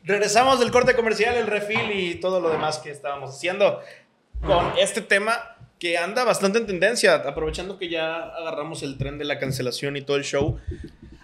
Regresamos 0.04 0.60
del 0.60 0.72
corte 0.72 0.96
comercial, 0.96 1.36
el 1.36 1.48
refil 1.48 1.92
y 1.92 2.16
todo 2.16 2.40
lo 2.40 2.50
demás 2.50 2.80
que 2.80 2.92
estábamos 2.92 3.36
haciendo 3.36 3.82
con 4.46 4.78
este 4.78 5.02
tema 5.02 5.58
que 5.80 5.98
anda 5.98 6.24
bastante 6.24 6.60
en 6.60 6.66
tendencia, 6.66 7.16
aprovechando 7.16 7.78
que 7.78 7.90
ya 7.90 8.16
agarramos 8.16 8.84
el 8.84 8.98
tren 8.98 9.18
de 9.18 9.26
la 9.26 9.38
cancelación 9.38 9.98
y 9.98 10.02
todo 10.02 10.16
el 10.18 10.24
show. 10.24 10.60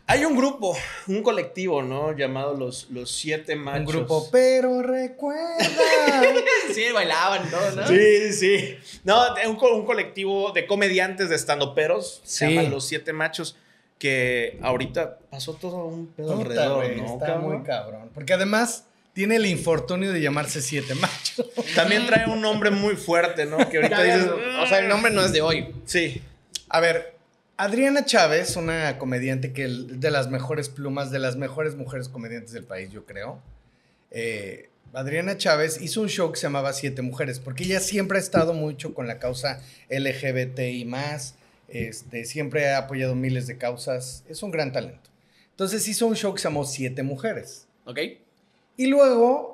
Hay 0.05 0.25
un 0.25 0.35
grupo, 0.35 0.75
un 1.07 1.23
colectivo, 1.23 1.81
¿no? 1.81 2.11
Llamado 2.15 2.55
los, 2.55 2.89
los 2.89 3.09
Siete 3.09 3.55
Machos. 3.55 3.79
Un 3.79 3.85
grupo, 3.85 4.29
pero 4.31 4.81
recuerda. 4.81 5.57
Sí, 6.73 6.85
bailaban 6.93 7.47
y 7.47 7.49
todo, 7.51 7.71
¿no? 7.71 7.87
Sí, 7.87 8.33
sí. 8.33 8.75
No, 9.03 9.21
un, 9.47 9.55
co- 9.55 9.73
un 9.75 9.85
colectivo 9.85 10.51
de 10.51 10.65
comediantes 10.67 11.29
de 11.29 11.35
estandoperos. 11.35 12.21
Se 12.23 12.47
Sí. 12.47 12.53
llaman 12.55 12.71
Los 12.71 12.87
Siete 12.87 13.13
Machos. 13.13 13.55
Que 13.99 14.59
ahorita 14.61 15.19
pasó 15.29 15.53
todo 15.53 15.85
un 15.85 16.07
pedo 16.07 16.35
Puta, 16.35 16.41
alrededor, 16.41 16.97
¿no? 16.97 17.05
está 17.13 17.25
cabrón? 17.25 17.53
muy 17.57 17.63
cabrón. 17.63 18.09
Porque 18.13 18.33
además 18.33 18.85
tiene 19.13 19.37
el 19.37 19.45
infortunio 19.45 20.11
de 20.11 20.19
llamarse 20.19 20.61
Siete 20.61 20.95
Machos. 20.95 21.45
También 21.75 22.05
trae 22.05 22.27
un 22.29 22.41
nombre 22.41 22.69
muy 22.71 22.97
fuerte, 22.97 23.45
¿no? 23.45 23.57
Que 23.69 23.77
ahorita 23.77 24.03
dices. 24.03 24.27
O 24.61 24.67
sea, 24.67 24.79
el 24.79 24.89
nombre 24.89 25.11
no 25.13 25.23
es 25.23 25.31
de 25.31 25.41
hoy. 25.41 25.73
Sí. 25.85 26.21
A 26.67 26.81
ver, 26.81 27.12
Adriana 27.57 28.05
Chávez, 28.05 28.55
una 28.55 28.97
comediante 28.97 29.53
que 29.53 29.67
de 29.67 30.11
las 30.11 30.29
mejores 30.29 30.69
plumas, 30.69 31.11
de 31.11 31.19
las 31.19 31.35
mejores 31.35 31.75
mujeres 31.75 32.09
comediantes 32.09 32.51
del 32.51 32.63
país, 32.63 32.91
yo 32.91 33.05
creo. 33.05 33.39
Eh, 34.11 34.69
Adriana 34.93 35.37
Chávez 35.37 35.81
hizo 35.81 36.01
un 36.01 36.09
show 36.09 36.31
que 36.31 36.37
se 36.37 36.43
llamaba 36.43 36.73
Siete 36.73 37.01
Mujeres, 37.01 37.39
porque 37.39 37.63
ella 37.63 37.79
siempre 37.79 38.17
ha 38.17 38.21
estado 38.21 38.53
mucho 38.53 38.93
con 38.93 39.07
la 39.07 39.19
causa 39.19 39.61
LGBTI 39.89 40.87
este, 41.67 42.25
siempre 42.25 42.69
ha 42.69 42.77
apoyado 42.77 43.15
miles 43.15 43.47
de 43.47 43.57
causas, 43.57 44.23
es 44.29 44.43
un 44.43 44.51
gran 44.51 44.71
talento. 44.71 45.09
Entonces 45.49 45.87
hizo 45.87 46.05
un 46.05 46.15
show 46.15 46.33
que 46.33 46.39
se 46.39 46.47
llamó 46.47 46.65
Siete 46.65 47.01
Mujeres. 47.01 47.67
¿Ok? 47.85 47.99
Y 48.77 48.87
luego 48.87 49.52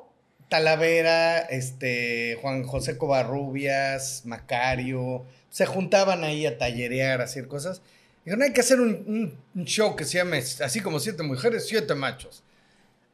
Talavera, 0.49 1.39
este, 1.39 2.37
Juan 2.41 2.63
José 2.63 2.97
Covarrubias, 2.97 4.23
Macario, 4.25 5.23
se 5.49 5.65
juntaban 5.65 6.23
ahí 6.23 6.45
a 6.45 6.57
tallerear, 6.57 7.21
a 7.21 7.25
hacer 7.25 7.47
cosas. 7.47 7.81
Dijeron, 8.25 8.43
hay 8.43 8.53
que 8.53 8.61
hacer 8.61 8.81
un, 8.81 8.89
un- 9.07 9.37
un 9.55 9.65
show 9.65 9.95
que 9.95 10.05
se 10.05 10.17
llame 10.17 10.39
así 10.39 10.81
como 10.81 10.99
siete 10.99 11.23
mujeres, 11.23 11.67
siete 11.67 11.95
machos. 11.95 12.43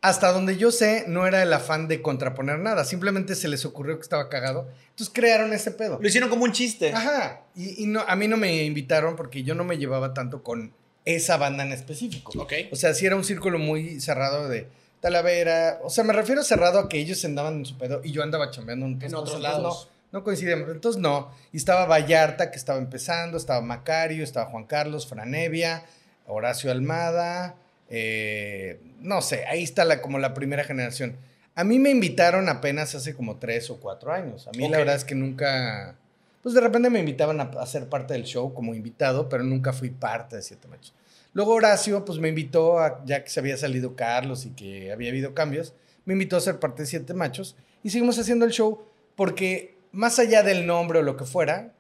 Hasta 0.02 0.32
donde 0.32 0.58
yo 0.58 0.72
sé, 0.72 1.06
no 1.08 1.26
era 1.26 1.42
el 1.42 1.52
afán 1.52 1.88
de 1.88 2.02
contraponer 2.02 2.60
nada, 2.60 2.86
simplemente 2.86 3.34
se 3.36 3.48
les 3.48 3.66
ocurrió 3.66 3.96
que 3.98 4.04
estaba 4.04 4.30
cagado. 4.30 4.68
Entonces 4.92 5.10
crearon 5.14 5.52
ese 5.52 5.72
pedo. 5.72 5.98
Lo 6.00 6.08
hicieron 6.08 6.30
como 6.30 6.44
un 6.44 6.52
chiste. 6.52 6.92
Ajá. 6.94 7.42
Y, 7.56 7.84
y 7.84 7.88
no, 7.88 8.02
a 8.08 8.16
mí 8.16 8.28
no 8.28 8.38
me 8.38 8.64
invitaron 8.66 9.16
porque 9.16 9.44
yo 9.44 9.56
no 9.56 9.64
me 9.64 9.78
llevaba 9.78 10.14
tanto 10.14 10.44
con 10.44 10.74
esa 11.06 11.38
banda 11.38 11.64
en 11.66 11.72
específico. 11.72 12.32
Ok. 12.40 12.54
O 12.72 12.76
sea, 12.76 12.94
sí 12.94 13.06
era 13.06 13.16
un 13.16 13.24
círculo 13.24 13.58
muy 13.58 14.00
cerrado 14.00 14.48
de 14.48 14.68
Talavera. 15.10 15.80
O 15.84 15.90
sea, 15.92 16.04
me 16.04 16.14
refiero 16.14 16.44
cerrado 16.44 16.80
a 16.80 16.90
que 16.90 16.98
ellos 16.98 17.24
andaban 17.26 17.58
en 17.58 17.66
su 17.66 17.78
pedo 17.78 18.02
y 18.04 18.12
yo 18.12 18.24
andaba 18.24 18.50
chambeando 18.50 18.88
en, 18.88 19.00
En 19.02 19.14
otros 19.14 19.40
lados. 19.40 19.90
No, 20.12 20.20
no 20.20 20.24
coincidíamos. 20.24 20.68
Entonces 20.70 21.00
no. 21.00 21.32
Y 21.54 21.58
estaba 21.58 21.86
Vallarta, 21.86 22.50
que 22.50 22.58
estaba 22.58 22.80
empezando, 22.80 23.38
estaba 23.38 23.62
Macario, 23.62 24.24
estaba 24.24 24.48
Juan 24.50 24.66
Carlos, 24.66 25.06
Franevia, 25.08 25.84
Horacio 26.26 26.72
Almada. 26.72 27.56
eh, 27.90 28.80
no 29.00 29.22
sé, 29.22 29.46
ahí 29.46 29.62
está 29.62 29.86
la, 29.86 30.02
como 30.02 30.18
la 30.18 30.34
primera 30.34 30.64
generación. 30.64 31.16
A 31.54 31.64
mí 31.64 31.78
me 31.78 31.92
invitaron 31.92 32.50
apenas 32.50 32.96
hace 32.96 33.14
como 33.14 33.38
tres 33.38 33.70
o 33.70 33.80
cuatro 33.80 34.12
años. 34.12 34.48
A 34.48 34.52
mí 34.58 34.66
Ok. 34.66 34.72
la 34.72 34.78
verdad 34.80 34.96
es 34.96 35.06
que 35.06 35.14
nunca... 35.14 35.96
Pues 36.42 36.56
de 36.56 36.62
repente 36.62 36.90
me 36.90 37.00
invitaban 37.00 37.40
a, 37.40 37.44
a 37.44 37.66
ser 37.68 37.88
parte 37.90 38.14
del 38.14 38.24
show 38.24 38.54
como 38.56 38.74
invitado, 38.74 39.30
pero 39.30 39.44
nunca 39.44 39.72
fui 39.72 39.92
parte 39.92 40.36
de 40.36 40.42
Siete 40.42 40.68
Machos. 40.68 40.94
Luego 41.36 41.54
Horacio, 41.54 42.04
pues 42.06 42.18
me 42.18 42.30
invitó, 42.30 42.80
a- 42.80 43.04
ya 43.06 43.24
que 43.24 43.30
se 43.30 43.40
había 43.40 43.58
salido 43.58 43.96
Carlos 43.96 44.46
y 44.48 44.50
que 44.52 44.92
había 44.92 45.10
habido 45.12 45.36
cambios, 45.36 45.74
me 46.06 46.14
invitó 46.14 46.38
a 46.38 46.42
ser 46.42 46.60
parte 46.60 46.82
de 46.82 46.88
Siete 46.88 47.14
Machos 47.14 47.56
y 47.84 47.92
seguimos 47.92 48.18
haciendo 48.18 48.46
el 48.46 48.52
show 48.52 48.82
porque 49.16 49.76
más 49.92 50.18
allá 50.18 50.42
del 50.42 50.66
nombre 50.66 51.00
o 51.00 51.02
lo 51.04 51.16
que 51.18 51.26
fuera, 51.26 51.74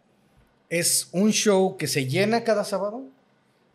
es 0.70 1.10
un 1.12 1.32
show 1.32 1.78
que 1.78 1.88
se 1.88 2.06
llena 2.06 2.44
cada 2.44 2.64
sábado. 2.64 3.02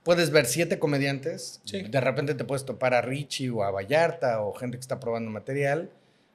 Puedes 0.03 0.31
ver 0.31 0.47
siete 0.47 0.79
comediantes. 0.79 1.61
Sí. 1.65 1.83
De 1.83 2.01
repente 2.01 2.35
te 2.35 2.45
puedes 2.45 2.65
topar 2.65 2.95
a 2.95 3.03
Richie 3.03 3.51
o 3.51 3.63
a 3.65 3.71
Vallarta 3.71 4.41
o 4.43 4.53
gente 4.55 4.77
que 4.79 4.81
está 4.83 5.01
probando 5.01 5.31
material. 5.31 5.91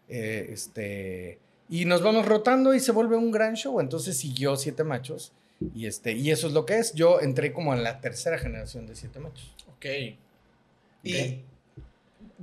eh, 0.08 0.50
este, 0.52 1.40
y 1.68 1.86
nos 1.86 2.04
vamos 2.04 2.28
rotando 2.28 2.76
y 2.76 2.80
se 2.80 2.92
vuelve 2.92 3.16
un 3.16 3.32
gran 3.32 3.56
show. 3.56 3.80
Entonces 3.80 4.16
siguió 4.18 4.56
Siete 4.56 4.84
Machos. 4.84 5.32
Y, 5.74 5.88
este, 5.88 6.12
y 6.14 6.32
eso 6.32 6.48
es 6.48 6.54
lo 6.54 6.66
que 6.66 6.78
es. 6.80 6.94
Yo 6.94 7.22
entré 7.22 7.54
como 7.54 7.74
en 7.74 7.84
la 7.84 8.02
tercera 8.02 8.38
generación 8.38 8.86
de 8.88 8.96
Siete 8.96 9.20
Machos. 9.20 9.54
Ok. 9.78 9.86
Y 11.04 11.42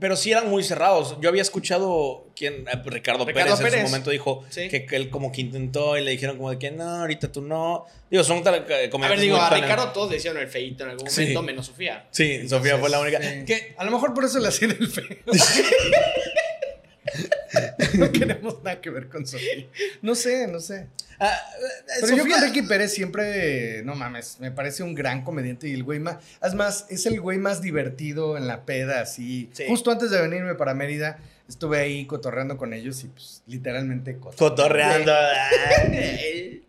Pero 0.00 0.16
sí 0.16 0.30
eran 0.32 0.48
muy 0.48 0.64
cerrados. 0.64 1.18
Yo 1.20 1.28
había 1.28 1.42
escuchado 1.42 2.26
quien 2.34 2.66
eh, 2.66 2.82
Ricardo, 2.86 3.24
Ricardo 3.26 3.26
Pérez, 3.26 3.52
en 3.58 3.64
Pérez. 3.64 3.80
su 3.82 3.86
momento 3.88 4.10
dijo 4.10 4.44
Sí. 4.48 4.68
que, 4.68 4.86
que 4.86 4.96
él 4.96 5.10
como 5.10 5.30
que 5.30 5.42
intentó 5.42 5.98
y 5.98 6.02
le 6.04 6.12
dijeron 6.12 6.36
como 6.38 6.50
de 6.50 6.58
que 6.58 6.70
no, 6.70 6.84
ahorita 7.00 7.30
tú 7.30 7.42
no. 7.42 7.84
Digo, 8.10 8.24
son 8.24 8.42
tal- 8.42 8.64
eh, 8.68 8.90
A 8.92 9.08
ver, 9.08 9.20
digo, 9.20 9.36
a 9.36 9.50
Ricardo 9.50 9.92
todos 9.92 10.10
le 10.10 10.16
hicieron 10.16 10.40
el 10.40 10.48
feito 10.48 10.84
en 10.84 10.90
algún 10.90 11.10
Sí. 11.10 11.20
momento, 11.20 11.42
menos 11.42 11.66
Sofía. 11.66 12.06
Sí, 12.10 12.48
Sofía 12.48 12.78
fue 12.78 12.88
la 12.88 13.00
única. 13.00 13.20
Sí. 13.20 13.44
Que, 13.44 13.74
A 13.76 13.84
lo 13.84 13.90
mejor 13.90 14.14
por 14.14 14.24
eso 14.24 14.38
le 14.38 14.48
hacían 14.48 14.70
el 14.70 14.86
feo. 14.88 15.04
no 17.94 18.10
queremos 18.12 18.62
nada 18.62 18.80
que 18.80 18.90
ver 18.90 19.08
con 19.08 19.26
Sofía. 19.26 19.66
No 20.00 20.14
sé, 20.14 20.46
no 20.48 20.60
sé. 20.60 20.86
Ah, 21.24 21.38
Pero 22.00 22.16
yo 22.16 22.22
Sofía- 22.24 22.34
con 22.36 22.44
Ricky 22.44 22.62
Pérez 22.62 22.92
siempre, 22.92 23.82
no 23.84 23.94
mames, 23.94 24.38
me 24.40 24.50
parece 24.50 24.82
un 24.82 24.94
gran 24.94 25.22
comediante 25.24 25.68
y 25.68 25.72
el 25.74 25.84
güey 25.84 25.98
más, 26.00 26.16
es 26.42 26.54
más, 26.54 26.86
es 26.90 27.06
el 27.06 27.20
güey 27.20 27.38
más 27.38 27.62
divertido 27.62 28.36
en 28.36 28.46
la 28.46 28.64
peda, 28.64 29.00
así. 29.00 29.48
Sí. 29.52 29.64
Justo 29.68 29.90
antes 29.90 30.10
de 30.10 30.20
venirme 30.20 30.54
para 30.54 30.74
Mérida, 30.74 31.18
estuve 31.48 31.78
ahí 31.78 32.06
cotorreando 32.06 32.56
con 32.56 32.72
ellos 32.72 33.02
y 33.04 33.08
pues 33.08 33.42
literalmente. 33.46 34.16
Cotorreando. 34.18 35.12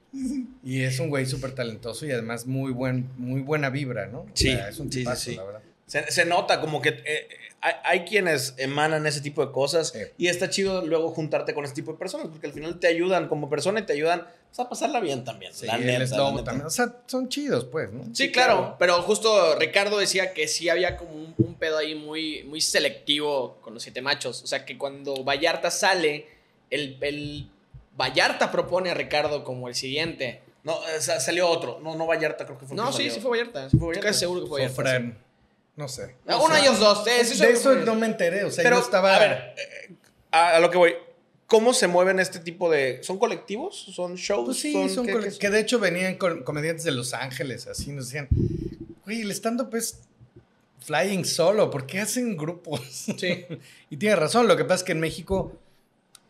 Y 0.63 0.83
es 0.83 0.99
un 0.99 1.09
güey 1.09 1.25
súper 1.25 1.53
talentoso 1.53 2.05
y 2.05 2.11
además 2.11 2.45
muy 2.45 2.71
buen, 2.71 3.09
muy 3.17 3.41
buena 3.41 3.69
vibra, 3.69 4.05
¿no? 4.07 4.19
O 4.19 4.27
Sí, 4.33 4.51
sea, 4.53 4.69
es 4.69 4.79
un 4.79 4.91
sí, 4.91 4.99
tipazo, 4.99 5.21
sí. 5.31 5.35
la 5.35 5.43
verdad. 5.43 5.61
Se, 5.87 6.11
se 6.11 6.25
nota 6.25 6.61
como 6.61 6.81
que 6.81 6.89
eh, 6.89 7.27
hay, 7.63 7.73
hay 7.83 7.99
quienes 8.05 8.53
emanan 8.57 9.07
ese 9.07 9.21
tipo 9.21 9.45
de 9.45 9.51
cosas 9.51 9.89
Sí. 9.89 9.99
y 10.17 10.27
está 10.27 10.49
chido 10.49 10.85
luego 10.85 11.09
juntarte 11.09 11.53
con 11.53 11.63
ese 11.65 11.73
tipo 11.73 11.93
de 11.93 11.97
personas 11.97 12.27
porque 12.27 12.45
al 12.47 12.53
final 12.53 12.79
te 12.79 12.87
ayudan 12.87 13.27
como 13.27 13.49
persona 13.49 13.79
y 13.79 13.83
te 13.83 13.93
ayudan 13.93 14.27
pues, 14.49 14.59
a 14.59 14.69
pasarla 14.69 14.99
bien 14.99 15.23
también. 15.23 15.53
Sí, 15.53 15.65
la 15.65 15.75
el 15.75 15.85
neta, 15.85 15.99
la 15.99 16.07
Slobo 16.07 16.31
neta. 16.31 16.43
también. 16.43 16.67
O 16.67 16.69
sea, 16.69 16.93
son 17.07 17.29
chidos, 17.29 17.65
pues, 17.65 17.91
¿no? 17.91 18.03
Sí, 18.13 18.31
claro, 18.31 18.75
pero 18.77 19.01
justo 19.01 19.55
Ricardo 19.57 19.97
decía 19.97 20.33
que 20.33 20.47
sí 20.47 20.69
había 20.69 20.97
como 20.97 21.13
un, 21.13 21.33
un 21.37 21.55
pedo 21.55 21.77
ahí 21.77 21.95
muy, 21.95 22.43
muy 22.43 22.61
selectivo 22.61 23.57
con 23.61 23.73
los 23.73 23.81
siete 23.83 24.01
machos. 24.01 24.43
O 24.43 24.47
sea, 24.47 24.65
que 24.65 24.77
cuando 24.77 25.23
Vallarta 25.23 25.71
sale, 25.71 26.27
el, 26.69 26.97
el 27.01 27.49
Vallarta 27.97 28.51
propone 28.51 28.89
a 28.91 28.93
Ricardo 28.93 29.43
como 29.43 29.67
el 29.67 29.75
siguiente. 29.75 30.41
No, 30.63 30.75
eh, 30.87 30.99
sa- 31.01 31.19
salió 31.19 31.47
otro. 31.49 31.79
No, 31.81 31.95
no 31.95 32.05
Vallarta, 32.07 32.45
creo 32.45 32.57
que 32.57 32.65
fue. 32.65 32.75
No, 32.75 32.87
sí, 32.91 32.97
salió. 32.97 33.13
sí 33.13 33.19
fue 33.19 33.31
Vallarta. 33.31 33.69
Sí 33.69 33.77
fue 33.77 33.87
Vallarta. 33.89 34.07
Casi 34.09 34.19
seguro 34.21 34.41
que 34.43 34.47
fue 34.47 34.61
Vallarta. 34.61 34.75
Sofran. 34.75 35.17
No 35.75 35.87
sé. 35.87 36.15
Uno 36.25 36.53
de 36.53 36.61
ellos 36.61 36.79
dos. 36.79 37.05
eh, 37.07 37.25
sí, 37.25 37.39
de 37.39 37.51
eso 37.51 37.73
no 37.75 37.95
me 37.95 38.05
enteré, 38.05 38.43
o 38.43 38.51
sea, 38.51 38.63
Pero, 38.63 38.77
yo 38.77 38.83
estaba... 38.83 39.15
a 39.15 39.19
ver, 39.19 39.31
eh, 39.57 39.95
a, 40.31 40.55
a 40.57 40.59
lo 40.59 40.69
que 40.69 40.77
voy. 40.77 40.93
¿Cómo 41.47 41.73
se 41.73 41.87
mueven 41.87 42.19
este 42.19 42.39
tipo 42.39 42.69
de. 42.71 42.99
¿Son 43.03 43.17
colectivos? 43.19 43.77
¿Son 43.93 44.15
shows? 44.15 44.45
Pues 44.45 44.59
sí, 44.59 44.89
son, 44.89 45.07
cole- 45.07 45.29
qué 45.31 45.37
que 45.37 45.49
de 45.49 45.59
hecho 45.59 45.79
venían 45.79 46.15
con 46.17 46.43
comediantes 46.43 46.83
de 46.83 46.91
Los 46.91 47.13
Ángeles, 47.13 47.67
así 47.67 47.91
nos 47.91 48.05
decían, 48.07 48.27
güey, 49.05 49.21
el 49.21 49.31
stand-up 49.31 49.75
es 49.75 49.99
flying 50.79 51.25
solo, 51.25 51.69
¿por 51.69 51.85
qué 51.85 51.99
hacen 52.01 52.37
grupos? 52.37 52.81
Sí. 53.17 53.45
y 53.89 53.97
tiene 53.97 54.15
razón, 54.15 54.47
lo 54.47 54.57
que 54.57 54.63
pasa 54.63 54.75
es 54.79 54.83
que 54.83 54.91
en 54.93 54.99
México, 54.99 55.53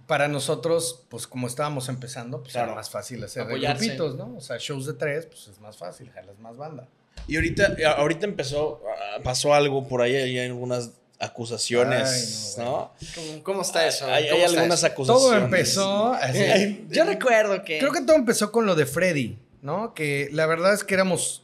para 0.07 0.27
nosotros, 0.27 1.03
pues 1.09 1.25
como 1.27 1.47
estábamos 1.47 1.87
empezando, 1.89 2.41
pues 2.41 2.51
Claro. 2.53 2.67
era 2.69 2.75
más 2.75 2.89
fácil 2.89 3.23
hacer 3.23 3.45
grupitos, 3.45 4.15
¿no? 4.15 4.35
O 4.37 4.41
sea, 4.41 4.57
shows 4.59 4.85
de 4.85 4.93
tres, 4.93 5.25
pues 5.27 5.47
es 5.47 5.59
más 5.59 5.77
fácil, 5.77 6.09
jalas 6.11 6.37
más 6.39 6.57
banda. 6.57 6.87
Y 7.27 7.35
ahorita, 7.35 7.75
eh, 7.77 7.85
ahorita 7.85 8.25
empezó, 8.25 8.81
ah, 8.87 9.19
pasó 9.23 9.53
algo 9.53 9.87
por 9.87 10.01
ahí, 10.01 10.15
hay 10.15 10.39
algunas 10.39 10.91
acusaciones, 11.19 12.55
Ay, 12.57 12.63
no, 12.65 12.71
¿no? 12.71 12.93
¿Cómo, 13.15 13.43
cómo 13.43 13.61
está 13.61 13.87
eso? 13.87 14.05
Hay, 14.05 14.25
hay 14.25 14.29
¿Cómo 14.29 14.43
está 14.43 14.57
algunas 14.59 14.79
eso? 14.79 14.87
acusaciones. 14.87 15.23
Todo 15.23 15.37
empezó 15.37 16.13
así. 16.13 16.85
Yo 16.89 17.05
recuerdo 17.05 17.63
que. 17.63 17.79
Creo 17.79 17.91
que 17.91 18.01
todo 18.01 18.15
empezó 18.15 18.51
con 18.51 18.65
lo 18.65 18.75
de 18.75 18.85
Freddy, 18.85 19.37
¿no? 19.61 19.93
Que 19.93 20.29
la 20.31 20.45
verdad 20.45 20.73
es 20.73 20.83
que 20.83 20.93
éramos 20.93 21.43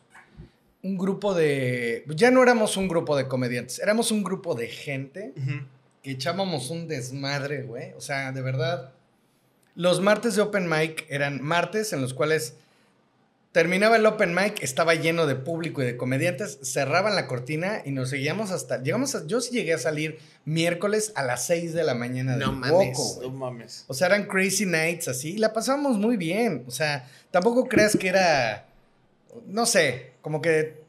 un 0.82 0.98
grupo 0.98 1.34
de... 1.34 2.06
Ya 2.16 2.32
no 2.32 2.42
éramos 2.42 2.78
un 2.78 2.88
grupo 2.88 3.18
de 3.18 3.28
comediantes, 3.28 3.80
éramos 3.80 4.12
un 4.12 4.24
grupo 4.24 4.56
de 4.56 4.68
gente 4.68 5.34
que 6.02 6.12
echábamos 6.12 6.70
un 6.70 6.88
desmadre, 6.88 7.64
güey. 7.64 7.94
O 7.94 8.02
sea, 8.02 8.32
de 8.32 8.42
verdad. 8.42 8.92
Los 9.76 10.02
martes 10.02 10.36
de 10.36 10.42
Open 10.42 10.70
Mic 10.70 11.06
eran 11.10 11.42
martes 11.42 11.94
en 11.94 12.02
los 12.02 12.14
cuales 12.14 12.56
terminaba 13.52 13.96
el 13.96 14.06
Open 14.06 14.34
Mic, 14.36 14.62
estaba 14.62 14.94
lleno 14.96 15.26
de 15.26 15.36
público 15.36 15.82
y 15.82 15.86
de 15.86 15.98
comediantes, 15.98 16.60
cerraban 16.62 17.16
la 17.16 17.28
cortina 17.28 17.82
y 17.84 17.92
nos 17.92 18.10
seguíamos 18.10 18.52
hasta... 18.52 18.82
Llegamos 18.82 19.16
a, 19.16 19.26
yo 19.26 19.42
sí 19.42 19.52
llegué 19.52 19.74
a 19.74 19.80
salir 19.80 20.20
miércoles 20.46 21.12
a 21.16 21.24
las 21.24 21.46
6 21.48 21.74
de 21.74 21.84
la 21.84 21.96
mañana 21.96 22.36
No 22.36 22.52
mames. 22.52 22.98
Woco, 22.98 23.16
güey. 23.16 23.30
No 23.30 23.36
mames. 23.36 23.86
O 23.88 23.94
sea, 23.94 24.08
eran 24.08 24.26
crazy 24.26 24.66
nights 24.66 25.08
así. 25.08 25.32
Y 25.34 25.38
la 25.38 25.54
pasábamos 25.54 25.98
muy 25.98 26.18
bien. 26.18 26.64
O 26.68 26.72
sea, 26.72 27.10
tampoco 27.32 27.68
creas 27.68 27.98
que 27.98 28.08
era. 28.08 28.68
No 29.48 29.66
sé, 29.66 30.14
como 30.22 30.42
que 30.42 30.82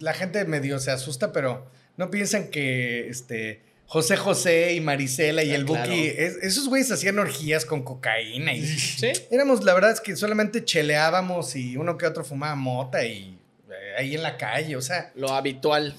la 0.00 0.12
gente 0.12 0.44
medio 0.44 0.78
se 0.78 0.90
asusta, 0.90 1.32
pero 1.32 1.66
no 1.96 2.10
piensan 2.10 2.48
que 2.48 3.08
este. 3.08 3.67
José 3.90 4.16
José 4.16 4.74
y 4.74 4.80
Marisela 4.82 5.42
y 5.42 5.50
Ah, 5.50 5.56
el 5.56 5.64
claro. 5.64 5.90
Buki, 5.90 6.06
es- 6.06 6.36
esos 6.42 6.68
güeyes 6.68 6.90
hacían 6.92 7.18
orgías 7.18 7.64
con 7.64 7.82
cocaína 7.82 8.52
y 8.52 8.64
Sí. 8.66 9.10
éramos, 9.30 9.64
la 9.64 9.72
verdad 9.74 9.90
es 9.92 10.00
que 10.00 10.14
solamente 10.14 10.62
cheleábamos 10.64 11.56
y 11.56 11.76
uno 11.78 11.96
que 11.96 12.06
otro 12.06 12.22
fumaba 12.22 12.54
mota 12.54 13.04
y 13.04 13.38
eh, 13.70 13.94
ahí 13.98 14.14
en 14.14 14.22
la 14.22 14.36
calle, 14.36 14.76
o 14.76 14.82
sea, 14.82 15.10
Lo 15.14 15.30
habitual. 15.32 15.96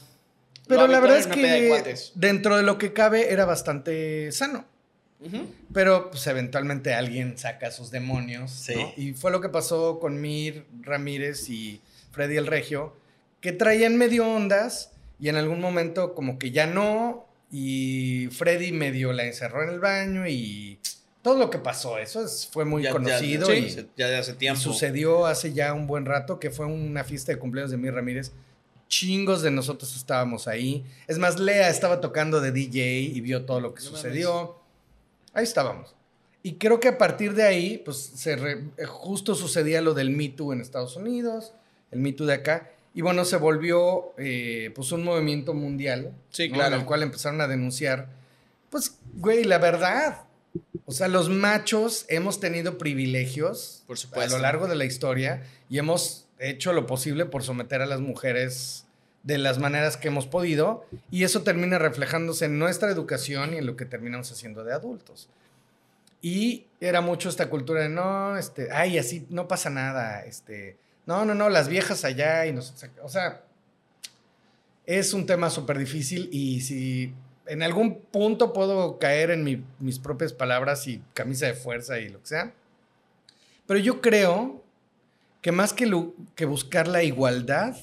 pero 0.67 0.82
Lo 0.82 0.88
la 0.88 0.97
habitual 0.99 1.02
verdad 1.02 1.17
es 1.17 1.36
de 1.36 1.91
que 1.91 1.95
dentro 2.15 2.58
de 2.58 2.63
lo 2.63 2.78
que 2.78 2.93
cabe 2.93 3.34
era 3.34 3.45
bastante 3.45 4.32
sano. 4.32 4.65
Pero 5.73 6.12
pues 6.12 6.25
eventualmente 6.28 6.93
alguien 6.93 7.38
saca 7.38 7.71
sus 7.71 7.91
demonios. 7.91 8.52
Sí. 8.52 8.75
¿no? 8.75 8.93
Y 8.95 9.13
fue 9.13 9.32
lo 9.32 9.41
que 9.41 9.49
pasó 9.49 9.99
con 9.99 10.21
Mir 10.21 10.65
Ramírez 10.82 11.49
y 11.49 11.82
Freddy 12.12 12.38
el 12.38 12.47
Regio, 12.47 12.95
que 13.41 13.52
traían 13.52 13.97
medio 13.97 14.25
ondas 14.28 14.91
y 15.19 15.28
en 15.30 15.36
algún 15.36 15.60
momento 15.60 16.13
como 16.15 16.38
que 16.39 16.52
ya 16.52 16.67
no. 16.67 17.25
Y 17.51 18.27
Freddy 18.31 18.71
medio 18.71 19.12
la 19.13 19.25
encerró 19.25 19.63
en 19.63 19.69
el 19.69 19.79
baño 19.79 20.27
y 20.27 20.79
todo 21.21 21.38
lo 21.38 21.49
que 21.49 21.57
pasó, 21.57 21.97
eso 21.97 22.23
es- 22.23 22.47
fue 22.51 22.63
muy 22.65 22.83
Ya- 22.83 22.89
ya- 22.89 22.93
conocido 22.93 23.47
sí, 23.47 23.53
y, 23.53 23.88
ya 23.97 24.07
de 24.07 24.17
hace 24.17 24.31
y 24.31 24.35
tiempo. 24.35 24.59
sucedió 24.62 25.25
hace 25.25 25.51
ya 25.53 25.73
un 25.73 25.88
buen 25.88 26.05
rato 26.05 26.39
que 26.39 26.51
fue 26.51 26.65
una 26.67 27.03
fiesta 27.03 27.31
de 27.31 27.39
cumpleaños 27.39 27.71
de 27.71 27.77
Mir 27.77 27.93
Ramírez. 27.93 28.31
Chingos 28.88 29.41
de 29.41 29.51
nosotros 29.51 29.95
estábamos 29.95 30.47
ahí. 30.47 30.83
Es 31.07 31.17
más, 31.19 31.39
Lea 31.39 31.69
estaba 31.69 32.01
tocando 32.01 32.41
de 32.41 32.51
DJ 32.51 32.99
y 33.01 33.21
vio 33.21 33.45
todo 33.45 33.59
lo 33.59 33.73
que 33.73 33.83
No 33.83 33.89
sucedió. 33.89 34.55
Ahí 35.33 35.43
estábamos. 35.43 35.93
Y 36.41 36.53
creo 36.53 36.79
que 36.79 36.88
a 36.88 36.97
partir 36.97 37.33
de 37.35 37.43
ahí, 37.43 37.77
pues 37.83 37.97
se 37.97 38.35
re- 38.35 38.63
eh, 38.77 38.85
justo 38.85 39.35
sucedía 39.35 39.81
lo 39.81 39.93
del 39.93 40.09
Me 40.09 40.29
Too 40.29 40.53
en 40.53 40.62
Estados 40.62 40.95
Unidos, 40.95 41.53
el 41.91 41.99
Me 41.99 42.13
Too 42.13 42.25
de 42.25 42.33
acá. 42.35 42.71
Y 42.93 43.02
bueno, 43.02 43.23
se 43.25 43.38
volvió 43.38 44.13
eh, 44.17 44.71
pues 44.75 44.91
un 44.91 45.04
movimiento 45.04 45.54
mundial. 45.54 46.13
Sí. 46.30 46.43
En 46.43 46.73
el 46.73 46.86
cual 46.86 47.04
empezaron 47.04 47.39
a 47.41 47.47
denunciar. 47.47 48.10
Pues, 48.69 48.97
güey, 49.13 49.43
la 49.43 49.58
verdad. 49.58 50.23
O 50.86 50.91
sea, 50.91 51.08
los 51.08 51.30
machos 51.30 52.06
hemos 52.10 52.39
tenido 52.39 52.80
privilegios 52.80 53.84
Por 53.86 53.97
a 54.19 54.28
lo 54.28 54.39
largo 54.39 54.67
de 54.67 54.75
la 54.75 54.86
historia 54.86 55.43
y 55.69 55.78
hemos 55.78 56.28
hecho 56.39 56.73
lo 56.73 56.88
posible 56.88 57.25
por 57.25 57.43
someter 57.43 57.82
a 57.82 57.86
las 57.86 57.99
mujeres 58.02 58.86
de 59.23 59.38
las 59.38 59.60
maneras 59.60 59.97
que 59.97 60.08
hemos 60.08 60.25
podido 60.25 60.86
y 61.12 61.23
eso 61.23 61.43
termina 61.43 61.78
reflejándose 61.78 62.45
en 62.45 62.58
nuestra 62.58 62.89
educación 62.89 63.54
y 63.54 63.58
en 63.58 63.65
lo 63.65 63.75
que 63.75 63.86
terminamos 63.86 64.32
haciendo 64.32 64.63
de 64.63 64.73
adultos. 64.73 65.30
Y 66.21 66.65
era 66.82 67.02
mucho 67.02 67.30
esta 67.30 67.49
cultura 67.49 67.82
de 67.82 67.89
no, 67.89 68.38
este, 68.38 68.69
ay, 68.71 68.97
así 68.97 69.25
no 69.30 69.47
pasa 69.47 69.69
nada, 69.69 70.25
este, 70.25 70.78
no, 71.10 71.26
no, 71.26 71.34
no, 71.34 71.50
las 71.50 71.67
viejas 71.69 72.06
allá 72.06 72.45
y 72.45 72.54
nos, 72.54 72.74
o 73.02 73.10
sea, 73.10 73.41
es 74.86 75.13
un 75.13 75.26
tema 75.26 75.50
súper 75.50 75.78
difícil 75.80 76.30
y 76.32 76.62
si 76.62 77.13
en 77.48 77.63
algún 77.63 78.00
punto 78.02 78.54
puedo 78.54 79.00
caer 79.00 79.32
en 79.32 79.43
mi- 79.43 79.63
mis 79.80 79.98
propias 80.00 80.34
palabras 80.34 80.86
y 80.88 81.02
camisa 81.15 81.48
de 81.48 81.54
fuerza 81.56 82.00
y 82.00 82.10
lo 82.10 82.19
que 82.22 82.28
sea, 82.28 82.54
pero 83.65 83.80
yo 83.80 84.02
creo 84.02 84.63
que 85.41 85.52
más 85.52 85.74
que 85.74 86.45
buscar 86.45 86.88
la 86.88 87.02
igualdad, 87.02 87.76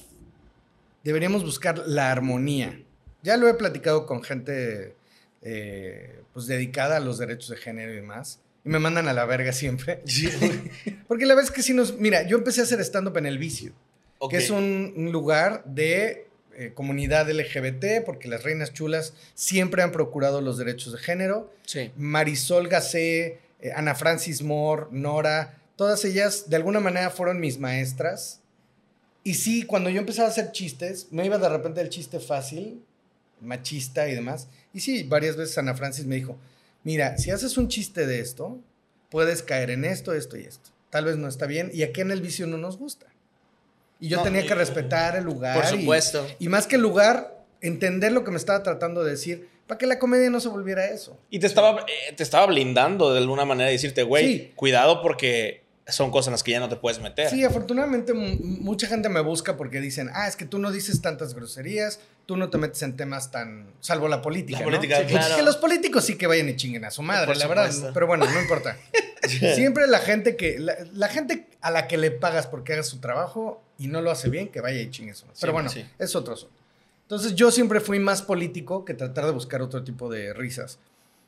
deberíamos 1.03 1.43
buscar 1.43 1.79
la 1.87 2.11
armonía. 2.11 2.79
Ya 3.23 3.35
lo 3.35 3.47
he 3.49 3.53
platicado 3.55 4.05
con 4.05 4.23
gente 4.23 4.95
eh, 5.41 6.21
pues 6.33 6.45
dedicada 6.47 6.97
a 6.97 6.99
los 6.99 7.17
derechos 7.17 7.49
de 7.49 7.57
género 7.57 7.91
y 7.91 7.95
demás. 7.97 8.39
Y 8.67 8.69
me 8.69 8.79
mandan 8.79 9.07
a 9.07 9.13
la 9.13 9.23
verga 9.23 9.53
siempre. 9.53 10.03
Porque 11.07 11.25
la 11.25 11.35
verdad 11.35 11.49
es 11.49 11.55
que 11.55 11.63
si 11.63 11.73
nos... 11.73 11.97
Mira, 11.97 12.27
yo 12.27 12.37
empecé 12.37 12.59
a 12.59 12.65
hacer 12.65 12.81
stand-up 12.81 13.15
en 13.15 13.25
El 13.25 13.37
Vicio, 13.37 13.71
que 14.29 14.35
es 14.35 14.49
un, 14.49 14.93
un 14.97 15.13
lugar 15.13 15.63
de 15.63 16.27
eh, 16.59 16.73
comunidad 16.73 17.29
LGBT, 17.31 18.03
porque 18.03 18.27
las 18.27 18.43
reinas 18.43 18.73
chulas 18.73 19.13
siempre 19.35 19.83
han 19.83 19.93
procurado 19.93 20.41
los 20.41 20.57
derechos 20.57 20.91
de 20.91 20.99
género. 20.99 21.53
Sí. 21.65 21.91
Marisol 21.95 22.67
Gacé, 22.67 23.39
eh, 23.61 23.71
Ana 23.73 23.95
Francis 23.95 24.41
Moore, 24.41 24.87
Nora, 24.91 25.61
todas 25.77 26.03
ellas 26.03 26.49
de 26.49 26.57
alguna 26.57 26.81
manera 26.81 27.09
fueron 27.09 27.39
mis 27.39 27.59
maestras. 27.59 28.41
Y 29.23 29.35
sí, 29.35 29.63
cuando 29.63 29.89
yo 29.89 29.99
empezaba 29.99 30.27
a 30.27 30.31
hacer 30.31 30.51
chistes, 30.51 31.07
me 31.11 31.25
iba 31.25 31.37
de 31.37 31.47
repente 31.47 31.79
el 31.79 31.89
chiste 31.89 32.19
fácil, 32.19 32.83
machista 33.39 34.09
y 34.09 34.15
demás. 34.15 34.49
Y 34.73 34.81
sí, 34.81 35.03
varias 35.03 35.37
veces 35.37 35.57
Ana 35.57 35.73
Francis 35.73 36.05
me 36.05 36.15
dijo, 36.15 36.37
mira, 36.87 37.17
si 37.17 37.31
haces 37.31 37.57
un 37.57 37.67
chiste 37.67 38.07
de 38.07 38.21
esto, 38.21 38.61
puedes 39.09 39.43
caer 39.43 39.71
en 39.71 39.83
esto, 39.83 40.13
esto 40.13 40.37
y 40.37 40.43
esto. 40.43 40.69
Tal 40.89 41.03
vez 41.03 41.17
no 41.17 41.27
está 41.27 41.45
bien 41.45 41.69
y 41.73 41.83
aquí 41.83 41.99
en 41.99 42.11
el 42.11 42.21
vicio 42.21 42.47
no 42.47 42.57
nos 42.57 42.77
gusta. 42.77 43.07
Y 43.99 44.07
yo 44.07 44.17
No, 44.17 44.23
tenía 44.23 44.43
y- 44.43 44.47
que 44.47 44.55
respetar 44.55 45.17
el 45.17 45.25
lugar. 45.25 45.61
Por 45.61 45.65
y- 45.77 45.81
supuesto. 45.81 46.25
y 46.39 46.47
más 46.47 46.65
que 46.65 46.77
el 46.77 46.81
lugar, 46.81 47.43
entender 47.59 48.13
lo 48.13 48.23
que 48.23 48.31
me 48.31 48.37
estaba 48.37 48.63
tratando 48.63 49.03
de 49.03 49.11
decir, 49.11 49.49
para 49.67 49.77
que 49.77 49.85
la 49.85 49.99
comedia 49.99 50.29
no 50.29 50.39
se 50.39 50.47
volviera 50.47 50.85
eso. 50.87 51.19
Y 51.29 51.39
te 51.39 51.47
estaba, 51.47 51.81
eh, 51.81 52.13
te 52.15 52.23
estaba 52.23 52.45
blindando 52.45 53.11
de 53.11 53.19
alguna 53.19 53.43
manera, 53.43 53.69
decirte, 53.69 54.03
güey, 54.03 54.25
Sí. 54.37 54.51
cuidado 54.55 55.01
porque 55.01 55.63
son 55.89 56.11
cosas 56.11 56.27
en 56.27 56.31
las 56.33 56.43
que 56.43 56.51
ya 56.51 56.59
no 56.59 56.69
te 56.69 56.75
puedes 56.75 56.99
meter. 57.01 57.29
Sí, 57.29 57.43
afortunadamente 57.43 58.13
mu- 58.13 58.35
mucha 58.39 58.87
gente 58.87 59.09
me 59.09 59.21
busca 59.21 59.55
porque 59.57 59.79
dicen, 59.79 60.09
ah, 60.13 60.27
es 60.27 60.35
que 60.35 60.45
tú 60.45 60.59
no 60.59 60.71
dices 60.71 61.01
tantas 61.01 61.33
groserías, 61.33 61.99
tú 62.25 62.35
no 62.37 62.49
te 62.49 62.57
metes 62.57 62.81
en 62.83 62.95
temas 62.97 63.31
tan, 63.31 63.67
salvo 63.79 64.07
la 64.07 64.21
política. 64.21 64.59
La 64.59 64.65
¿no? 64.65 64.71
política, 64.71 64.99
Sí, 65.01 65.05
claro. 65.07 65.35
Que 65.37 65.43
los 65.43 65.57
políticos 65.57 66.03
sí 66.05 66.15
que 66.17 66.27
vayan 66.27 66.49
y 66.49 66.55
chinguen 66.55 66.83
a 66.85 66.91
su 66.91 67.01
madre, 67.01 67.25
Por 67.27 67.37
la 67.37 67.47
verdad. 67.47 67.91
Pero 67.93 68.07
bueno, 68.07 68.25
no 68.29 68.41
importa. 68.41 68.77
Siempre 69.55 69.87
la 69.87 69.99
gente 69.99 70.35
que, 70.35 70.59
la, 70.59 70.75
la 70.93 71.07
gente 71.07 71.47
a 71.61 71.71
la 71.71 71.87
que 71.87 71.97
le 71.97 72.11
pagas 72.11 72.47
porque 72.47 72.73
haga 72.73 72.83
su 72.83 72.99
trabajo 72.99 73.61
y 73.77 73.87
no 73.87 74.01
lo 74.01 74.11
hace 74.11 74.29
bien, 74.29 74.49
que 74.49 74.61
vaya 74.61 74.79
y 74.81 74.89
chingue 74.89 75.11
a 75.11 75.15
su 75.15 75.25
madre. 75.25 75.37
Pero 75.39 75.53
bueno, 75.53 75.69
sí. 75.69 75.85
es 75.99 76.15
otro 76.15 76.33
asunto. 76.33 76.55
Entonces 77.03 77.35
yo 77.35 77.51
siempre 77.51 77.79
fui 77.79 77.99
más 77.99 78.21
político 78.21 78.83
que 78.83 78.93
tratar 78.93 79.25
de 79.25 79.31
buscar 79.31 79.61
otro 79.61 79.83
tipo 79.83 80.09
de 80.09 80.33
risas. 80.33 80.79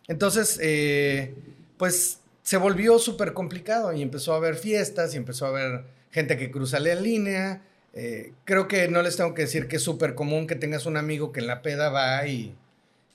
Entonces, 0.07 0.60
eh, 0.62 1.34
pues 1.78 2.20
se 2.44 2.58
volvió 2.58 2.98
súper 3.00 3.34
complicado 3.34 3.94
y 3.94 4.02
empezó 4.02 4.34
a 4.34 4.38
haber 4.38 4.56
fiestas 4.56 5.14
y 5.14 5.18
empezó 5.18 5.46
a 5.46 5.50
haber 5.50 5.84
gente 6.12 6.38
que 6.38 6.50
cruza 6.52 6.80
la 6.80 6.96
línea. 6.96 7.62
Eh, 7.94 8.34
creo 8.46 8.68
que 8.68 8.88
no 8.88 9.02
les 9.02 9.18
tengo 9.18 9.34
que 9.34 9.44
decir 9.44 9.68
que 9.68 9.78
es 9.78 9.84
súper 9.84 10.16
común 10.16 10.48
que 10.48 10.56
tengas 10.56 10.86
un 10.86 10.98
amigo 10.98 11.32
que 11.32 11.40
en 11.40 11.48
la 11.48 11.62
peda 11.62 11.90
va 11.90 12.26
y, 12.28 12.56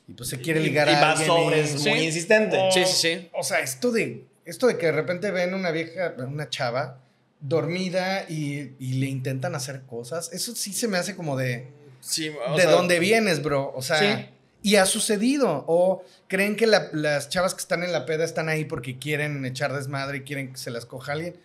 y, 0.09 0.13
pues 0.13 0.29
se 0.29 0.41
quiere 0.41 0.61
Y- 0.61 0.65
ligar 0.65 0.89
y 0.89 0.93
a 0.93 1.01
va 1.01 1.13
alguien. 1.13 1.31
y- 1.31 1.73
muy 1.73 1.79
Sí. 1.79 1.91
insistente. 1.91 2.57
o- 2.59 2.71
Sí, 2.73 2.85
sí, 2.87 2.95
sí. 2.97 3.29
O 3.33 3.43
sea, 3.43 3.61
esto 3.61 3.91
de, 3.93 4.25
esto 4.45 4.67
de 4.67 4.77
que 4.79 4.87
de 4.87 4.93
repente 4.93 5.31
ven 5.31 5.55
una 5.55 5.71
vieja, 5.71 6.15
una 6.19 6.49
chava 6.49 7.01
dormida 7.41 8.25
y, 8.29 8.73
y 8.79 8.95
le 8.95 9.07
intentan 9.07 9.55
hacer 9.55 9.83
cosas, 9.83 10.33
eso 10.33 10.55
sí 10.55 10.73
se 10.73 10.89
me 10.89 10.97
hace 10.99 11.15
como 11.15 11.37
de... 11.37 11.67
Sí, 12.01 12.31
o 12.47 12.57
¿De 12.57 12.63
sea, 12.63 12.71
dónde 12.73 12.99
vienes, 12.99 13.43
bro? 13.43 13.73
O 13.75 13.81
sea, 13.83 13.99
Sí. 13.99 14.29
Y 14.65 14.77
ha 14.77 14.87
sucedido. 14.87 15.65
O 15.69 16.03
creen 16.27 16.57
que 16.57 16.67
la- 16.67 16.89
las 16.93 17.29
chavas 17.29 17.55
que 17.55 17.61
están 17.61 17.85
en 17.85 17.93
la 17.93 18.05
peda 18.07 18.25
están 18.25 18.49
ahí 18.49 18.65
porque 18.65 18.99
quieren 18.99 19.45
echar 19.45 19.73
desmadre 19.73 20.17
y 20.19 20.21
quieren 20.23 20.51
que 20.53 20.59
se 20.59 20.73
las 20.73 20.87
coja 20.87 21.13
alguien. 21.13 21.37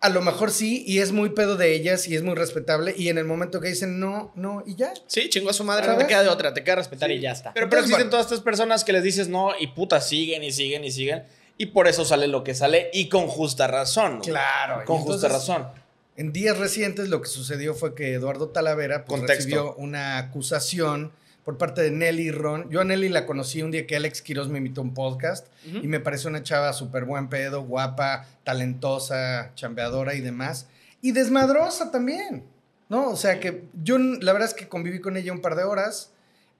A 0.00 0.08
lo 0.08 0.20
mejor 0.20 0.50
sí, 0.50 0.82
y 0.84 0.98
es 0.98 1.12
muy 1.12 1.30
pedo 1.30 1.56
de 1.56 1.74
ellas 1.76 2.08
y 2.08 2.16
es 2.16 2.22
muy 2.24 2.34
respetable. 2.34 2.92
Y 2.98 3.08
en 3.08 3.18
el 3.18 3.24
momento 3.24 3.60
que 3.60 3.68
dicen 3.68 4.00
no, 4.00 4.32
no, 4.34 4.64
y 4.66 4.74
ya. 4.74 4.92
Sí, 5.06 5.28
chingo 5.28 5.50
a 5.50 5.52
su 5.52 5.62
madre, 5.62 5.86
te 5.96 6.06
queda 6.08 6.24
de 6.24 6.28
otra, 6.28 6.52
te 6.52 6.64
queda 6.64 6.74
respetar 6.76 7.08
y 7.12 7.20
ya 7.20 7.30
está. 7.30 7.52
Pero, 7.54 7.68
pero 7.68 7.82
Entonces, 7.82 7.90
existen 7.90 8.06
bueno. 8.08 8.10
todas 8.10 8.26
estas 8.26 8.40
personas 8.40 8.82
que 8.82 8.92
les 8.92 9.04
dices 9.04 9.28
no 9.28 9.50
y 9.60 9.68
puta, 9.68 10.00
siguen 10.00 10.42
y 10.42 10.50
siguen 10.50 10.82
y 10.84 10.90
siguen. 10.90 11.22
Y 11.58 11.66
por 11.66 11.86
eso 11.86 12.04
sale 12.04 12.26
lo 12.26 12.42
que 12.42 12.54
sale 12.54 12.90
y 12.92 13.08
con 13.08 13.28
justa 13.28 13.68
razón. 13.68 14.16
güey. 14.18 14.30
Claro. 14.30 14.84
Con 14.86 14.96
justa 15.02 15.26
entonces, 15.28 15.30
razón. 15.48 15.68
En 16.16 16.32
días 16.32 16.58
recientes 16.58 17.08
lo 17.08 17.22
que 17.22 17.28
sucedió 17.28 17.72
fue 17.74 17.94
que 17.94 18.14
Eduardo 18.14 18.48
Talavera 18.48 19.04
pues, 19.04 19.22
recibió 19.22 19.74
una 19.76 20.18
acusación 20.18 21.12
por 21.44 21.58
parte 21.58 21.82
de 21.82 21.90
Nelly 21.90 22.30
Ron. 22.30 22.70
Yo 22.70 22.80
a 22.80 22.84
Nelly 22.84 23.08
la 23.08 23.26
conocí 23.26 23.62
un 23.62 23.70
día 23.70 23.86
que 23.86 23.96
Alex 23.96 24.22
Quiroz 24.22 24.48
me 24.48 24.58
invitó 24.58 24.80
a 24.80 24.84
un 24.84 24.94
podcast 24.94 25.46
y 25.64 25.88
me 25.88 26.00
pareció 26.00 26.30
una 26.30 26.42
chava 26.42 26.72
súper 26.72 27.04
buen 27.04 27.28
pedo, 27.28 27.62
guapa, 27.62 28.26
talentosa, 28.44 29.52
chambeadora 29.54 30.14
y 30.14 30.20
demás. 30.20 30.66
Y 31.00 31.12
desmadrosa 31.12 31.90
también, 31.90 32.44
¿no? 32.88 33.10
O 33.10 33.16
sea 33.16 33.40
que 33.40 33.64
yo 33.82 33.98
la 33.98 34.32
verdad 34.32 34.48
es 34.48 34.54
que 34.54 34.68
conviví 34.68 35.00
con 35.00 35.16
ella 35.16 35.32
un 35.32 35.40
par 35.40 35.56
de 35.56 35.64
horas, 35.64 36.10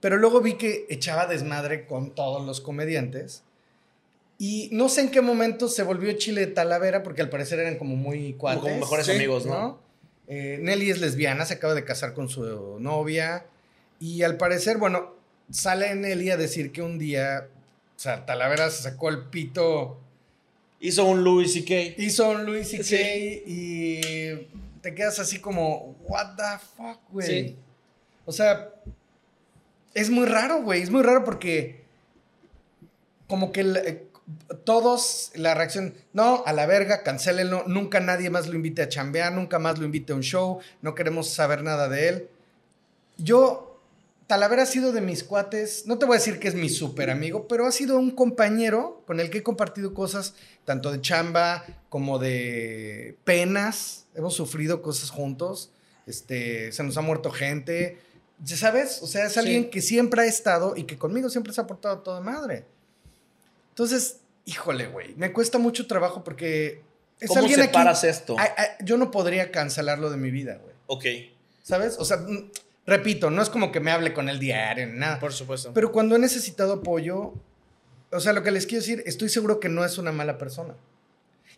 pero 0.00 0.16
luego 0.16 0.40
vi 0.40 0.54
que 0.54 0.86
echaba 0.90 1.26
desmadre 1.26 1.86
con 1.86 2.14
todos 2.14 2.44
los 2.44 2.60
comediantes. 2.60 3.44
Y 4.38 4.68
no 4.72 4.88
sé 4.88 5.02
en 5.02 5.10
qué 5.12 5.20
momento 5.20 5.68
se 5.68 5.84
volvió 5.84 6.12
Chile 6.14 6.40
de 6.40 6.46
Talavera, 6.48 7.04
porque 7.04 7.22
al 7.22 7.28
parecer 7.28 7.60
eran 7.60 7.76
como 7.76 7.94
muy 7.94 8.32
cuates. 8.32 8.62
como 8.62 8.76
mejores 8.78 9.08
amigos, 9.08 9.46
¿no? 9.46 9.78
Eh, 10.26 10.58
Nelly 10.60 10.90
es 10.90 11.00
lesbiana, 11.00 11.44
se 11.44 11.54
acaba 11.54 11.74
de 11.74 11.84
casar 11.84 12.14
con 12.14 12.28
su 12.28 12.78
novia. 12.80 13.46
Y 14.02 14.24
al 14.24 14.36
parecer, 14.36 14.78
bueno, 14.78 15.14
sale 15.48 15.94
Nelly 15.94 16.30
a 16.30 16.36
decir 16.36 16.72
que 16.72 16.82
un 16.82 16.98
día, 16.98 17.46
o 17.96 17.98
sea, 17.98 18.26
Talavera 18.26 18.68
se 18.68 18.82
sacó 18.82 19.08
el 19.10 19.26
pito, 19.26 20.00
Hizo 20.80 21.04
un 21.04 21.22
Louis 21.22 21.52
C.K. 21.52 22.02
hizo 22.02 22.28
un 22.30 22.44
Luis 22.44 22.68
C.K. 22.70 22.82
Sí. 22.82 23.42
y 23.46 24.00
te 24.80 24.92
quedas 24.96 25.20
así 25.20 25.38
como, 25.38 25.96
what 26.08 26.34
the 26.34 26.58
fuck, 26.76 26.98
güey. 27.12 27.26
Sí. 27.28 27.56
O 28.26 28.32
sea, 28.32 28.70
es 29.94 30.10
muy 30.10 30.26
raro, 30.26 30.62
güey, 30.62 30.82
es 30.82 30.90
muy 30.90 31.02
raro 31.04 31.22
porque 31.22 31.84
como 33.28 33.52
que 33.52 33.62
la- 33.62 33.78
eh, 33.80 34.04
todos 34.64 35.30
la 35.36 35.54
reacción, 35.54 35.94
no, 36.12 36.42
a 36.46 36.52
la 36.52 36.66
verga, 36.66 37.04
cancélenlo, 37.04 37.62
nunca 37.68 38.00
nadie 38.00 38.30
más 38.30 38.48
lo 38.48 38.56
invite 38.56 38.82
a 38.82 38.88
chambear, 38.88 39.32
nunca 39.32 39.60
más 39.60 39.78
lo 39.78 39.84
invite 39.86 40.12
a 40.12 40.16
un 40.16 40.22
show, 40.22 40.58
no 40.80 40.96
queremos 40.96 41.28
saber 41.30 41.62
nada 41.62 41.88
de 41.88 42.08
él. 42.08 42.28
Yo, 43.18 43.71
Talavera 44.26 44.62
ha 44.62 44.66
sido 44.66 44.92
de 44.92 45.00
mis 45.00 45.24
cuates, 45.24 45.86
no 45.86 45.98
te 45.98 46.06
voy 46.06 46.16
a 46.16 46.18
decir 46.18 46.38
que 46.38 46.48
es 46.48 46.54
mi 46.54 46.68
súper 46.68 47.10
amigo, 47.10 47.48
pero 47.48 47.66
ha 47.66 47.72
sido 47.72 47.98
un 47.98 48.10
compañero 48.12 49.02
con 49.06 49.20
el 49.20 49.28
que 49.30 49.38
he 49.38 49.42
compartido 49.42 49.92
cosas 49.94 50.34
tanto 50.64 50.90
de 50.92 51.00
chamba 51.00 51.64
como 51.88 52.18
de 52.18 53.16
penas, 53.24 54.06
hemos 54.14 54.34
sufrido 54.34 54.80
cosas 54.80 55.10
juntos, 55.10 55.70
este, 56.06 56.72
se 56.72 56.82
nos 56.82 56.96
ha 56.96 57.00
muerto 57.02 57.30
gente, 57.30 57.98
ya 58.42 58.56
sabes, 58.56 59.02
o 59.02 59.06
sea, 59.06 59.26
es 59.26 59.36
alguien 59.36 59.64
Sí. 59.64 59.70
que 59.70 59.82
siempre 59.82 60.22
ha 60.22 60.26
estado 60.26 60.76
y 60.76 60.84
que 60.84 60.96
conmigo 60.96 61.28
siempre 61.28 61.52
se 61.52 61.60
ha 61.60 61.66
portado 61.66 61.98
toda 62.00 62.20
madre. 62.20 62.64
Entonces, 63.70 64.18
híjole, 64.46 64.86
güey, 64.88 65.14
me 65.16 65.32
cuesta 65.32 65.58
mucho 65.58 65.86
trabajo 65.86 66.24
porque 66.24 66.82
es 67.20 67.28
¿Cómo 67.28 67.40
alguien 67.40 67.60
aquí- 67.60 67.68
separas 67.68 68.04
esto? 68.04 68.36
Ay, 68.38 68.48
ay, 68.56 68.66
yo 68.84 68.96
no 68.96 69.10
podría 69.10 69.50
cancelarlo 69.50 70.10
de 70.10 70.16
mi 70.16 70.30
vida, 70.30 70.58
güey. 70.62 70.74
Ok. 70.86 71.04
¿Sabes? 71.62 71.96
O 71.98 72.04
sea, 72.04 72.18
repito, 72.86 73.30
no 73.30 73.42
es 73.42 73.50
como 73.50 73.72
que 73.72 73.80
me 73.80 73.90
hable 73.90 74.12
con 74.12 74.28
él 74.28 74.38
diario 74.38 74.86
ni 74.86 74.98
nada. 74.98 75.18
Por 75.18 75.32
supuesto. 75.32 75.72
Pero 75.74 75.92
cuando 75.92 76.16
he 76.16 76.18
necesitado 76.18 76.74
apoyo, 76.74 77.34
o 78.10 78.20
sea, 78.20 78.32
lo 78.32 78.42
que 78.42 78.50
les 78.50 78.66
quiero 78.66 78.82
decir, 78.82 79.02
estoy 79.06 79.28
seguro 79.28 79.60
que 79.60 79.68
no 79.68 79.84
es 79.84 79.98
una 79.98 80.12
mala 80.12 80.38
persona. 80.38 80.74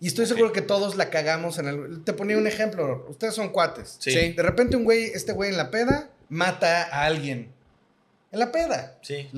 Y 0.00 0.08
estoy 0.08 0.26
seguro 0.26 0.52
que 0.52 0.60
todos 0.60 0.96
la 0.96 1.08
cagamos 1.08 1.58
en 1.58 1.68
el... 1.68 2.04
Te 2.04 2.12
ponía 2.12 2.36
un 2.36 2.46
ejemplo, 2.46 3.06
ustedes 3.08 3.34
son 3.34 3.50
cuates. 3.50 3.96
Sí. 4.00 4.10
Sí. 4.10 4.32
De 4.32 4.42
repente 4.42 4.76
un 4.76 4.84
güey, 4.84 5.04
este 5.04 5.32
güey 5.32 5.50
en 5.50 5.56
la 5.56 5.70
peda, 5.70 6.10
mata 6.28 6.82
a 6.82 7.04
alguien. 7.04 7.52
En 8.32 8.38
la 8.40 8.50
peda. 8.50 8.98
Sí. 9.02 9.30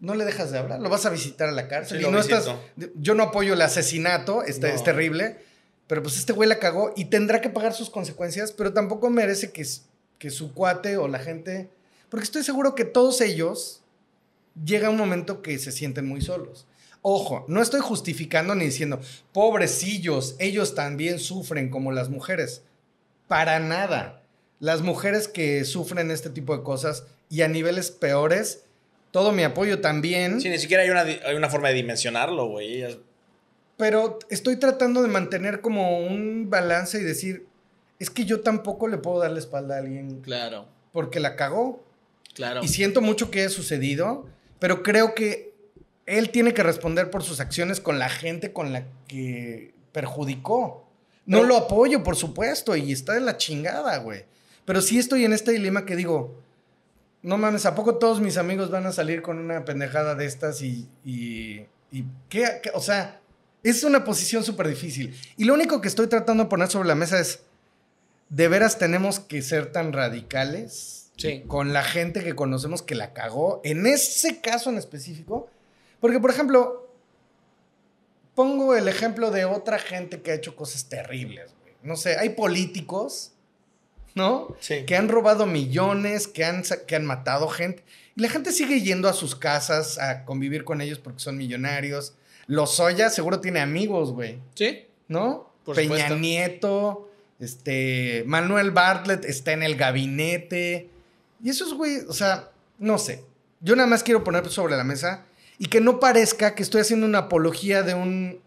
No 0.00 0.14
le 0.16 0.24
dejas 0.24 0.50
de 0.50 0.58
hablar, 0.58 0.80
lo 0.80 0.88
vas 0.88 1.06
a 1.06 1.10
visitar 1.10 1.48
a 1.48 1.52
la 1.52 1.68
cárcel. 1.68 1.98
Sí, 1.98 2.02
y 2.02 2.04
lo 2.06 2.10
no 2.10 2.18
estás, 2.18 2.50
yo 2.96 3.14
no 3.14 3.22
apoyo 3.22 3.54
el 3.54 3.62
asesinato, 3.62 4.42
este, 4.42 4.68
No. 4.68 4.74
es 4.74 4.82
terrible, 4.82 5.36
pero 5.86 6.02
pues 6.02 6.16
este 6.18 6.32
güey 6.32 6.48
la 6.48 6.58
cagó 6.58 6.92
y 6.96 7.04
tendrá 7.04 7.40
que 7.40 7.50
pagar 7.50 7.72
sus 7.72 7.88
consecuencias, 7.88 8.50
pero 8.50 8.72
tampoco 8.72 9.10
merece 9.10 9.52
que, 9.52 9.64
que 10.22 10.30
su 10.30 10.54
cuate 10.54 10.96
o 10.98 11.08
la 11.08 11.18
gente, 11.18 11.68
porque 12.08 12.22
estoy 12.22 12.44
seguro 12.44 12.76
que 12.76 12.84
todos 12.84 13.20
ellos 13.20 13.82
llega 14.64 14.88
un 14.88 14.96
momento 14.96 15.42
que 15.42 15.58
se 15.58 15.72
sienten 15.72 16.06
muy 16.06 16.20
solos. 16.20 16.64
Ojo, 17.00 17.44
no 17.48 17.60
estoy 17.60 17.80
justificando 17.80 18.54
ni 18.54 18.66
diciendo, 18.66 19.00
pobrecillos, 19.32 20.36
ellos 20.38 20.76
también 20.76 21.18
sufren 21.18 21.70
como 21.70 21.90
las 21.90 22.08
mujeres. 22.08 22.62
Para 23.26 23.58
nada. 23.58 24.22
Las 24.60 24.82
mujeres 24.82 25.26
que 25.26 25.64
sufren 25.64 26.12
este 26.12 26.30
tipo 26.30 26.56
de 26.56 26.62
cosas 26.62 27.02
y 27.28 27.42
a 27.42 27.48
niveles 27.48 27.90
peores, 27.90 28.62
todo 29.10 29.32
mi 29.32 29.42
apoyo 29.42 29.80
también. 29.80 30.40
Sí, 30.40 30.50
ni 30.50 30.60
siquiera 30.60 30.84
hay 30.84 30.90
una, 30.90 31.00
hay 31.00 31.34
una 31.34 31.50
forma 31.50 31.70
de 31.70 31.74
dimensionarlo, 31.74 32.46
güey. 32.46 32.84
Pero 33.76 34.20
estoy 34.30 34.54
tratando 34.54 35.02
de 35.02 35.08
mantener 35.08 35.60
como 35.60 35.98
un 35.98 36.48
balance 36.48 37.00
y 37.00 37.02
decir, 37.02 37.48
es 38.02 38.10
que 38.10 38.24
yo 38.24 38.40
tampoco 38.40 38.88
le 38.88 38.98
puedo 38.98 39.18
dar 39.20 39.30
la 39.30 39.38
espalda 39.38 39.76
a 39.76 39.78
alguien 39.78 40.20
Claro, 40.22 40.66
porque 40.92 41.20
la 41.20 41.36
cagó. 41.36 41.82
claro. 42.34 42.62
Y 42.62 42.68
siento 42.68 43.00
mucho 43.00 43.30
que 43.30 43.40
haya 43.40 43.48
sucedido, 43.50 44.26
pero 44.58 44.82
creo 44.82 45.14
que 45.14 45.54
él 46.06 46.30
tiene 46.30 46.52
que 46.54 46.62
responder 46.62 47.10
por 47.10 47.22
sus 47.22 47.40
acciones 47.40 47.80
con 47.80 47.98
la 47.98 48.08
gente 48.08 48.52
con 48.52 48.72
la 48.72 48.84
que 49.06 49.72
perjudicó. 49.92 50.84
No 51.26 51.38
Pero- 51.38 51.48
lo 51.48 51.56
apoyo, 51.56 52.02
por 52.02 52.16
supuesto, 52.16 52.74
y 52.76 52.90
está 52.92 53.12
de 53.14 53.20
la 53.20 53.36
chingada, 53.36 53.96
güey. 53.98 54.24
Pero 54.64 54.80
sí 54.80 54.98
estoy 54.98 55.24
en 55.24 55.32
este 55.32 55.52
dilema 55.52 55.86
que 55.86 55.94
digo, 55.96 56.34
no 57.22 57.38
mames, 57.38 57.66
¿a 57.66 57.74
poco 57.76 57.96
todos 57.98 58.20
mis 58.20 58.36
amigos 58.36 58.70
van 58.70 58.86
a 58.86 58.92
salir 58.92 59.22
con 59.22 59.38
una 59.38 59.64
pendejada 59.64 60.14
de 60.16 60.26
estas 60.26 60.60
y... 60.62 60.88
y, 61.04 61.66
y 61.92 62.04
qué, 62.28 62.60
qué- 62.62 62.70
O 62.74 62.80
sea, 62.80 63.20
es 63.62 63.84
una 63.84 64.02
posición 64.04 64.42
súper 64.42 64.66
difícil. 64.68 65.14
Y 65.36 65.44
lo 65.44 65.54
único 65.54 65.80
que 65.80 65.86
estoy 65.86 66.08
tratando 66.08 66.42
de 66.44 66.50
poner 66.50 66.68
sobre 66.68 66.88
la 66.88 66.96
mesa 66.96 67.20
es, 67.20 67.40
¿de 68.32 68.48
veras 68.48 68.78
tenemos 68.78 69.20
que 69.20 69.42
ser 69.42 69.70
tan 69.72 69.92
radicales? 69.92 70.98
Sí. 71.14 71.44
con 71.46 71.72
la 71.72 71.84
gente 71.84 72.24
que 72.24 72.34
conocemos 72.34 72.82
que 72.82 72.96
la 72.96 73.12
cagó, 73.12 73.60
en 73.62 73.86
ese 73.86 74.40
caso 74.40 74.70
en 74.70 74.78
específico. 74.78 75.48
Porque, 76.00 76.18
por 76.18 76.30
ejemplo, 76.30 76.90
pongo 78.34 78.74
el 78.74 78.88
ejemplo 78.88 79.30
de 79.30 79.44
otra 79.44 79.78
gente 79.78 80.20
que 80.20 80.32
ha 80.32 80.34
hecho 80.34 80.56
cosas 80.56 80.88
terribles, 80.88 81.54
güey. 81.60 81.74
No 81.84 81.94
sé, 81.94 82.16
hay 82.16 82.30
políticos, 82.30 83.32
¿no? 84.16 84.56
Sí. 84.58 84.84
Que 84.84 84.96
han 84.96 85.08
robado 85.08 85.46
millones, 85.46 86.26
que 86.26 86.44
han, 86.44 86.64
que 86.88 86.96
han 86.96 87.04
matado 87.04 87.46
gente. 87.46 87.84
Y 88.16 88.22
la 88.22 88.28
gente 88.28 88.50
sigue 88.50 88.80
yendo 88.80 89.08
a 89.08 89.12
sus 89.12 89.36
casas 89.36 89.98
a 89.98 90.24
convivir 90.24 90.64
con 90.64 90.80
ellos 90.80 90.98
porque 90.98 91.20
son 91.20 91.36
millonarios. 91.36 92.14
Lozoya 92.46 93.10
seguro 93.10 93.38
tiene 93.38 93.60
amigos, 93.60 94.10
güey. 94.12 94.40
Sí. 94.54 94.86
¿no? 95.12 95.52
Por 95.64 95.76
Peña 95.76 95.88
supuesto. 95.88 96.16
Nieto, 96.16 97.10
este, 97.42 98.22
Manuel 98.24 98.70
Bartlett 98.70 99.24
está 99.24 99.52
en 99.52 99.64
el 99.64 99.76
gabinete. 99.76 100.88
Y 101.42 101.50
esos 101.50 101.74
güey, 101.74 101.98
o 102.08 102.12
sea, 102.12 102.50
no 102.78 102.98
sé. 102.98 103.24
Yo 103.60 103.74
nada 103.74 103.88
más 103.88 104.04
quiero 104.04 104.22
poner 104.22 104.48
sobre 104.48 104.76
la 104.76 104.84
mesa 104.84 105.24
y 105.58 105.66
que 105.66 105.80
no 105.80 105.98
parezca 105.98 106.54
que 106.54 106.62
estoy 106.62 106.82
haciendo 106.82 107.04
una 107.04 107.18
apología 107.18 107.82
de 107.82 107.94
un 107.94 108.40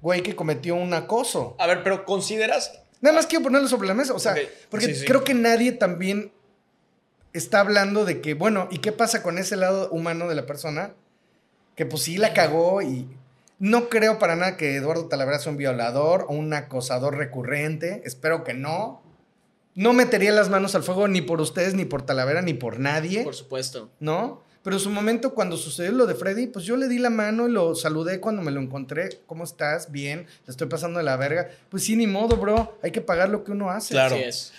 güey 0.00 0.22
que 0.22 0.36
cometió 0.36 0.76
un 0.76 0.94
acoso. 0.94 1.56
A 1.58 1.66
ver, 1.66 1.82
pero 1.82 2.04
consideras. 2.04 2.78
Nada 3.00 3.16
más 3.16 3.26
quiero 3.26 3.42
ponerlo 3.42 3.66
sobre 3.66 3.88
la 3.88 3.94
mesa. 3.94 4.14
O 4.14 4.20
sea, 4.20 4.36
porque 4.70 4.86
sí, 4.86 4.94
sí. 4.94 5.04
creo 5.04 5.24
que 5.24 5.34
nadie 5.34 5.72
también 5.72 6.30
está 7.32 7.58
hablando 7.58 8.04
de 8.04 8.20
que, 8.20 8.34
bueno, 8.34 8.68
¿y 8.70 8.78
qué 8.78 8.92
pasa 8.92 9.20
con 9.20 9.38
ese 9.38 9.56
lado 9.56 9.90
humano 9.90 10.28
de 10.28 10.36
la 10.36 10.46
persona? 10.46 10.94
Que 11.74 11.86
pues 11.86 12.04
sí 12.04 12.18
la 12.18 12.34
cagó 12.34 12.82
y 12.82 13.08
no 13.58 13.88
creo 13.88 14.18
para 14.18 14.36
nada 14.36 14.56
que 14.56 14.76
Eduardo 14.76 15.06
Talavera 15.06 15.38
sea 15.38 15.52
un 15.52 15.58
violador 15.58 16.26
o 16.28 16.34
un 16.34 16.52
acosador 16.52 17.16
recurrente. 17.16 18.02
Espero 18.04 18.44
que 18.44 18.54
no. 18.54 19.02
No 19.74 19.92
metería 19.92 20.32
las 20.32 20.48
manos 20.48 20.74
al 20.74 20.82
fuego 20.82 21.08
ni 21.08 21.20
por 21.20 21.40
ustedes, 21.40 21.74
ni 21.74 21.84
por 21.84 22.02
Talavera, 22.02 22.42
ni 22.42 22.54
por 22.54 22.78
nadie. 22.78 23.22
Por 23.24 23.34
supuesto. 23.34 23.90
¿no? 24.00 24.42
Pero 24.62 24.76
en 24.76 24.80
su 24.80 24.90
momento, 24.90 25.34
cuando 25.34 25.56
sucedió 25.56 25.92
lo 25.92 26.06
de 26.06 26.14
Freddy, 26.14 26.46
pues 26.48 26.64
yo 26.64 26.76
le 26.76 26.88
di 26.88 26.98
la 26.98 27.10
mano 27.10 27.48
y 27.48 27.52
lo 27.52 27.74
saludé 27.74 28.20
cuando 28.20 28.42
me 28.42 28.50
lo 28.50 28.60
encontré. 28.60 29.20
¿Cómo 29.26 29.44
estás? 29.44 29.90
Bien, 29.90 30.26
te 30.44 30.50
estoy 30.50 30.66
pasando 30.66 30.98
de 30.98 31.04
la 31.04 31.16
verga. 31.16 31.48
Pues 31.70 31.84
sí, 31.84 31.96
ni 31.96 32.06
modo, 32.06 32.36
bro. 32.36 32.76
Hay 32.82 32.90
que 32.90 33.00
pagar 33.00 33.28
lo 33.28 33.44
que 33.44 33.52
uno 33.52 33.70
hace. 33.70 33.94
Claro. 33.94 34.16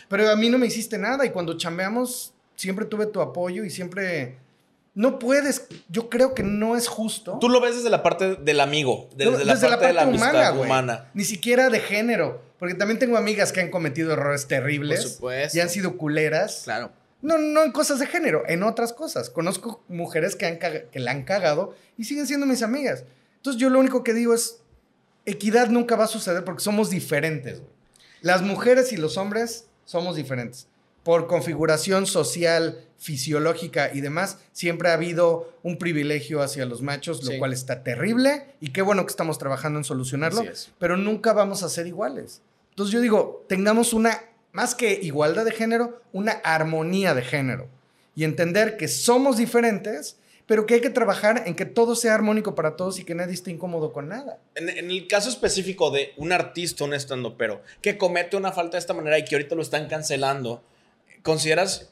Pero 0.07 0.29
a 0.29 0.35
mí 0.35 0.49
no 0.49 0.57
me 0.57 0.67
hiciste 0.67 0.97
nada 0.97 1.25
y 1.25 1.29
cuando 1.29 1.57
chambeamos, 1.57 2.33
siempre 2.55 2.85
tuve 2.85 3.05
tu 3.07 3.21
apoyo 3.21 3.63
y 3.63 3.69
siempre. 3.69 4.37
No 4.99 5.17
puedes. 5.17 5.65
Yo 5.87 6.09
creo 6.09 6.33
que 6.33 6.43
no 6.43 6.75
es 6.75 6.89
justo. 6.89 7.37
Tú 7.39 7.47
lo 7.47 7.61
ves 7.61 7.77
desde 7.77 7.89
la 7.89 8.03
parte 8.03 8.35
del 8.35 8.59
amigo, 8.59 9.07
desde, 9.15 9.31
No, 9.31 9.37
la, 9.45 9.57
parte 9.57 9.87
de 9.87 9.93
la 9.93 10.01
amistad 10.01 10.53
güey. 10.53 10.65
humana. 10.65 11.09
Ni 11.13 11.23
siquiera 11.23 11.69
de 11.69 11.79
género. 11.79 12.41
Porque 12.59 12.75
también 12.75 12.99
tengo 12.99 13.15
amigas 13.15 13.53
que 13.53 13.61
han 13.61 13.71
cometido 13.71 14.11
errores 14.11 14.49
terribles. 14.49 15.03
Por 15.03 15.11
supuesto. 15.11 15.57
Y 15.57 15.61
han 15.61 15.69
sido 15.69 15.95
culeras. 15.95 16.63
Claro. 16.65 16.91
No, 17.21 17.37
no 17.37 17.63
en 17.63 17.71
cosas 17.71 17.99
de 17.99 18.07
género, 18.07 18.43
en 18.47 18.61
otras 18.61 18.91
cosas. 18.91 19.29
Conozco 19.29 19.81
mujeres 19.87 20.35
que, 20.35 20.45
han 20.45 20.59
que 20.59 20.99
la 20.99 21.11
han 21.11 21.23
cagado 21.23 21.73
y 21.97 22.03
siguen 22.03 22.27
siendo 22.27 22.45
mis 22.45 22.61
amigas. 22.61 23.05
Entonces 23.37 23.57
yo 23.57 23.69
lo 23.69 23.79
único 23.79 24.03
que 24.03 24.13
digo 24.13 24.33
es, 24.33 24.57
equidad 25.25 25.69
nunca 25.69 25.95
va 25.95 26.03
a 26.03 26.07
suceder 26.07 26.43
porque 26.43 26.61
somos 26.61 26.89
diferentes. 26.89 27.61
Las 28.19 28.41
mujeres 28.41 28.91
y 28.91 28.97
los 28.97 29.15
hombres 29.15 29.69
somos 29.85 30.17
diferentes. 30.17 30.67
Por 31.09 31.25
configuración 31.25 32.05
social, 32.05 32.85
fisiológica 32.99 33.89
y 33.91 33.99
demás, 33.99 34.37
siempre 34.51 34.89
ha 34.89 34.93
habido 34.93 35.51
un 35.63 35.79
privilegio 35.79 36.43
hacia 36.43 36.67
los 36.67 36.83
machos, 36.83 37.23
lo 37.23 37.31
Sí. 37.31 37.39
cual 37.39 37.51
está 37.51 37.83
terrible 37.83 38.45
y 38.61 38.69
qué 38.69 38.83
bueno 38.83 39.07
que 39.07 39.09
estamos 39.09 39.39
trabajando 39.39 39.79
en 39.79 39.85
solucionarlo, 39.85 40.43
pero 40.77 40.97
nunca 40.97 41.33
vamos 41.33 41.63
a 41.63 41.69
ser 41.69 41.87
iguales. 41.87 42.43
Entonces 42.69 42.93
yo 42.93 43.01
digo, 43.01 43.43
tengamos 43.49 43.93
una, 43.93 44.21
más 44.51 44.75
que 44.75 44.99
igualdad 45.01 45.45
de 45.45 45.51
género, 45.51 45.99
una 46.13 46.33
armonía 46.43 47.15
de 47.15 47.23
género. 47.23 47.67
Y 48.15 48.23
entender 48.23 48.77
que 48.77 48.87
somos 48.87 49.37
diferentes, 49.37 50.19
pero 50.45 50.67
que 50.67 50.75
hay 50.75 50.81
que 50.81 50.91
trabajar 50.91 51.41
en 51.47 51.55
que 51.55 51.65
todo 51.65 51.95
sea 51.95 52.13
armónico 52.13 52.53
para 52.53 52.75
todos 52.75 52.99
y 52.99 53.03
que 53.03 53.15
nadie 53.15 53.33
esté 53.33 53.49
incómodo 53.49 53.91
con 53.93 54.09
nada. 54.09 54.37
En, 54.53 54.69
en 54.69 54.91
el 54.91 55.07
caso 55.07 55.29
específico 55.29 55.89
de 55.89 56.13
un 56.17 56.31
artista, 56.33 56.83
un 56.83 56.93
pero 57.35 57.63
que 57.81 57.97
comete 57.97 58.37
una 58.37 58.51
falta 58.51 58.77
de 58.77 58.81
esta 58.81 58.93
manera 58.93 59.17
y 59.17 59.25
que 59.25 59.33
ahorita 59.33 59.55
lo 59.55 59.63
están 59.63 59.87
cancelando, 59.87 60.61
¿consideras 61.23 61.89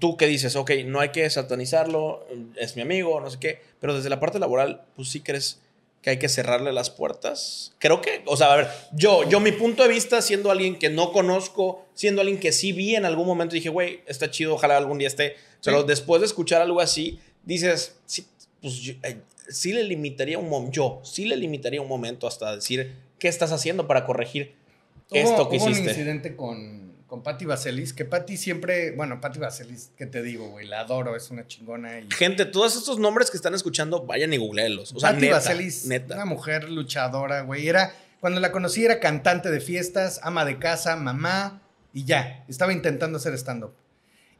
tú 0.00 0.16
que 0.16 0.26
dices, 0.26 0.56
ok, 0.56 0.72
no 0.84 1.00
hay 1.00 1.10
que 1.10 1.28
satanizarlo, 1.30 2.26
es 2.56 2.76
mi 2.76 2.82
amigo, 2.82 3.20
no 3.20 3.30
sé 3.30 3.38
qué, 3.38 3.60
pero 3.80 3.94
desde 3.94 4.10
la 4.10 4.20
parte 4.20 4.38
laboral, 4.38 4.82
pues 4.96 5.08
sí 5.08 5.20
crees 5.20 5.60
que 6.02 6.10
hay 6.10 6.18
que 6.18 6.28
cerrarle 6.28 6.72
las 6.72 6.90
puertas? 6.90 7.72
Creo 7.78 8.00
que, 8.00 8.22
o 8.26 8.36
sea, 8.36 8.52
a 8.52 8.56
ver, 8.56 8.68
yo, 8.92 9.28
yo 9.28 9.40
mi 9.40 9.52
punto 9.52 9.82
de 9.82 9.88
vista, 9.88 10.22
siendo 10.22 10.50
alguien 10.50 10.78
que 10.78 10.90
no 10.90 11.12
conozco, 11.12 11.84
siendo 11.94 12.20
alguien 12.20 12.40
que 12.40 12.52
sí 12.52 12.72
vi 12.72 12.96
en 12.96 13.04
algún 13.04 13.26
momento, 13.26 13.54
dije, 13.54 13.68
güey, 13.68 14.00
está 14.06 14.30
chido, 14.30 14.54
ojalá 14.54 14.76
algún 14.76 14.98
día 14.98 15.08
esté, 15.08 15.36
pero 15.64 15.84
después 15.84 16.20
de 16.20 16.26
escuchar 16.26 16.62
algo 16.62 16.80
así, 16.80 17.20
dices, 17.44 17.96
sí, 18.06 18.26
pues 18.60 18.74
yo, 18.74 18.94
eh, 19.02 19.20
sí 19.48 19.72
le 19.72 19.84
limitaría 19.84 20.38
un 20.38 20.48
momento, 20.48 20.72
yo 20.72 21.00
sí 21.04 21.24
le 21.24 21.36
limitaría 21.36 21.80
un 21.80 21.88
momento 21.88 22.26
hasta 22.26 22.56
decir, 22.56 22.94
¿qué 23.18 23.28
estás 23.28 23.52
haciendo 23.52 23.86
para 23.86 24.04
corregir 24.04 24.54
esto 25.10 25.48
que 25.48 25.56
hubo 25.56 25.66
un 25.66 25.72
hiciste? 25.72 25.90
incidente 25.90 26.36
con, 26.36 26.85
con 27.06 27.22
Patti 27.22 27.44
Vaselis, 27.44 27.92
que 27.92 28.04
Patti 28.04 28.36
siempre, 28.36 28.90
bueno, 28.92 29.20
Patti 29.20 29.38
Vaselis, 29.38 29.90
¿qué 29.96 30.06
te 30.06 30.22
digo, 30.22 30.48
güey? 30.48 30.66
La 30.66 30.80
adoro, 30.80 31.14
es 31.16 31.30
una 31.30 31.46
chingona. 31.46 32.00
Y 32.00 32.08
Gente, 32.10 32.44
todos 32.46 32.76
estos 32.76 32.98
nombres 32.98 33.30
que 33.30 33.36
están 33.36 33.54
escuchando, 33.54 34.04
vayan 34.04 34.32
y 34.32 34.36
googleenlos. 34.38 34.92
O 34.92 34.98
sea, 35.00 35.12
Patti 35.12 35.28
Vaselis, 35.28 35.86
neta. 35.86 36.14
una 36.16 36.24
mujer 36.24 36.68
luchadora, 36.68 37.42
güey. 37.42 37.68
Era, 37.68 37.94
cuando 38.20 38.40
la 38.40 38.50
conocí 38.50 38.84
era 38.84 38.98
cantante 38.98 39.50
de 39.50 39.60
fiestas, 39.60 40.18
ama 40.22 40.44
de 40.44 40.58
casa, 40.58 40.96
mamá, 40.96 41.62
y 41.92 42.04
ya. 42.04 42.44
Estaba 42.48 42.72
intentando 42.72 43.18
hacer 43.18 43.34
stand-up. 43.34 43.72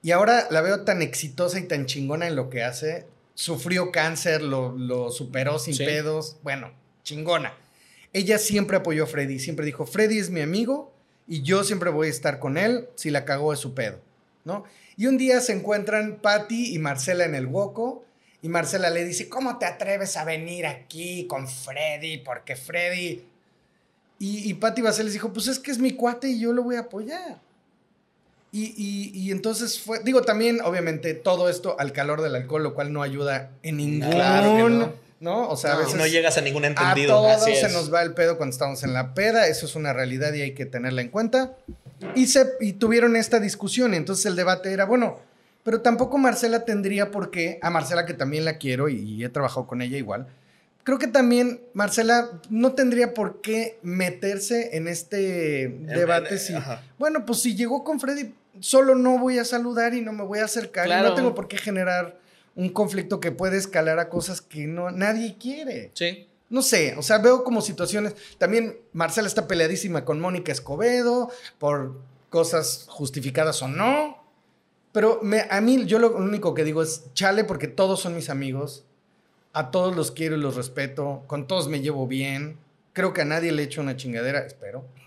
Y 0.03 0.11
ahora 0.11 0.47
la 0.51 0.61
veo 0.61 0.83
tan 0.83 1.03
exitosa 1.03 1.59
y 1.61 1.69
tan 1.69 1.87
chingona 1.87 2.27
en 2.27 2.37
lo 2.37 2.51
que 2.51 2.63
hace. 2.65 3.07
Sufrió 3.35 3.93
cáncer, 3.93 4.43
lo, 4.43 4.77
lo 4.77 5.11
superó 5.11 5.59
sin 5.59 5.75
Sí. 5.75 5.85
pedos. 5.85 6.37
Bueno, 6.43 6.73
chingona. 7.05 7.55
Ella 8.13 8.39
siempre 8.39 8.77
apoyó 8.79 9.05
a 9.05 9.07
Freddy. 9.07 9.39
Siempre 9.39 9.67
dijo, 9.67 9.85
Freddy 9.87 10.19
es 10.19 10.31
mi 10.31 10.41
amigo 10.41 10.96
y 11.29 11.43
yo 11.43 11.65
siempre 11.65 11.91
voy 11.91 12.09
a 12.09 12.11
estar 12.11 12.39
con 12.39 12.57
él. 12.59 12.89
Si 12.95 13.11
la 13.11 13.25
cagó 13.25 13.53
es 13.53 13.59
su 13.59 13.75
pedo, 13.75 13.99
¿no? 14.45 14.65
Y 14.97 15.07
un 15.07 15.19
día 15.19 15.41
se 15.41 15.53
encuentran 15.53 16.17
Patty 16.23 16.75
y 16.75 16.79
Marcela 16.79 17.25
en 17.25 17.35
el 17.35 17.47
Woco. 17.47 18.05
Y 18.43 18.49
Marcela 18.49 18.91
le 18.91 19.05
dice, 19.05 19.29
¿cómo 19.29 19.59
te 19.59 19.67
atreves 19.67 20.17
a 20.17 20.25
venir 20.25 20.67
aquí 20.67 21.27
con 21.27 21.49
Freddy? 21.49 22.19
Porque 22.19 22.55
Freddy... 22.57 23.25
Y, 24.19 24.49
y 24.51 24.55
Patty 24.55 24.81
Vaselis 24.83 25.13
dijo, 25.13 25.33
pues 25.33 25.47
es 25.49 25.59
que 25.59 25.71
es 25.71 25.79
mi 25.79 25.93
cuate 25.93 26.29
y 26.29 26.41
yo 26.41 26.53
lo 26.55 26.63
voy 26.63 26.77
a 26.77 26.81
apoyar. 26.81 27.39
Y, 28.53 29.13
y- 29.13 29.31
entonces 29.31 29.79
fue, 29.79 29.99
digo, 30.03 30.23
también 30.23 30.61
obviamente 30.65 31.13
todo 31.13 31.51
esto 31.51 31.77
al 31.79 31.93
calor 31.93 32.23
del 32.23 32.35
alcohol, 32.35 32.63
lo 32.63 32.73
cual 32.75 32.91
no 32.93 33.03
ayuda 33.03 33.51
en 33.63 33.77
ningún, 33.77 34.11
Claro. 34.11 34.95
No. 35.21 35.49
O 35.49 35.57
sea, 35.57 35.73
a 35.73 35.75
No. 35.75 35.81
veces 35.81 35.95
no 35.97 36.07
llegas 36.07 36.37
a 36.39 36.41
ningún 36.41 36.65
a 36.65 36.69
entendido. 36.69 37.15
todos 37.17 37.33
así 37.43 37.55
se 37.57 37.69
nos 37.71 37.93
va 37.93 38.03
el 38.03 38.15
pedo 38.15 38.37
cuando 38.37 38.53
estamos 38.53 38.83
en 38.85 38.93
la 38.93 39.15
peda, 39.15 39.47
eso 39.49 39.67
es 39.67 39.75
una 39.77 39.93
realidad 39.93 40.33
y 40.35 40.43
hay 40.43 40.55
que 40.55 40.67
tenerla 40.67 41.03
en 41.03 41.09
cuenta. 41.09 41.57
Y, 42.15 42.27
se, 42.27 42.47
y 42.61 42.75
tuvieron 42.75 43.17
esta 43.17 43.41
discusión 43.41 43.95
y 43.95 43.97
entonces 43.97 44.27
el 44.27 44.37
debate 44.37 44.73
era, 44.73 44.85
bueno, 44.85 45.19
pero 45.65 45.81
tampoco 45.81 46.19
Marcela 46.19 46.65
tendría 46.65 47.11
por 47.11 47.31
qué, 47.31 47.59
a 47.63 47.71
Marcela 47.71 48.05
que 48.07 48.15
también 48.15 48.45
la 48.45 48.59
quiero 48.59 48.89
y, 48.89 48.97
y 49.01 49.25
he 49.25 49.29
trabajado 49.31 49.67
con 49.67 49.81
ella 49.83 49.97
igual, 49.97 50.27
creo 50.85 50.99
que 50.99 51.07
también 51.09 51.61
Marcela 51.73 52.29
no 52.51 52.73
tendría 52.75 53.15
por 53.15 53.41
qué 53.41 53.79
meterse 53.83 54.77
en 54.77 54.87
este 54.89 55.69
debate. 55.69 56.35
en- 56.35 56.39
si, 56.39 56.55
ajá. 56.55 56.83
bueno, 56.99 57.25
pues 57.27 57.41
si 57.41 57.57
llegó 57.57 57.83
con 57.83 57.99
Freddy, 57.99 58.35
solo 58.61 58.95
no 58.95 59.19
voy 59.19 59.39
a 59.39 59.45
saludar 59.45 59.95
y 59.95 60.03
no 60.03 60.13
me 60.13 60.23
voy 60.25 60.39
a 60.39 60.45
acercar 60.45 60.87
y 60.87 60.91
no 60.91 61.15
tengo 61.15 61.35
por 61.35 61.49
qué 61.49 61.57
generar 61.59 62.19
un 62.57 62.71
conflicto 62.71 63.21
que 63.21 63.31
puede 63.33 63.57
escalar 63.59 63.99
a 64.01 64.09
cosas 64.09 64.41
que 64.41 64.67
no, 64.67 64.91
nadie 64.91 65.37
quiere. 65.39 65.93
Sí. 65.95 66.27
No 66.49 66.63
sé, 66.63 66.95
o 66.97 67.03
sea, 67.03 67.19
veo 67.19 67.45
como 67.45 67.61
situaciones. 67.61 68.15
También 68.39 68.79
Marcela 68.93 69.29
está 69.29 69.47
peleadísima 69.47 70.05
con 70.05 70.21
Mónica 70.21 70.51
Escobedo 70.53 71.31
por 71.59 72.01
cosas 72.31 72.87
justificadas 72.89 73.63
o 73.63 73.69
no. 73.69 74.23
Pero 74.93 75.21
me- 75.23 75.47
a 75.51 75.61
mí, 75.61 75.85
yo 75.87 75.99
lo 75.99 76.17
único 76.17 76.55
que 76.55 76.65
digo 76.65 76.83
es 76.83 77.05
chale 77.15 77.45
porque 77.45 77.67
todos 77.69 78.01
son 78.01 78.15
mis 78.17 78.31
amigos. 78.31 78.85
A 79.53 79.71
todos 79.71 79.97
los 79.97 80.11
quiero 80.13 80.37
y 80.37 80.41
los 80.41 80.55
respeto. 80.57 81.23
Con 81.27 81.47
todos 81.47 81.69
me 81.69 81.81
llevo 81.81 82.07
bien. 82.07 82.59
Creo 82.93 83.13
que 83.13 83.23
a 83.23 83.25
nadie 83.27 83.53
le 83.53 83.63
he 83.63 83.65
hecho 83.67 83.81
una 83.83 83.97
chingadera, 83.97 84.47
espero. 84.47 84.85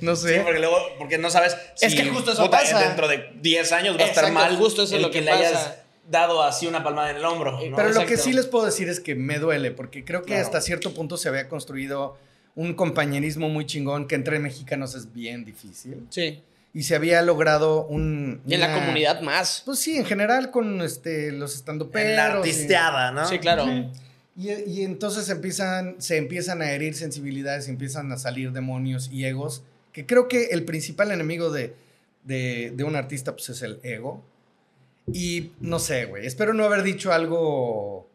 no 0.00 0.16
Sí, 0.16 0.28
sé. 0.28 0.40
porque 0.40 0.58
luego, 0.58 0.76
porque 0.98 1.18
no 1.18 1.30
sabes 1.30 1.56
Es 1.80 1.92
si, 1.92 1.96
que 1.98 2.08
justo 2.10 2.32
eso 2.32 2.44
puta, 2.44 2.58
pasa. 2.58 2.80
dentro 2.80 3.08
de 3.08 3.30
10 3.40 3.72
años 3.72 3.96
va 3.98 4.04
a 4.04 4.08
estar 4.08 4.30
mal 4.32 4.56
justo 4.56 4.82
eso 4.82 4.96
es 4.96 5.02
lo 5.02 5.10
que 5.10 5.20
le 5.22 5.30
pasa. 5.30 5.48
hayas 5.48 5.74
dado 6.10 6.42
así 6.42 6.66
una 6.66 6.82
palmada 6.84 7.10
en 7.10 7.16
el 7.16 7.24
hombro. 7.24 7.52
¿no? 7.52 7.76
Pero 7.76 7.92
lo 7.92 8.06
que 8.06 8.16
sí 8.16 8.32
les 8.32 8.46
puedo 8.46 8.64
decir 8.66 8.88
es 8.88 9.00
que 9.00 9.14
me 9.14 9.38
duele, 9.38 9.70
porque 9.70 10.04
creo 10.04 10.22
que 10.22 10.28
Claro. 10.28 10.42
hasta 10.44 10.60
cierto 10.60 10.92
punto 10.94 11.16
se 11.16 11.28
había 11.28 11.48
construido 11.48 12.16
un 12.54 12.74
compañerismo 12.74 13.48
muy 13.48 13.66
chingón 13.66 14.06
que 14.06 14.14
entre 14.14 14.38
mexicanos 14.38 14.94
es 14.94 15.12
bien 15.12 15.44
difícil. 15.44 16.06
Sí. 16.10 16.42
Y 16.72 16.82
se 16.82 16.94
había 16.96 17.22
logrado 17.22 17.86
un... 17.86 18.40
Y 18.46 18.54
en 18.54 18.60
la 18.60 18.74
comunidad 18.74 19.20
más. 19.22 19.62
Pues 19.64 19.78
sí, 19.78 19.96
en 19.96 20.04
general 20.04 20.50
con 20.50 20.80
este, 20.82 21.30
los 21.32 21.54
estandoperos. 21.54 22.10
En 22.10 22.16
la 22.16 22.28
y- 22.28 22.32
artisteada, 22.32 23.10
¿no? 23.12 23.26
Sí, 23.28 23.38
claro. 23.38 23.64
Y, 24.36 24.50
y 24.50 24.82
entonces 24.82 25.28
empiezan, 25.28 25.94
se 25.98 26.16
empiezan 26.16 26.60
a 26.62 26.72
herir 26.72 26.94
sensibilidades, 26.96 27.68
empiezan 27.68 28.10
a 28.10 28.16
salir 28.18 28.50
demonios 28.50 29.08
y 29.12 29.24
egos, 29.24 29.62
que 29.92 30.04
creo 30.06 30.26
que 30.26 30.46
el 30.46 30.64
principal 30.64 31.12
enemigo 31.12 31.50
de, 31.50 31.76
de, 32.24 32.72
de 32.74 32.82
un 32.84 32.96
artista 32.96 33.32
pues, 33.36 33.48
es 33.50 33.62
el 33.62 33.78
ego. 33.84 34.24
Y 35.12 35.52
no 35.60 35.78
sé, 35.78 36.06
güey, 36.06 36.26
espero 36.26 36.54
no 36.54 36.64
haber 36.64 36.82
dicho 36.82 37.12
algo 37.12 38.08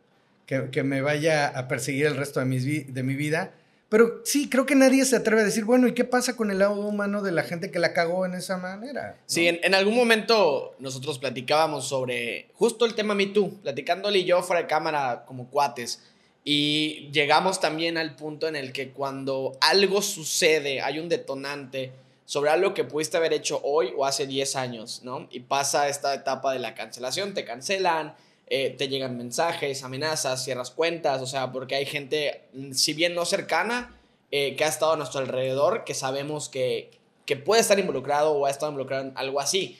que, 0.46 0.70
que 0.72 0.84
me 0.84 1.02
vaya 1.02 1.48
a 1.48 1.68
perseguir 1.68 2.08
el 2.08 2.18
resto 2.18 2.40
de, 2.40 2.46
mis 2.46 2.94
de 2.94 3.04
mi 3.04 3.16
vida. 3.16 3.54
Pero 3.90 4.22
sí, 4.24 4.50
creo 4.50 4.68
que 4.68 4.76
nadie 4.76 5.04
se 5.04 5.16
atreve 5.16 5.42
a 5.42 5.46
decir, 5.46 5.66
bueno, 5.66 5.88
¿y 5.88 5.94
qué 5.94 6.04
pasa 6.04 6.36
con 6.36 6.52
el 6.52 6.60
lado 6.60 6.76
humano 6.76 7.24
de 7.24 7.32
la 7.32 7.42
gente 7.42 7.72
que 7.72 7.80
la 7.80 7.92
cagó 7.92 8.26
en 8.26 8.36
esa 8.36 8.58
manera? 8.58 9.18
Sí, 9.26 9.48
en, 9.48 9.60
en 9.64 9.74
algún 9.74 9.96
momento 9.96 10.76
nosotros 10.78 11.18
platicábamos 11.18 11.88
sobre 11.88 12.50
justo 12.54 12.86
el 12.86 12.94
tema 12.94 13.16
Me 13.16 13.28
Too, 13.28 13.62
platicándole 13.62 14.20
y 14.20 14.26
yo 14.26 14.44
fuera 14.44 14.62
de 14.62 14.68
cámara 14.68 15.24
como 15.26 15.50
cuates. 15.50 16.04
Y 16.44 17.10
llegamos 17.12 17.60
también 17.60 17.98
al 17.98 18.16
punto 18.16 18.48
en 18.48 18.56
el 18.56 18.72
que 18.72 18.90
cuando 18.90 19.58
algo 19.60 20.02
sucede, 20.04 20.82
hay 20.82 21.00
un 21.00 21.10
detonante 21.10 21.92
sobre 22.30 22.51
algo 22.51 22.75
que 22.75 22.84
pudiste 22.84 23.17
haber 23.17 23.34
hecho 23.34 23.59
hoy 23.63 23.91
o 23.97 24.05
hace 24.05 24.27
10 24.27 24.55
años, 24.55 25.01
¿no? 25.01 25.27
Y 25.32 25.39
pasa 25.39 25.89
esta 25.89 26.13
etapa 26.13 26.53
de 26.53 26.59
la 26.59 26.75
cancelación, 26.75 27.34
te 27.34 27.43
cancelan, 27.43 28.13
eh, 28.45 28.69
te 28.77 28.88
llegan 28.88 29.17
mensajes, 29.17 29.84
amenazas, 29.84 30.43
cierras 30.43 30.69
cuentas, 30.69 31.23
o 31.23 31.25
sea, 31.25 31.51
porque 31.51 31.73
hay 31.73 31.88
gente, 31.88 32.43
mm, 32.53 32.73
si 32.73 32.93
bien 32.93 33.15
no 33.15 33.25
cercana, 33.25 33.99
eh, 34.30 34.55
que 34.55 34.63
ha 34.63 34.67
estado 34.67 34.93
a 34.93 34.95
nuestro 34.95 35.21
alrededor, 35.21 35.86
que 35.86 35.95
sabemos 35.95 36.49
que, 36.49 36.91
que 37.25 37.36
puede 37.36 37.61
estar 37.61 37.80
involucrado 37.80 38.34
o 38.34 38.45
ha 38.45 38.51
estado 38.51 38.73
involucrado 38.73 39.05
en 39.05 39.13
algo 39.15 39.39
así. 39.39 39.80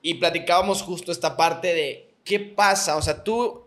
Y 0.00 0.14
platicábamos 0.14 0.80
justo 0.80 1.12
esta 1.12 1.36
parte 1.36 1.74
de 1.74 2.08
qué 2.24 2.40
pasa, 2.40 2.96
o 2.96 3.02
sea, 3.02 3.24
tú 3.24 3.66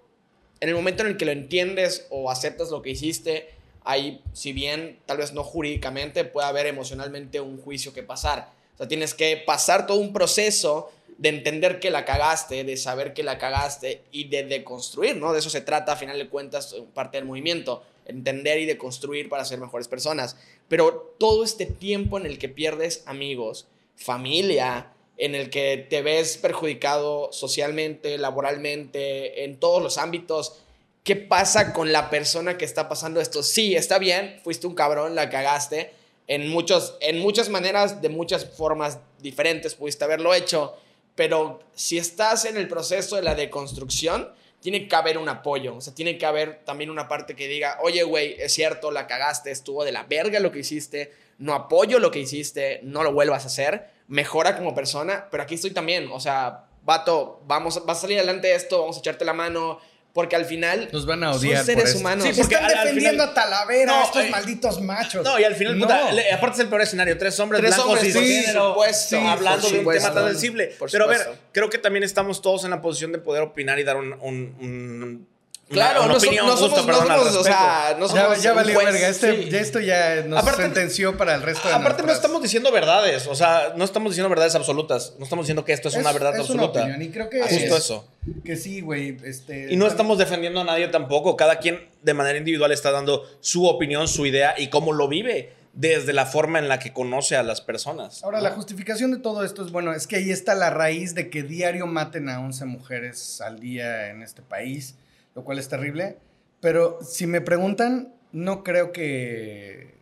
en 0.59 0.69
el 0.69 0.73
momento 0.73 1.03
en 1.03 1.09
el 1.09 1.17
que 1.17 1.25
lo 1.25 1.31
entiendes 1.31 2.07
o 2.09 2.31
aceptas 2.31 2.71
lo 2.71 2.81
que 2.81 2.89
hiciste, 2.89 3.53
ahí, 3.83 4.21
si 4.33 4.53
bien 4.53 4.99
tal 5.05 5.17
vez 5.17 5.33
no 5.33 5.43
jurídicamente, 5.43 6.25
puede 6.25 6.47
haber 6.47 6.67
emocionalmente 6.67 7.41
un 7.41 7.59
juicio 7.61 7.93
que 7.93 8.03
pasar. 8.03 8.51
O 8.75 8.77
sea, 8.77 8.87
tienes 8.87 9.13
que 9.13 9.37
pasar 9.37 9.87
todo 9.87 9.97
un 9.97 10.13
proceso 10.13 10.91
de 11.17 11.29
entender 11.29 11.79
que 11.79 11.91
la 11.91 12.05
cagaste, 12.05 12.63
de 12.63 12.75
saber 12.75 13.13
que 13.13 13.23
la 13.23 13.37
cagaste 13.37 14.01
y 14.11 14.25
de 14.25 14.43
deconstruir, 14.43 15.15
¿no? 15.17 15.31
De 15.31 15.39
eso 15.39 15.49
se 15.49 15.61
trata, 15.61 15.93
a 15.93 15.95
final 15.95 16.17
de 16.17 16.27
cuentas, 16.27 16.75
parte 16.93 17.17
del 17.17 17.25
movimiento 17.25 17.83
entender 18.05 18.59
y 18.59 18.65
de 18.65 18.77
construir 18.77 19.29
para 19.29 19.45
ser 19.45 19.59
mejores 19.59 19.87
personas. 19.87 20.37
Pero 20.67 21.15
todo 21.17 21.43
este 21.43 21.65
tiempo 21.65 22.17
en 22.17 22.25
el 22.25 22.37
que 22.37 22.49
pierdes 22.49 23.03
amigos, 23.05 23.67
familia, 23.95 24.91
en 25.17 25.35
el 25.35 25.49
que 25.49 25.85
te 25.89 26.01
ves 26.01 26.37
perjudicado 26.37 27.31
socialmente, 27.31 28.17
laboralmente, 28.17 29.45
en 29.45 29.59
todos 29.59 29.81
los 29.81 29.97
ámbitos, 29.97 30.63
¿qué 31.03 31.15
pasa 31.15 31.73
con 31.73 31.91
la 31.91 32.09
persona 32.09 32.57
que 32.57 32.65
está 32.65 32.89
pasando 32.89 33.21
esto? 33.21 33.43
Sí, 33.43 33.75
está 33.75 33.99
bien, 33.99 34.39
fuiste 34.43 34.67
un 34.67 34.75
cabrón, 34.75 35.15
la 35.15 35.29
cagaste. 35.29 35.93
En, 36.27 36.49
muchos, 36.49 36.95
en 37.01 37.19
muchas 37.19 37.49
maneras, 37.49 38.01
de 38.01 38.09
muchas 38.09 38.45
formas 38.45 38.99
diferentes 39.19 39.75
pudiste 39.75 40.05
haberlo 40.05 40.33
hecho, 40.33 40.75
pero 41.15 41.59
si 41.75 41.97
estás 41.97 42.45
en 42.45 42.57
el 42.57 42.67
proceso 42.67 43.17
de 43.17 43.21
la 43.21 43.35
deconstrucción, 43.35 44.31
tiene 44.61 44.87
que 44.87 44.95
haber 44.95 45.17
un 45.17 45.27
apoyo, 45.27 45.75
o 45.75 45.81
sea, 45.81 45.93
tiene 45.93 46.17
que 46.17 46.25
haber 46.25 46.63
también 46.63 46.89
una 46.89 47.09
parte 47.09 47.35
que 47.35 47.49
diga, 47.49 47.77
oye, 47.81 48.03
güey, 48.03 48.35
es 48.39 48.53
cierto, 48.53 48.91
la 48.91 49.07
cagaste, 49.07 49.51
estuvo 49.51 49.83
de 49.83 49.91
la 49.91 50.03
verga 50.03 50.39
lo 50.39 50.53
que 50.53 50.59
hiciste, 50.59 51.11
no 51.37 51.53
apoyo 51.53 51.99
lo 51.99 52.11
que 52.11 52.19
hiciste, 52.19 52.79
no 52.83 53.03
lo 53.03 53.11
vuelvas 53.11 53.43
a 53.43 53.47
hacer, 53.47 53.89
mejora 54.07 54.57
como 54.57 54.73
persona, 54.73 55.27
pero 55.29 55.43
aquí 55.43 55.55
estoy 55.55 55.71
también, 55.71 56.09
o 56.09 56.21
sea, 56.21 56.67
vato, 56.83 57.41
vamos, 57.45 57.83
va 57.87 57.91
a 57.91 57.95
salir 57.95 58.17
adelante 58.17 58.55
esto, 58.55 58.79
vamos 58.79 58.95
a 58.95 58.99
echarte 58.99 59.25
la 59.25 59.33
mano, 59.33 59.79
porque 60.13 60.35
al 60.35 60.45
final 60.45 60.89
Nos 60.93 61.05
van 61.07 61.23
a 61.23 61.31
odiar 61.31 61.57
son 61.57 61.65
seres 61.65 61.91
por 61.93 61.99
humanos. 62.01 62.23
Sí, 62.25 62.33
porque 62.39 62.53
Están 62.55 62.69
al- 62.71 62.77
al 62.77 62.85
defendiendo 62.85 63.23
final- 63.23 63.29
a 63.29 63.33
Talavera, 63.33 63.85
No, 63.91 64.03
estos 64.03 64.23
eh, 64.23 64.29
malditos 64.29 64.81
machos. 64.81 65.23
No, 65.25 65.39
y 65.39 65.43
al 65.43 65.55
final, 65.55 65.79
No. 65.79 65.85
puta, 65.87 66.11
le- 66.11 66.31
aparte 66.31 66.53
es 66.55 66.59
el 66.61 66.67
peor 66.67 66.81
escenario. 66.81 67.17
Tres 67.17 67.39
hombres 67.39 67.61
Tres 67.61 67.75
blancos 67.75 67.93
hombres, 67.95 68.09
y 68.09 68.13
por 68.13 68.23
género, 68.23 68.67
supuesto, 68.69 69.17
sí, 69.19 69.25
hablando 69.27 69.69
de 69.69 69.79
un 69.79 69.91
tema 69.93 70.13
tan 70.13 70.27
sensible. 70.29 70.75
Pero 70.91 71.03
a 71.05 71.07
ver, 71.07 71.21
creo 71.51 71.69
que 71.69 71.79
también 71.79 72.03
estamos 72.03 72.41
todos 72.41 72.63
en 72.63 72.69
la 72.69 72.81
posición 72.81 73.11
de 73.11 73.17
poder 73.17 73.41
opinar 73.41 73.79
y 73.79 73.83
dar 73.83 73.97
un, 73.97 74.13
un- 74.21 74.55
un- 74.61 75.32
Claro, 75.73 75.99
una, 75.99 76.05
una 76.05 76.13
no, 76.13 76.19
so- 76.19 76.25
opinión 76.27 76.45
no 76.47 76.51
justa, 76.55 76.75
somos, 76.77 76.87
no 76.87 76.95
somos, 77.17 77.35
o 77.35 77.43
sea, 77.43 77.95
no 77.99 78.07
Ya, 78.07 78.23
somos 78.23 78.41
ya 78.43 78.53
valió 78.53 78.75
juez, 78.79 78.93
verga. 78.93 79.07
Este, 79.09 79.43
sí. 79.43 79.49
ya 79.49 79.59
esto 79.59 79.79
ya 79.79 80.23
nos 80.25 80.39
Aparte- 80.41 80.61
sentenció 80.63 81.17
para 81.17 81.35
el 81.35 81.41
resto 81.41 81.67
de 81.67 81.73
Aparte 81.73 82.03
no 82.03 82.11
estamos 82.11 82.41
diciendo 82.41 82.71
verdades, 82.71 83.27
o 83.27 83.35
sea, 83.35 83.73
no 83.75 83.83
estamos 83.83 84.11
diciendo 84.11 84.29
verdades 84.29 84.55
absolutas, 84.55 85.13
no 85.17 85.23
estamos 85.25 85.45
diciendo 85.45 85.65
que 85.65 85.73
esto 85.73 85.89
es, 85.89 85.95
una 85.95 86.11
verdad 86.11 86.33
es 86.35 86.39
absoluta. 86.41 86.83
Una 86.83 86.93
opinión, 86.93 87.01
y 87.01 87.11
creo 87.13 87.29
que 87.29 87.41
Justo 87.41 87.55
es- 87.55 87.83
eso. 87.85 88.07
Que 88.45 88.55
sí, 88.55 88.81
güey. 88.81 89.17
Este, 89.25 89.73
Y 89.73 89.75
no 89.75 89.85
estamos 89.87 90.17
defendiendo 90.17 90.61
a 90.61 90.63
nadie 90.63 90.87
tampoco, 90.87 91.35
cada 91.35 91.57
quien 91.59 91.89
de 92.01 92.13
manera 92.13 92.37
individual 92.37 92.71
está 92.71 92.91
dando 92.91 93.23
su 93.41 93.65
opinión, 93.67 94.07
su 94.07 94.25
idea 94.25 94.55
y 94.57 94.67
cómo 94.69 94.93
lo 94.93 95.07
vive 95.07 95.53
desde 95.73 96.13
la 96.13 96.27
forma 96.27 96.59
en 96.59 96.67
la 96.69 96.77
que 96.77 96.93
conoce 96.93 97.35
a 97.35 97.41
las 97.41 97.59
personas. 97.59 98.23
Ahora, 98.23 98.37
¿no? 98.37 98.43
la 98.43 98.51
justificación 98.51 99.09
de 99.11 99.17
todo 99.17 99.43
esto 99.43 99.65
es, 99.65 99.71
bueno, 99.71 99.91
es 99.93 100.05
que 100.05 100.17
ahí 100.17 100.29
está 100.29 100.53
la 100.53 100.69
raíz 100.69 101.15
de 101.15 101.31
que 101.31 101.41
diario 101.41 101.87
maten 101.87 102.29
a 102.29 102.39
11 102.41 102.65
mujeres 102.65 103.41
al 103.41 103.59
día 103.59 104.11
en 104.11 104.21
este 104.21 104.43
país, 104.43 104.93
lo 105.35 105.43
cual 105.43 105.59
es 105.59 105.69
terrible. 105.69 106.17
Pero 106.59 106.99
si 107.01 107.27
me 107.27 107.41
preguntan, 107.41 108.13
no 108.31 108.63
creo 108.63 108.91
que, 108.91 109.95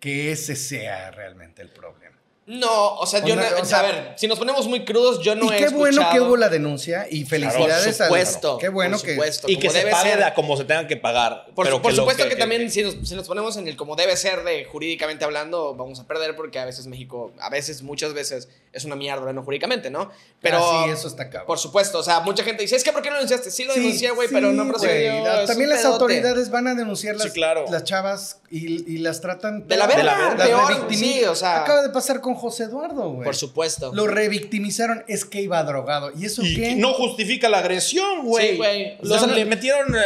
que 0.00 0.32
ese 0.32 0.56
sea 0.56 1.10
realmente 1.10 1.62
el 1.62 1.70
problema. 1.70 2.16
No, 2.48 2.94
o 2.94 3.06
sea, 3.06 3.24
yo 3.24 3.34
no, 3.34 3.42
no, 3.42 3.60
o 3.60 3.64
sea- 3.64 3.80
a 3.80 3.82
ver, 3.82 4.12
si 4.16 4.28
nos 4.28 4.38
ponemos 4.38 4.68
muy 4.68 4.84
crudos, 4.84 5.20
yo 5.20 5.34
no 5.34 5.46
y 5.52 5.56
he 5.56 5.58
qué 5.58 5.68
bueno 5.70 6.06
que 6.12 6.20
hubo 6.20 6.36
la 6.36 6.48
denuncia 6.48 7.08
y 7.10 7.24
felicidades 7.24 7.96
por 7.96 8.02
a 8.02 8.06
supuesto, 8.06 8.58
Qué 8.58 8.68
bueno 8.68 8.98
por 8.98 9.04
que... 9.04 9.14
supuesto, 9.14 9.48
Y 9.50 9.58
que 9.58 9.68
se 9.68 9.78
debe 9.78 9.90
pague 9.90 10.10
ser. 10.12 10.22
a 10.22 10.32
como 10.32 10.56
se 10.56 10.64
tengan 10.64 10.86
que 10.86 10.96
pagar. 10.96 11.46
Por, 11.56 11.64
pero 11.66 11.82
por 11.82 11.92
supuesto 11.92 12.28
que, 12.28 12.36
también 12.36 12.70
si, 12.70 12.84
nos, 12.84 12.94
si 13.08 13.16
nos 13.16 13.26
ponemos 13.26 13.56
en 13.56 13.66
el 13.66 13.76
como 13.76 13.96
debe 13.96 14.16
ser 14.16 14.44
de 14.44 14.64
jurídicamente 14.64 15.24
hablando, 15.24 15.74
vamos 15.74 15.98
a 15.98 16.06
perder 16.06 16.36
porque 16.36 16.60
a 16.60 16.64
veces 16.64 16.86
México, 16.86 17.32
a 17.40 17.50
veces, 17.50 17.82
muchas 17.82 18.14
veces 18.14 18.48
es 18.72 18.84
una 18.84 18.94
mierda 18.94 19.32
no 19.32 19.42
jurídicamente, 19.42 19.90
¿no? 19.90 20.10
Pero 20.40 20.58
Ah, 20.62 20.82
sí, 20.84 20.90
eso 20.92 21.08
está 21.08 21.24
cabrón. 21.30 21.46
por 21.48 21.58
supuesto, 21.58 21.98
o 21.98 22.02
sea, 22.04 22.20
mucha 22.20 22.44
gente 22.44 22.62
dice, 22.62 22.76
es 22.76 22.84
que 22.84 22.92
¿por 22.92 23.02
qué 23.02 23.08
no 23.08 23.14
lo 23.16 23.22
denunciaste? 23.22 23.50
Sí 23.50 23.64
lo 23.64 23.72
Sí, 23.74 23.80
denuncié, 23.80 24.10
güey, 24.12 24.28
sí, 24.28 24.34
pero 24.34 24.52
no 24.52 24.68
procedió. 24.68 25.24
La- 25.24 25.40
es 25.42 25.48
También 25.48 25.70
las 25.70 25.80
pedote. 25.80 25.94
autoridades 26.04 26.50
van 26.50 26.68
a 26.68 26.74
denunciar 26.76 27.16
las, 27.16 27.24
Sí, 27.24 27.30
claro. 27.32 27.64
las 27.70 27.82
chavas 27.82 28.38
y, 28.50 28.94
y 28.94 28.98
las 28.98 29.20
tratan 29.20 29.66
De 29.66 29.76
la 29.76 29.88
peor. 29.88 29.96
verga, 30.04 30.34
Las 30.36 30.46
peor, 30.46 30.60
revictimi- 30.72 30.94
sí, 30.96 31.24
o 31.24 31.34
sea. 31.34 31.62
Acaba 31.62 31.82
de 31.82 31.88
pasar 31.88 32.20
con 32.20 32.35
José 32.36 32.64
Eduardo, 32.64 33.10
güey. 33.10 33.24
Por 33.24 33.34
supuesto. 33.36 33.92
Lo 33.94 34.06
revictimizaron, 34.06 35.04
es 35.08 35.24
que 35.24 35.40
iba 35.42 35.62
drogado. 35.64 36.10
¿Y 36.16 36.26
eso 36.26 36.42
Y 36.44 36.54
qué? 36.56 36.74
no 36.76 36.92
justifica 36.94 37.48
la 37.48 37.58
agresión, 37.58 38.24
güey. 38.24 38.50
Sí, 38.52 38.56
güey. 38.56 38.98
O 39.02 39.06
sea, 39.18 39.26
le 39.26 39.44
metieron 39.44 39.94
eh, 39.94 40.00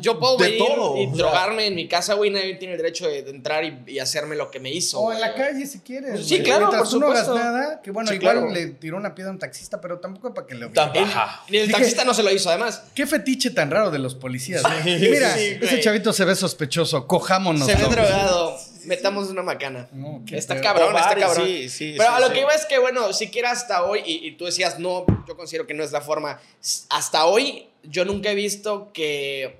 Yo 0.00 0.18
puedo 0.18 0.36
de 0.36 0.44
venir 0.50 0.58
todo. 0.66 0.96
y 1.00 1.06
sea, 1.06 1.14
drogarme 1.14 1.66
en 1.66 1.74
mi 1.74 1.88
casa, 1.88 2.14
güey, 2.14 2.30
nadie 2.30 2.54
tiene 2.56 2.74
el 2.74 2.78
derecho 2.82 3.06
de, 3.08 3.22
de 3.22 3.30
entrar 3.30 3.64
y, 3.64 3.78
y 3.86 3.98
hacerme 3.98 4.36
lo 4.36 4.50
que 4.50 4.60
me 4.60 4.70
hizo. 4.70 5.00
O 5.00 5.12
en 5.12 5.20
la 5.20 5.34
calle 5.34 5.66
si 5.66 5.80
quieres. 5.80 6.26
Sí, 6.26 6.40
claro, 6.40 6.68
Mientras 6.68 6.82
por 6.82 6.90
tú 6.90 7.00
no 7.00 7.06
hagas 7.10 7.26
supuesto. 7.26 7.44
nada, 7.50 7.80
que 7.82 7.90
bueno, 7.90 8.08
Sí, 8.10 8.16
igual 8.16 8.36
claro. 8.38 8.50
le 8.52 8.66
tiró 8.68 8.96
una 8.96 9.14
piedra 9.14 9.30
a 9.30 9.34
un 9.34 9.38
taxista, 9.38 9.80
pero 9.80 9.98
tampoco 9.98 10.32
para 10.34 10.46
que. 10.46 10.54
Ajá. 11.00 11.44
Y 11.48 11.56
el 11.56 11.68
Dije- 11.68 11.72
taxista 11.78 12.04
no 12.04 12.14
se 12.14 12.22
lo 12.22 12.30
hizo, 12.32 12.48
además. 12.50 12.82
Qué 12.94 13.06
fetiche 13.06 13.50
tan 13.50 13.70
raro 13.70 13.90
de 13.90 13.98
los 13.98 14.14
policías. 14.14 14.62
Mira, 14.84 15.34
sí, 15.36 15.56
ese 15.60 15.80
chavito 15.80 16.12
se 16.12 16.24
ve 16.24 16.34
sospechoso. 16.34 17.06
Cojámonos. 17.06 17.66
se 17.66 17.74
ve 17.74 17.84
todos. 17.84 18.45
Metamos 18.86 19.28
una 19.28 19.42
macana. 19.42 19.88
No, 19.92 20.22
está 20.30 20.60
cabrón, 20.60 20.96
está 20.96 21.14
cabrón. 21.16 21.46
sí, 21.46 21.68
sí, 21.68 21.94
Pero 21.96 22.10
sí, 22.10 22.16
a 22.16 22.20
lo 22.20 22.28
sí. 22.28 22.32
que 22.34 22.40
iba 22.40 22.52
es 22.54 22.64
que, 22.66 22.78
bueno, 22.78 23.12
siquiera 23.12 23.50
hasta 23.50 23.84
hoy, 23.84 24.00
y, 24.06 24.26
y 24.26 24.32
tú 24.32 24.44
decías, 24.46 24.78
no, 24.78 25.04
yo 25.26 25.36
considero 25.36 25.66
que 25.66 25.74
no 25.74 25.82
es 25.84 25.92
la 25.92 26.00
forma. 26.00 26.40
Hasta 26.90 27.26
hoy, 27.26 27.66
yo 27.82 28.04
nunca 28.04 28.30
he 28.30 28.34
visto 28.34 28.90
que 28.92 29.58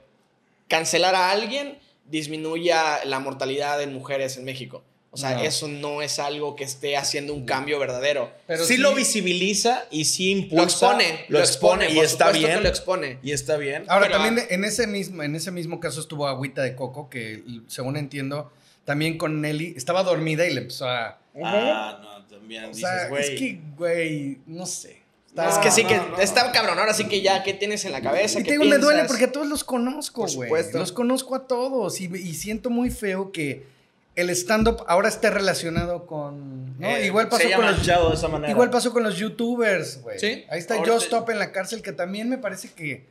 cancelar 0.69 1.15
a 1.15 1.31
alguien 1.31 1.79
disminuya 2.07 3.05
la 3.05 3.19
mortalidad 3.21 3.83
en 3.83 3.93
mujeres 3.93 4.37
en 4.37 4.45
México. 4.45 4.83
O 5.13 5.19
sea, 5.19 5.31
No. 5.37 5.43
eso 5.45 5.67
no 5.67 6.03
es 6.03 6.19
algo 6.19 6.57
que 6.57 6.65
esté 6.65 6.97
haciendo 6.99 7.33
un 7.33 7.47
cambio 7.47 7.79
verdadero. 7.79 8.31
Pero 8.47 8.67
sí, 8.67 8.77
lo 8.77 8.95
visibiliza 8.95 9.87
y 9.91 10.05
sí 10.05 10.35
Lo 10.35 10.41
impulsa. 10.43 10.65
expone, 10.65 11.25
Lo 11.29 11.39
expone, 11.39 11.91
y 11.91 11.95
por 11.95 12.05
está 12.05 12.33
bien. 12.33 12.57
que 12.57 12.61
lo 12.61 12.69
expone. 12.69 13.19
Y 13.23 13.33
está 13.33 13.57
bien. 13.57 13.85
Ahora, 13.89 14.09
Pero- 14.09 14.19
también 14.23 14.47
en 14.51 14.65
ese, 14.65 14.87
mismo, 14.87 15.23
en 15.23 15.35
ese 15.35 15.51
mismo 15.53 15.81
caso 15.81 16.01
estuvo 16.01 16.27
Agüita 16.27 16.61
de 16.63 16.75
Coco, 16.77 17.09
que 17.09 17.43
según 17.67 17.97
entiendo, 17.97 18.53
también 18.87 19.19
con 19.19 19.43
Nelly, 19.43 19.75
estaba 19.77 20.03
dormida 20.03 20.47
y 20.47 20.55
le 20.55 20.63
empezó 20.63 20.89
a... 20.89 21.19
Ah, 21.45 21.99
no, 22.03 22.25
también 22.27 22.65
o 22.65 22.69
dices, 22.69 22.81
sea, 22.81 23.09
güey. 23.09 23.23
es 23.23 23.39
que, 23.39 23.61
güey, 23.77 24.39
no 24.47 24.65
sé. 24.65 25.03
Está- 25.29 25.51
es 25.51 25.59
que 25.59 25.71
sí, 25.71 25.83
no, 25.83 25.89
que 25.91 25.97
no. 25.99 26.19
está 26.19 26.51
cabrón. 26.53 26.79
Ahora 26.79 26.95
sí 26.95 27.05
que 27.09 27.21
ya, 27.21 27.43
¿qué 27.43 27.53
tienes 27.53 27.85
en 27.85 27.93
la 27.93 28.01
cabeza? 28.01 28.41
Y 28.41 28.43
¿Qué 28.43 28.53
te 28.53 28.59
digo, 28.59 28.65
me 28.65 28.79
duele 28.79 29.05
porque 29.05 29.25
a 29.25 29.33
todos 29.33 29.47
los 29.47 29.65
conozco, 29.65 30.23
Por 30.23 30.35
güey. 30.35 30.49
supuesto. 30.49 30.79
Los 30.79 30.93
conozco 30.93 31.35
a 31.35 31.47
todos 31.47 32.01
y, 32.01 32.05
y 32.07 32.33
siento 32.35 32.71
muy 32.71 32.89
feo 32.89 33.33
que 33.33 33.67
el 34.15 34.31
stand-up 34.31 34.83
ahora 34.89 35.09
esté 35.11 35.29
relacionado 35.29 36.07
con... 36.07 36.81
¿no? 36.81 36.89
Eh, 36.89 37.05
igual 37.05 37.29
pasó 37.29 37.43
con 37.55 37.67
los... 37.67 37.77
manchado 37.77 38.09
de 38.09 38.15
esa 38.15 38.29
manera. 38.29 38.51
Igual 38.51 38.71
pasó 38.71 38.91
con 38.95 39.03
los 39.03 39.19
youtubers, 39.19 40.01
güey. 40.01 40.19
Sí. 40.19 40.45
Ahí 40.49 40.59
está 40.59 40.79
Just 40.79 41.03
Stop 41.13 41.29
en 41.29 41.39
la 41.39 41.53
cárcel, 41.53 41.83
que 41.83 41.93
también 41.93 42.31
me 42.31 42.39
parece 42.39 42.71
que 42.71 43.05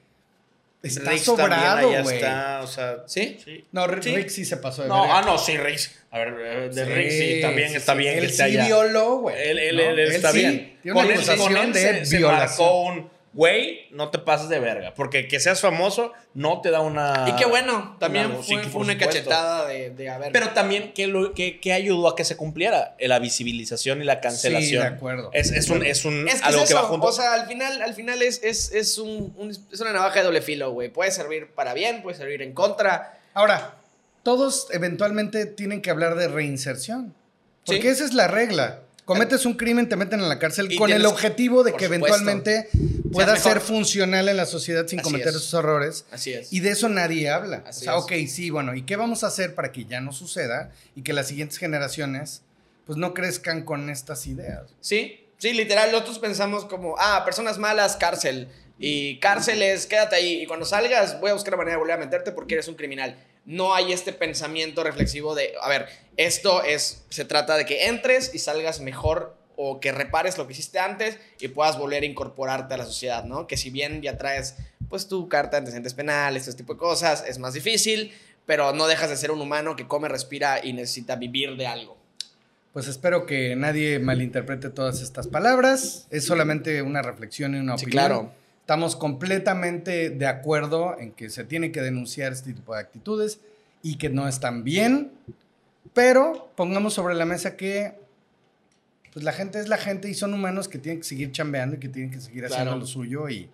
está 0.87 1.11
Riggs 1.11 1.23
sobrado, 1.23 1.89
güey. 2.03 2.15
está, 2.17 2.61
o 2.63 2.67
sea, 2.67 2.97
¿Sí? 3.07 3.37
sí. 3.43 3.65
No, 3.71 3.87
Rick 3.87 4.03
Sí. 4.03 4.15
Rick 4.15 4.29
sí 4.29 4.45
se 4.45 4.57
pasó 4.57 4.83
de 4.83 4.87
No, 4.89 5.01
verga. 5.01 5.17
ah, 5.19 5.21
no, 5.25 5.37
sí, 5.37 5.57
Riggs. 5.57 5.91
A 6.11 6.19
ver, 6.19 6.33
eh, 6.39 6.69
de 6.73 6.85
Sí, 6.85 6.91
Riggs 6.93 7.13
sí, 7.13 7.41
también 7.41 7.75
está 7.75 7.93
bien 7.93 8.13
Él 8.15 8.19
que 8.21 8.25
esté 8.27 8.37
sí 8.49 8.57
allá. 8.57 8.65
violó, 8.65 9.17
güey. 9.17 9.35
Él, 9.49 9.59
él, 9.59 9.75
¿no? 9.77 9.81
él 9.83 9.99
está 9.99 10.31
bien. 10.31 10.77
Tiene 10.81 10.97
una 10.99 11.07
Con 11.07 11.13
acusación 11.15 11.73
de 11.73 11.79
se, 11.81 12.05
se 12.05 12.17
violación. 12.17 12.67
marcó 12.67 12.81
un, 12.83 13.09
güey, 13.35 13.87
no 13.91 14.09
te 14.09 14.17
pases 14.17 14.47
de 14.49 14.59
verga. 14.59 14.93
Porque 14.95 15.27
que 15.27 15.39
seas 15.41 15.59
famoso 15.59 16.13
no 16.33 16.61
te 16.61 16.71
da 16.71 16.79
una... 16.79 17.25
Y 17.27 17.35
qué 17.35 17.45
bueno, 17.45 17.97
también 17.99 18.27
una- 18.27 18.35
fue, 18.37 18.43
sí, 18.45 18.55
fue 18.55 18.71
por 18.71 18.81
una 18.83 18.93
supuesto. 18.93 19.13
cachetada 19.29 19.67
de, 19.67 19.89
de 19.89 20.09
a 20.09 20.17
ver. 20.17 20.31
Pero 20.31 20.49
también, 20.51 20.93
¿qué, 20.93 21.07
lo- 21.07 21.33
qué- 21.33 21.59
qué 21.59 21.73
ayudó 21.73 22.07
a 22.07 22.15
que 22.15 22.23
se 22.23 22.37
cumpliera? 22.37 22.95
La 22.99 23.19
visibilización 23.19 24.01
y 24.01 24.05
la 24.05 24.21
cancelación. 24.21 24.81
Sí, 24.83 24.89
de 24.89 24.95
acuerdo. 24.95 25.29
Es, 25.33 25.51
es 25.51 25.69
un, 25.69 25.85
es 25.85 26.05
un 26.05 26.27
es 26.27 26.39
que 26.41 26.45
algo 26.47 26.61
es 26.63 26.69
que 26.69 26.73
va 26.75 26.83
junto. 26.83 27.07
o 27.07 27.11
sea, 27.11 27.33
al 27.33 27.45
final, 27.47 27.81
al 27.81 27.93
final 27.93 28.21
es, 28.21 28.41
es, 28.41 28.71
es, 28.71 28.97
un, 28.97 29.33
un- 29.37 29.49
es 29.51 29.79
una 29.81 29.91
navaja 29.91 30.19
de 30.19 30.25
doble 30.25 30.41
filo, 30.41 30.71
güey. 30.71 30.89
Puede 30.89 31.11
servir 31.11 31.51
para 31.53 31.73
bien, 31.73 32.01
puede 32.01 32.15
servir 32.17 32.41
en 32.41 32.53
contra. 32.53 33.19
Ahora, 33.33 33.75
todos 34.23 34.67
eventualmente 34.71 35.45
tienen 35.45 35.81
que 35.81 35.89
hablar 35.91 36.15
de 36.15 36.29
reinserción. 36.29 37.13
Porque 37.65 37.81
Sí. 37.81 37.87
esa 37.89 38.05
es 38.05 38.13
la 38.13 38.27
regla. 38.27 38.79
Cometes 39.05 39.45
un 39.45 39.53
crimen, 39.53 39.87
te 39.87 39.95
meten 39.95 40.19
en 40.19 40.27
la 40.27 40.39
cárcel 40.39 40.71
Y 40.71 40.77
con 40.77 40.91
el 40.91 41.05
objetivo 41.05 41.63
de 41.63 41.73
que 41.73 41.85
supuesto. 41.85 41.95
eventualmente 42.07 42.69
pueda 43.13 43.33
Seas 43.33 43.45
mejor. 43.45 43.51
ser 43.53 43.61
funcional 43.61 44.27
en 44.29 44.35
la 44.37 44.45
sociedad 44.47 44.87
sin 44.87 44.99
Así 44.99 45.03
cometer 45.03 45.27
es. 45.29 45.35
esos 45.35 45.53
errores. 45.53 46.05
Así 46.11 46.33
es. 46.33 46.51
Y 46.51 46.59
de 46.61 46.71
eso 46.71 46.89
nadie 46.89 47.29
habla. 47.29 47.63
Así 47.67 47.81
o 47.81 47.83
sea, 47.83 47.97
es. 47.97 48.03
ok, 48.03 48.11
sí, 48.27 48.49
bueno, 48.49 48.73
¿y 48.73 48.81
qué 48.81 48.95
vamos 48.95 49.23
a 49.23 49.27
hacer 49.27 49.53
para 49.53 49.71
que 49.71 49.85
ya 49.85 50.01
no 50.01 50.11
suceda 50.11 50.71
y 50.95 51.03
que 51.03 51.13
las 51.13 51.27
siguientes 51.27 51.57
generaciones 51.59 52.41
pues 52.85 52.97
no 52.97 53.13
crezcan 53.13 53.63
con 53.63 53.89
estas 53.91 54.25
ideas? 54.27 54.63
Sí, 54.81 55.25
sí, 55.37 55.53
literal, 55.53 55.91
nosotros 55.91 56.17
pensamos 56.19 56.65
como, 56.65 56.95
ah, 56.99 57.21
personas 57.25 57.57
malas, 57.59 57.95
cárcel. 57.97 58.47
Y 58.79 59.19
cárceles, 59.19 59.85
quédate 59.85 60.15
ahí. 60.17 60.41
Y 60.41 60.47
cuando 60.47 60.65
salgas, 60.65 61.19
voy 61.21 61.29
a 61.29 61.33
buscar 61.33 61.51
la 61.51 61.57
manera 61.57 61.75
de 61.75 61.79
volver 61.79 61.95
a 61.95 61.99
meterte 61.99 62.31
porque 62.31 62.55
eres 62.55 62.67
un 62.67 62.75
criminal. 62.75 63.15
No 63.45 63.73
hay 63.75 63.93
este 63.93 64.11
pensamiento 64.13 64.83
reflexivo 64.83 65.35
de, 65.35 65.53
a 65.61 65.69
ver, 65.69 65.87
esto 66.17 66.63
es, 66.63 67.03
se 67.09 67.25
trata 67.25 67.57
de 67.57 67.65
que 67.65 67.87
entres 67.87 68.31
y 68.33 68.39
salgas 68.39 68.79
mejor 68.79 69.35
o 69.55 69.79
que 69.79 69.91
repares 69.91 70.37
lo 70.37 70.47
que 70.47 70.53
hiciste 70.53 70.79
antes 70.79 71.17
y 71.39 71.47
puedas 71.47 71.77
volver 71.77 72.03
a 72.03 72.05
incorporarte 72.05 72.73
a 72.73 72.77
la 72.77 72.85
sociedad, 72.85 73.23
¿no? 73.23 73.47
Que 73.47 73.55
si 73.55 73.69
bien 73.69 74.01
ya 74.01 74.17
traes, 74.17 74.55
pues, 74.89 75.07
tu 75.07 75.29
carta 75.29 75.51
de 75.51 75.57
antecedentes 75.59 75.93
penales, 75.93 76.47
este 76.47 76.63
tipo 76.63 76.73
de 76.73 76.79
cosas, 76.79 77.23
es 77.27 77.39
más 77.39 77.53
difícil, 77.53 78.11
pero 78.45 78.73
no 78.73 78.87
dejas 78.87 79.09
de 79.09 79.17
ser 79.17 79.31
un 79.31 79.39
humano 79.41 79.75
que 79.75 79.87
come, 79.87 80.09
respira 80.09 80.63
y 80.63 80.73
necesita 80.73 81.15
vivir 81.15 81.55
de 81.55 81.67
algo. 81.67 81.97
Pues 82.73 82.87
espero 82.87 83.25
que 83.25 83.55
nadie 83.55 83.99
malinterprete 83.99 84.69
todas 84.69 85.01
estas 85.01 85.27
palabras. 85.27 86.07
Es 86.09 86.25
solamente 86.25 86.81
una 86.81 87.01
reflexión 87.01 87.55
y 87.55 87.59
una 87.59 87.77
Sí, 87.77 87.85
opinión. 87.85 87.91
claro. 88.07 88.31
Estamos 88.65 88.95
completamente 88.95 90.09
de 90.09 90.25
acuerdo 90.25 90.97
en 90.99 91.11
que 91.11 91.29
se 91.29 91.43
tiene 91.43 91.71
que 91.71 91.83
denunciar 91.83 92.33
este 92.33 92.51
tipo 92.51 92.73
de 92.73 92.79
actitudes 92.81 93.39
y 93.83 93.99
que 93.99 94.09
no 94.09 94.27
están 94.27 94.63
bien, 94.63 95.11
pero 95.93 96.49
pongamos 96.55 96.95
sobre 96.95 97.13
la 97.13 97.25
mesa 97.25 97.57
que 97.57 97.93
pues 99.13 99.23
la 99.23 99.33
gente 99.33 99.59
es 99.59 99.67
la 99.67 99.77
gente 99.77 100.09
y 100.09 100.15
son 100.15 100.33
humanos 100.33 100.67
que 100.67 100.79
tienen 100.79 100.97
que 101.01 101.07
seguir 101.07 101.31
chambeando 101.31 101.75
y 101.75 101.79
que 101.79 101.89
tienen 101.89 102.09
que 102.09 102.19
seguir 102.19 102.43
haciendo 102.45 102.71
Claro. 102.71 102.79
lo 102.79 102.87
suyo 102.87 103.29
y 103.29 103.47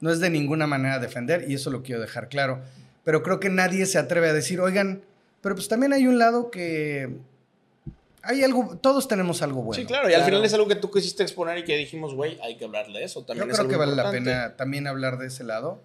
no 0.00 0.10
es 0.10 0.20
de 0.20 0.28
ninguna 0.28 0.66
manera 0.66 0.98
defender 0.98 1.46
y 1.48 1.54
eso 1.54 1.70
lo 1.70 1.82
quiero 1.82 2.02
dejar 2.02 2.28
claro. 2.28 2.60
Pero 3.04 3.22
creo 3.22 3.40
que 3.40 3.48
nadie 3.48 3.86
se 3.86 3.96
atreve 3.96 4.28
a 4.28 4.32
decir, 4.34 4.60
oigan, 4.60 5.00
pero 5.40 5.54
pues 5.54 5.66
también 5.68 5.94
hay 5.94 6.06
un 6.06 6.18
lado 6.18 6.50
que 6.50 7.08
hay 8.22 8.42
algo, 8.44 8.78
todos 8.80 9.08
tenemos 9.08 9.42
algo 9.42 9.62
bueno. 9.62 9.80
sí, 9.80 9.86
claro. 9.86 10.04
Y 10.08 10.12
al 10.14 10.20
claro. 10.20 10.26
final 10.26 10.44
es 10.44 10.54
algo 10.54 10.68
que 10.68 10.76
tú 10.76 10.90
quisiste 10.90 11.22
exponer 11.22 11.58
y 11.58 11.64
que 11.64 11.76
dijimos, 11.76 12.14
güey, 12.14 12.38
hay 12.42 12.56
que 12.56 12.64
hablar 12.64 12.86
de 12.92 13.02
eso. 13.04 13.20
Yo 13.20 13.26
También 13.26 13.50
es 13.50 13.56
creo 13.56 13.68
que 13.68 13.74
algo 13.74 13.84
vale 13.86 13.96
la 13.96 14.02
importante. 14.02 14.30
pena 14.30 14.56
también 14.56 14.86
hablar 14.86 15.18
de 15.18 15.26
ese 15.26 15.44
lado. 15.44 15.82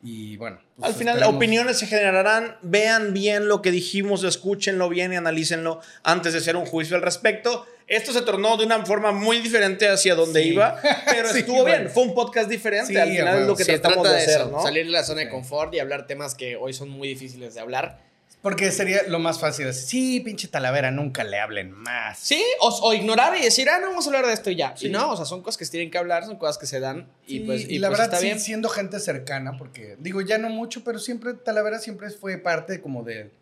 Y 0.00 0.36
bueno. 0.36 0.60
pues 0.76 0.90
Al 0.90 0.94
final, 0.94 1.16
esperemos- 1.16 1.36
opiniones 1.36 1.78
se 1.78 1.86
generarán. 1.88 2.56
Vean 2.62 3.12
bien 3.14 3.48
lo 3.48 3.62
que 3.62 3.72
dijimos, 3.72 4.22
escúchenlo 4.22 4.88
bien 4.88 5.12
y 5.12 5.16
analícenlo 5.16 5.80
antes 6.04 6.34
de 6.34 6.38
hacer 6.38 6.54
un 6.56 6.66
juicio 6.66 6.94
al 6.94 7.02
respecto. 7.02 7.66
Esto 7.88 8.12
se 8.12 8.20
tornó 8.22 8.56
de 8.58 8.66
una 8.66 8.84
forma 8.86 9.10
muy 9.12 9.40
diferente 9.40 9.88
hacia 9.88 10.14
donde 10.14 10.42
Sí. 10.42 10.50
iba, 10.50 10.78
pero 11.10 11.28
Sí, 11.32 11.38
estuvo 11.40 11.62
bueno. 11.62 11.78
bien. 11.78 11.90
Fue 11.90 12.02
un 12.04 12.14
podcast 12.14 12.48
diferente. 12.48 12.92
Sí, 12.92 12.96
al 12.98 13.08
final 13.08 13.28
a 13.28 13.40
es 13.40 13.46
lo 13.48 13.56
que 13.56 13.64
Se 13.64 13.72
tratamos 13.78 14.02
trata 14.04 14.10
de 14.10 14.16
de 14.18 14.22
hacer, 14.30 14.40
eso, 14.42 14.50
¿no? 14.52 14.62
salir 14.62 14.84
de 14.86 14.92
la 14.92 15.02
zona 15.02 15.20
de 15.22 15.30
confort 15.30 15.74
y 15.74 15.80
hablar 15.80 16.06
temas 16.06 16.34
que 16.36 16.54
hoy 16.56 16.74
son 16.74 16.90
muy 16.90 17.08
difíciles 17.08 17.54
de 17.54 17.60
hablar. 17.60 17.98
Porque 18.42 18.70
sería 18.70 19.02
lo 19.08 19.18
más 19.18 19.40
fácil. 19.40 19.66
decir, 19.66 19.88
Sí, 19.88 20.20
pinche 20.20 20.46
Talavera, 20.48 20.90
nunca 20.90 21.24
le 21.24 21.40
hablen 21.40 21.72
más. 21.72 22.18
Sí, 22.18 22.42
o, 22.60 22.68
o 22.68 22.94
ignorar 22.94 23.36
y 23.36 23.42
decir, 23.42 23.68
ah, 23.68 23.78
no 23.80 23.88
vamos 23.88 24.06
a 24.06 24.10
hablar 24.10 24.26
de 24.26 24.32
esto 24.32 24.50
y 24.50 24.56
ya. 24.56 24.76
Sí. 24.76 24.86
Y 24.86 24.90
no, 24.90 25.10
o 25.10 25.16
sea, 25.16 25.24
son 25.24 25.42
cosas 25.42 25.58
que 25.58 25.64
se 25.64 25.72
tienen 25.72 25.90
que 25.90 25.98
hablar, 25.98 26.24
son 26.24 26.36
cosas 26.38 26.56
que 26.56 26.66
se 26.66 26.78
dan. 26.78 27.08
Y 27.26 27.38
Sí, 27.38 27.40
pues, 27.40 27.62
y, 27.68 27.74
y 27.74 27.78
la 27.80 27.88
pues 27.88 27.98
verdad, 27.98 28.14
está 28.14 28.20
sí, 28.20 28.26
bien. 28.26 28.40
siendo 28.40 28.68
gente 28.68 29.00
cercana, 29.00 29.56
porque 29.58 29.96
digo, 29.98 30.20
ya 30.20 30.38
no 30.38 30.48
mucho, 30.50 30.84
pero 30.84 30.98
siempre 31.00 31.34
Talavera 31.34 31.78
siempre 31.80 32.10
fue 32.10 32.38
parte 32.38 32.80
como 32.80 33.02
de, 33.02 33.32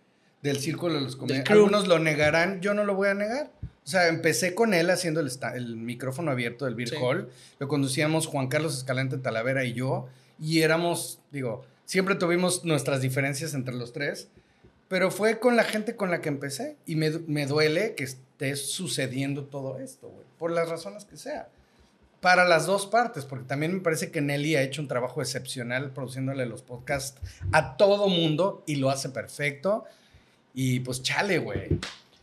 del 0.42 0.59
círculo 0.59 0.94
de 0.94 1.03
los 1.03 1.16
comediantes. 1.16 1.53
Algunos 1.53 1.86
lo 1.88 1.99
negarán, 1.99 2.61
yo 2.62 2.72
no 2.72 2.84
lo 2.84 2.94
voy 2.94 3.09
a 3.09 3.14
negar. 3.14 3.51
O 3.84 3.88
sea, 3.88 4.09
empecé 4.09 4.55
con 4.55 4.74
él 4.74 4.90
haciendo 4.90 5.20
el, 5.20 5.30
el 5.55 5.76
micrófono 5.76 6.30
abierto 6.32 6.64
del 6.64 6.74
Beer 6.74 6.88
Sí. 6.88 6.97
Hall. 6.99 7.28
Lo 7.61 7.68
conducíamos 7.68 8.26
Juan 8.26 8.49
Carlos 8.49 8.76
Escalante 8.76 9.18
Talavera 9.18 9.62
y 9.64 9.74
yo. 9.74 10.09
Y 10.40 10.62
éramos, 10.62 11.20
digo, 11.30 11.64
siempre 11.84 12.14
tuvimos 12.16 12.64
nuestras 12.64 13.01
diferencias 13.01 13.55
entre 13.55 13.74
los 13.74 13.92
tres. 13.92 14.28
Pero 14.89 15.11
fue 15.11 15.39
con 15.39 15.57
la 15.57 15.64
gente 15.64 15.97
con 15.97 16.11
la 16.11 16.20
que 16.20 16.28
empecé. 16.28 16.76
Y 16.87 16.97
me, 16.97 17.11
me 17.26 17.47
duele 17.47 17.95
que 17.95 18.05
esté 18.05 18.57
sucediendo 18.57 19.45
todo 19.45 19.78
esto, 19.78 20.09
güey. 20.09 20.26
Por 20.39 20.51
las 20.53 20.68
razones 20.68 21.05
que 21.05 21.16
sea. 21.16 21.49
Para 22.20 22.45
las 22.47 22.66
dos 22.66 22.87
partes, 22.87 23.24
porque 23.24 23.45
también 23.47 23.74
me 23.74 23.80
parece 23.80 24.11
que 24.11 24.20
Nelly 24.20 24.57
ha 24.57 24.62
hecho 24.62 24.80
un 24.80 24.89
trabajo 24.89 25.20
excepcional 25.20 25.91
produciéndole 25.91 26.47
los 26.47 26.62
podcasts 26.62 27.20
a 27.53 27.76
todo 27.76 28.09
mundo 28.09 28.62
y 28.66 28.76
lo 28.76 28.91
hace 28.91 29.11
perfecto. 29.11 29.84
Y 30.55 30.80
pues 30.80 31.03
chale, 31.03 31.39
güey. 31.39 31.78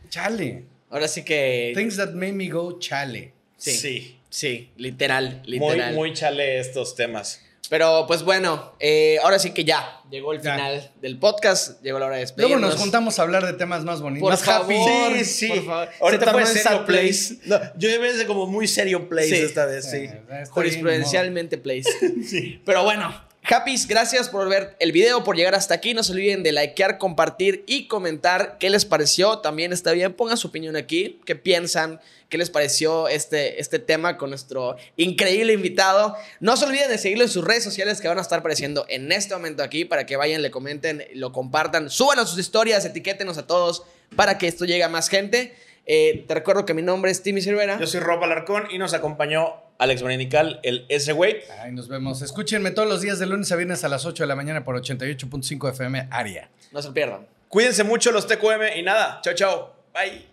Chale. 0.08 0.64
Ahora 0.90 1.08
sí 1.08 1.22
que. 1.24 1.72
Things 1.74 1.96
that 1.96 2.10
made 2.12 2.32
me 2.32 2.48
go 2.48 2.78
chale. 2.78 3.32
Sí. 3.56 3.70
Sí. 3.72 4.20
Sí, 4.34 4.72
literal, 4.76 5.42
Muy, 5.46 5.52
literal. 5.52 5.94
muy 5.94 6.12
chale 6.12 6.58
estos 6.58 6.96
temas. 6.96 7.40
Pero 7.70 8.04
pues 8.06 8.22
bueno, 8.22 8.74
eh, 8.78 9.16
ahora 9.22 9.38
sí 9.38 9.52
que 9.52 9.64
ya 9.64 10.00
llegó 10.10 10.32
el 10.32 10.42
Ya. 10.42 10.54
final 10.54 10.90
del 11.00 11.18
podcast, 11.18 11.82
llegó 11.82 11.98
la 11.98 12.06
hora 12.06 12.16
de 12.16 12.22
Luego 12.22 12.36
despedirnos. 12.36 12.70
nos 12.72 12.80
juntamos 12.80 13.18
a 13.18 13.22
hablar 13.22 13.46
de 13.46 13.54
temas 13.54 13.84
más 13.84 14.00
bonitos. 14.02 14.22
Por 14.22 14.32
más 14.32 14.46
happy. 14.48 14.74
favor. 14.74 15.12
Sí, 15.18 15.24
sí. 15.24 15.48
por 15.48 15.64
favor. 15.66 15.88
Ahorita 16.00 16.24
en 16.26 16.32
serio 16.32 16.86
place. 16.86 17.36
No, 17.46 17.58
yo 17.76 17.88
ya 17.88 18.18
de 18.18 18.26
como 18.26 18.46
muy 18.46 18.68
serio 18.68 19.08
place 19.08 19.28
Sí. 19.36 19.42
esta 19.42 19.64
vez, 19.66 19.84
Sí, 19.84 19.90
sí. 19.98 20.04
está 20.04 20.34
bien, 20.34 20.46
Jurisprudencialmente 20.50 21.58
place. 21.58 21.88
Sí. 22.28 22.60
Pero 22.66 22.84
bueno, 22.84 23.14
Happys, 23.46 23.86
gracias 23.86 24.30
por 24.30 24.48
ver 24.48 24.74
el 24.78 24.90
video, 24.90 25.22
por 25.22 25.36
llegar 25.36 25.54
hasta 25.54 25.74
aquí. 25.74 25.92
No 25.92 26.02
se 26.02 26.12
olviden 26.12 26.42
de 26.42 26.52
likear, 26.52 26.96
compartir 26.96 27.62
y 27.66 27.88
comentar 27.88 28.56
qué 28.58 28.70
les 28.70 28.86
pareció. 28.86 29.40
También 29.40 29.70
está 29.74 29.92
bien, 29.92 30.14
pongan 30.14 30.38
su 30.38 30.48
opinión 30.48 30.76
aquí. 30.76 31.20
¿Qué 31.26 31.36
piensan? 31.36 32.00
¿Qué 32.30 32.38
les 32.38 32.48
pareció 32.48 33.06
este, 33.06 33.60
este 33.60 33.78
tema 33.78 34.16
con 34.16 34.30
nuestro 34.30 34.76
increíble 34.96 35.52
invitado? 35.52 36.16
No 36.40 36.56
se 36.56 36.64
olviden 36.64 36.88
de 36.88 36.96
seguirlo 36.96 37.24
en 37.24 37.30
sus 37.30 37.44
redes 37.44 37.62
sociales 37.62 38.00
que 38.00 38.08
van 38.08 38.16
a 38.16 38.22
estar 38.22 38.38
apareciendo 38.38 38.86
en 38.88 39.12
este 39.12 39.34
momento 39.34 39.62
aquí 39.62 39.84
para 39.84 40.06
que 40.06 40.16
vayan, 40.16 40.40
le 40.40 40.50
comenten, 40.50 41.04
lo 41.12 41.30
compartan, 41.32 41.90
suban 41.90 42.18
a 42.20 42.26
sus 42.26 42.38
historias, 42.38 42.86
etiquétenos 42.86 43.36
a 43.36 43.46
todos 43.46 43.82
para 44.16 44.38
que 44.38 44.48
esto 44.48 44.64
llegue 44.64 44.84
a 44.84 44.88
más 44.88 45.10
gente. 45.10 45.54
Eh, 45.84 46.24
te 46.26 46.32
recuerdo 46.32 46.64
que 46.64 46.72
mi 46.72 46.80
nombre 46.80 47.10
es 47.10 47.22
Timmy 47.22 47.42
Silvera. 47.42 47.78
Yo 47.78 47.86
soy 47.86 48.00
Rob 48.00 48.24
Alarcón 48.24 48.68
y 48.70 48.78
nos 48.78 48.94
acompañó 48.94 49.63
Alex 49.78 50.02
Boninical, 50.02 50.60
el 50.62 50.86
S-Way. 50.88 51.42
Ahí 51.60 51.72
nos 51.72 51.88
vemos. 51.88 52.22
Escúchenme 52.22 52.70
todos 52.70 52.88
los 52.88 53.00
días 53.00 53.18
de 53.18 53.26
lunes 53.26 53.50
a 53.52 53.56
viernes 53.56 53.84
a 53.84 53.88
las 53.88 54.06
8 54.06 54.22
de 54.22 54.26
la 54.26 54.36
mañana 54.36 54.64
por 54.64 54.80
88.5 54.80 55.70
FM 55.70 56.08
Aria. 56.10 56.50
No 56.72 56.80
se 56.80 56.92
pierdan. 56.92 57.26
Cuídense 57.48 57.84
mucho 57.84 58.12
los 58.12 58.26
TQM 58.26 58.76
y 58.76 58.82
nada. 58.82 59.20
Chao, 59.22 59.34
chao. 59.34 59.76
Bye. 59.92 60.26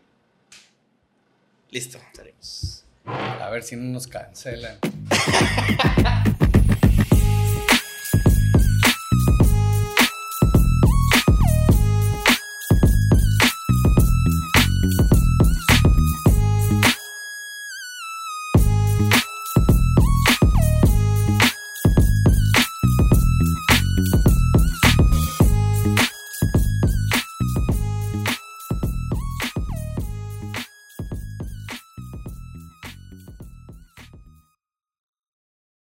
Listo. 1.69 1.99
Salimos. 2.13 2.85
A 3.05 3.49
ver 3.49 3.63
si 3.63 3.75
no 3.75 3.83
nos 3.83 4.07
cancelan. 4.07 4.77